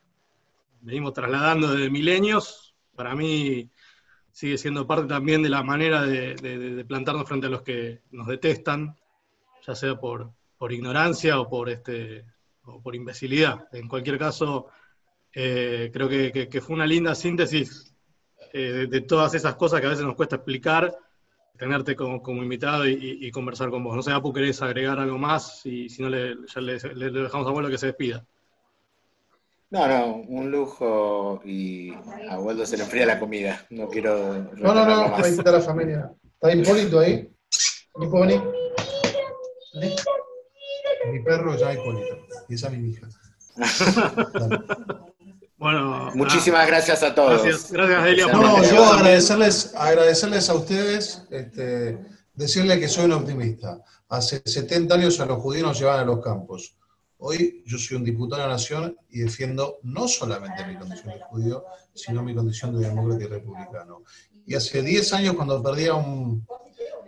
venimos 0.82 1.14
trasladando 1.14 1.72
desde 1.72 1.90
milenios, 1.90 2.76
para 2.96 3.16
mí 3.16 3.70
sigue 4.36 4.58
siendo 4.58 4.86
parte 4.86 5.08
también 5.08 5.42
de 5.42 5.50
la 5.50 5.64
manera 5.64 6.02
de, 6.02 6.84
plantarnos 6.86 7.26
frente 7.26 7.48
a 7.48 7.50
los 7.50 7.62
que 7.62 8.02
nos 8.12 8.28
detestan, 8.28 8.94
ya 9.66 9.74
sea 9.74 9.96
por, 9.96 10.30
por 10.58 10.74
ignorancia 10.74 11.40
o 11.40 11.48
por 11.48 11.70
este, 11.70 12.26
o 12.66 12.82
por 12.82 12.98
imbecilidad. 12.98 13.70
En 13.72 13.88
cualquier 13.88 14.20
caso, 14.20 14.68
eh, 15.32 15.90
creo 15.94 16.10
que, 16.10 16.62
fue 16.62 16.76
una 16.76 16.86
linda 16.86 17.16
síntesis 17.16 17.96
eh, 18.52 18.88
de, 18.90 19.02
todas 19.02 19.34
esas 19.36 19.56
cosas 19.56 19.80
que 19.80 19.88
a 19.88 19.92
veces 19.92 20.04
nos 20.04 20.16
cuesta 20.16 20.36
explicar, 20.36 20.94
tenerte 21.58 21.96
como, 21.96 22.44
invitado 22.44 22.86
y, 22.86 23.32
conversar 23.32 23.70
con 23.70 23.86
vos. 23.86 23.96
No 23.96 24.02
sé, 24.02 24.12
Apu, 24.12 24.34
¿querés 24.34 24.62
agregar 24.62 25.00
algo 25.00 25.18
más? 25.18 25.66
Y 25.66 25.88
si 25.88 26.02
no, 26.02 26.10
le, 26.10 26.36
ya 26.54 26.60
le, 26.60 26.78
dejamos 26.78 27.48
a 27.48 27.52
Abuelo 27.52 27.70
que 27.70 27.78
se 27.78 27.88
despida. 27.88 28.26
No, 29.76 29.90
no, 29.90 30.16
un 30.30 30.52
lujo 30.52 31.42
y 31.44 31.94
a 32.30 32.40
Waldo 32.40 32.66
se 32.66 32.78
le 32.78 32.84
enfría 32.84 33.06
la 33.06 33.20
comida. 33.20 33.66
No 33.72 33.90
quiero. 33.90 34.48
No, 34.56 34.74
no, 34.74 34.86
no, 34.86 35.12
para 35.12 35.28
invitar 35.28 35.54
a 35.54 35.58
la 35.58 35.64
familia. 35.64 36.12
¿Está 36.24 36.56
Hipólito 36.56 37.00
ahí? 37.02 37.30
¿Hipólito? 38.02 38.54
Mi 41.12 41.20
perro 41.20 41.58
ya 41.58 41.74
Hipólito. 41.74 42.26
Y 42.48 42.56
esa 42.56 42.68
es 42.68 42.78
mi 42.78 42.92
hija. 42.92 43.10
bueno, 45.58 46.10
muchísimas 46.16 46.66
gracias 46.68 47.04
a 47.04 47.14
todos. 47.14 47.44
Gracias, 47.44 47.70
gracias 47.74 48.32
No, 48.32 48.64
yo 48.64 48.86
agradecerles, 48.86 49.76
agradecerles 49.76 50.50
a 50.50 50.54
ustedes, 50.54 51.28
este, 51.32 52.00
decirles 52.34 52.80
que 52.80 52.88
soy 52.88 53.06
un 53.06 53.12
optimista. 53.12 53.82
Hace 54.08 54.42
70 54.46 54.96
años 54.96 55.20
a 55.20 55.26
los 55.26 55.40
judíos 55.40 55.68
nos 55.68 55.78
llevaban 55.78 56.00
a 56.00 56.06
los 56.06 56.24
campos. 56.24 56.78
Hoy 57.18 57.64
yo 57.66 57.78
soy 57.78 57.98
un 57.98 58.04
diputado 58.04 58.42
de 58.42 58.48
la 58.48 58.54
Nación 58.54 58.98
y 59.10 59.20
defiendo 59.20 59.80
no 59.84 60.08
solamente 60.08 60.66
mi 60.66 60.76
condición 60.76 61.14
de 61.14 61.22
judío, 61.22 61.64
sino 61.94 62.22
mi 62.22 62.36
condición 62.36 62.78
de 62.78 62.88
demócrata 62.88 63.24
y 63.24 63.28
republicano. 63.28 64.04
Y 64.46 64.54
hace 64.54 64.82
10 64.82 65.14
años, 65.14 65.36
cuando 65.36 65.64
perdía 65.64 65.94
un 65.96 66.46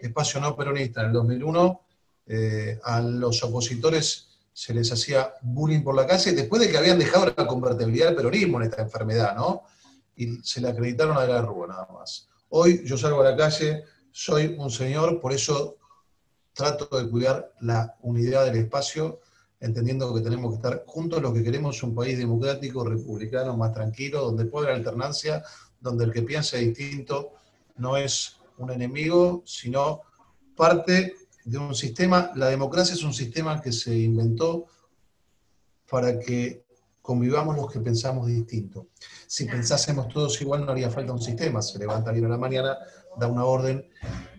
espacio 0.02 0.40
no 0.40 0.56
peronista 0.56 1.02
en 1.02 1.08
el 1.08 1.14
2001, 1.14 1.82
eh, 2.28 2.80
a 2.84 3.02
los 3.02 3.44
opositores 3.44 4.28
se 4.54 4.74
les 4.74 4.92
hacía 4.92 5.34
bullying 5.42 5.84
por 5.84 5.96
la 5.96 6.08
calle 6.08 6.32
después 6.32 6.62
de 6.62 6.72
que 6.72 6.78
habían 6.78 6.98
dejado 6.98 7.34
la 7.38 7.46
convertibilidad 7.46 8.08
del 8.08 8.16
peronismo 8.16 8.60
en 8.60 8.70
esta 8.70 8.82
enfermedad, 8.82 9.36
¿no? 9.36 9.64
Y 10.16 10.38
se 10.42 10.62
le 10.62 10.70
acreditaron 10.70 11.18
a 11.18 11.26
la 11.26 11.42
Rúa 11.42 11.68
nada 11.68 11.88
más. 11.94 12.28
Hoy 12.50 12.82
yo 12.86 12.98
salgo 12.98 13.22
a 13.22 13.32
la 13.32 13.38
calle, 13.38 13.84
soy 14.12 14.56
un 14.58 14.72
señor, 14.72 15.22
por 15.22 15.32
eso 15.32 15.78
trato 16.54 16.98
de 16.98 17.08
cuidar 17.08 17.54
la 17.62 17.96
unidad 18.02 18.46
del 18.46 18.58
espacio, 18.58 19.20
entendiendo 19.60 20.14
que 20.14 20.22
tenemos 20.22 20.52
que 20.52 20.56
estar 20.58 20.84
juntos, 20.86 21.22
lo 21.22 21.34
que 21.34 21.44
queremos 21.44 21.78
es 21.78 21.84
un 21.84 21.96
país 21.96 22.18
democrático, 22.18 22.84
republicano, 22.84 23.58
más 23.58 23.74
tranquilo, 23.74 24.22
donde 24.22 24.46
puede 24.46 24.68
haber 24.68 24.80
alternancia, 24.80 25.44
donde 25.80 26.06
el 26.06 26.12
que 26.12 26.22
piensa 26.22 26.58
distinto 26.58 27.34
no 27.78 27.98
es 27.98 28.38
un 28.58 28.72
enemigo, 28.72 29.44
sino 29.46 30.02
parte 30.56 31.16
de 31.46 31.58
un 31.58 31.74
sistema, 31.74 32.32
la 32.36 32.48
democracia 32.48 32.94
es 32.94 33.04
un 33.04 33.14
sistema 33.14 33.62
que 33.62 33.72
se 33.72 33.98
inventó 33.98 34.66
para 35.90 36.20
que 36.20 36.66
convivamos 37.02 37.56
los 37.56 37.72
que 37.72 37.80
pensamos 37.80 38.28
distinto. 38.28 38.88
Si 39.28 39.46
pensásemos 39.46 40.10
todos 40.10 40.42
igual 40.42 40.66
no 40.66 40.74
haría 40.74 40.90
falta 40.90 41.14
un 41.14 41.22
sistema, 41.22 41.62
se 41.62 41.80
levanta 41.80 42.12
bien 42.12 42.26
a 42.26 42.30
la 42.30 42.38
mañana, 42.38 42.78
da 43.18 43.28
una 43.28 43.46
orden 43.46 43.88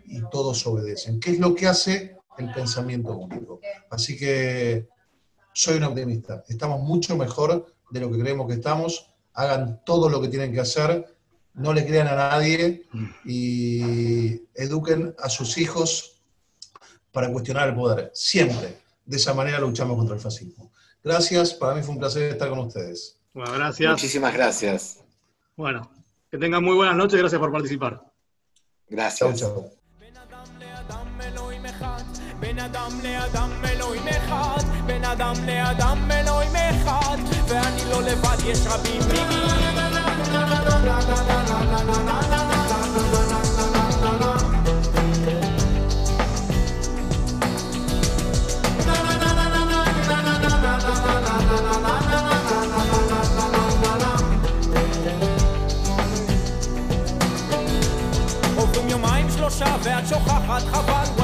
y 0.04 0.20
todos 0.30 0.66
obedecen. 0.66 1.18
¿Qué 1.18 1.30
es 1.30 1.38
lo 1.38 1.54
que 1.54 1.66
hace 1.66 2.16
el 2.36 2.52
pensamiento 2.52 3.16
único? 3.16 3.60
Así 3.90 4.18
que 4.18 4.88
soy 5.58 5.78
un 5.78 5.82
optimista, 5.82 6.44
estamos 6.46 6.80
mucho 6.80 7.16
mejor 7.16 7.74
de 7.90 7.98
lo 7.98 8.12
que 8.12 8.20
creemos 8.20 8.46
que 8.46 8.54
estamos, 8.54 9.10
hagan 9.34 9.82
todo 9.84 10.08
lo 10.08 10.20
que 10.20 10.28
tienen 10.28 10.52
que 10.52 10.60
hacer, 10.60 11.16
no 11.54 11.72
le 11.72 11.84
crean 11.84 12.06
a 12.06 12.14
nadie 12.14 12.86
y 13.24 14.40
eduquen 14.54 15.16
a 15.18 15.28
sus 15.28 15.58
hijos 15.58 16.22
para 17.10 17.32
cuestionar 17.32 17.70
el 17.70 17.74
poder. 17.74 18.12
Siempre. 18.14 18.78
De 19.04 19.16
esa 19.16 19.34
manera 19.34 19.58
luchamos 19.58 19.96
contra 19.96 20.14
el 20.14 20.20
fascismo. 20.20 20.70
Gracias, 21.02 21.54
para 21.54 21.74
mí 21.74 21.82
fue 21.82 21.94
un 21.94 21.98
placer 21.98 22.30
estar 22.30 22.50
con 22.50 22.60
ustedes. 22.60 23.18
Bueno, 23.34 23.52
gracias. 23.54 23.90
Muchísimas 23.90 24.32
gracias. 24.32 25.00
Bueno, 25.56 25.90
que 26.30 26.38
tengan 26.38 26.62
muy 26.62 26.76
buenas 26.76 26.94
noches, 26.94 27.18
gracias 27.18 27.40
por 27.40 27.50
participar. 27.50 28.00
Gracias. 28.88 29.18
Chau, 29.18 29.34
chau. 29.34 29.72
אדם 35.12 35.34
לאדם 35.46 36.10
אלוהים 36.12 36.56
אחד, 36.56 37.16
ואני 37.48 37.84
לא 37.90 38.02
לבד, 38.02 38.36
יש 38.46 38.58
רבים 38.66 39.02
ממי. 39.02 39.38
שלושה 59.36 59.76
ואת 59.82 60.08
שוכחת 60.08 60.62
חבל 60.72 61.17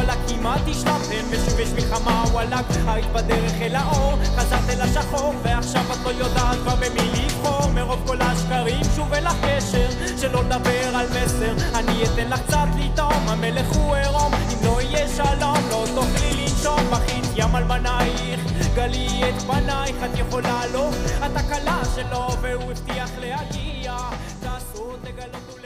השלמתם 0.63 1.27
ושוב 1.31 1.61
יש 1.61 1.69
מלחמה 1.69 2.25
וואלה 2.33 2.61
היית 2.87 3.07
בדרך 3.13 3.53
אל 3.61 3.75
האור 3.77 4.17
חזרת 4.37 4.71
אל 4.71 4.81
השחור 4.81 5.35
ועכשיו 5.43 5.83
את 5.93 5.99
לא 6.05 6.11
יודעת 6.11 6.59
כבר 6.63 6.75
במי 6.75 7.11
לבחור. 7.25 7.71
מרוב 7.75 8.03
כל 8.07 8.17
השקרים 8.21 8.85
שוב 8.97 9.15
אל 9.15 9.27
הקשר 9.27 9.89
שלא 10.21 10.43
לדבר 10.45 10.97
על 10.97 11.07
מסר. 11.09 11.55
אני 11.75 12.05
אתן 12.05 12.29
לך 12.31 12.41
קצת 12.47 12.69
לטעום 12.79 13.29
המלך 13.29 13.67
הוא 13.77 13.95
עירום. 13.95 14.35
אם 14.35 14.67
לא 14.67 14.81
יהיה 14.83 15.09
שלום 15.09 15.59
לא 15.71 15.85
תוכלי 15.95 16.43
לנשום. 16.43 16.91
בכית 16.91 17.25
ים 17.37 17.55
על 17.55 17.65
בנייך 17.65 18.41
גלי 18.75 19.23
את 19.29 19.43
פנייך 19.43 19.97
את 20.05 20.19
יכולה 20.19 20.67
לו. 20.73 20.91
את 21.27 21.37
הכלה 21.37 21.83
שלו 21.95 22.29
והוא 22.43 22.71
הבטיח 22.71 23.11
להגיע. 23.19 23.97
תעשו 24.41 24.97
תגלות 25.03 25.64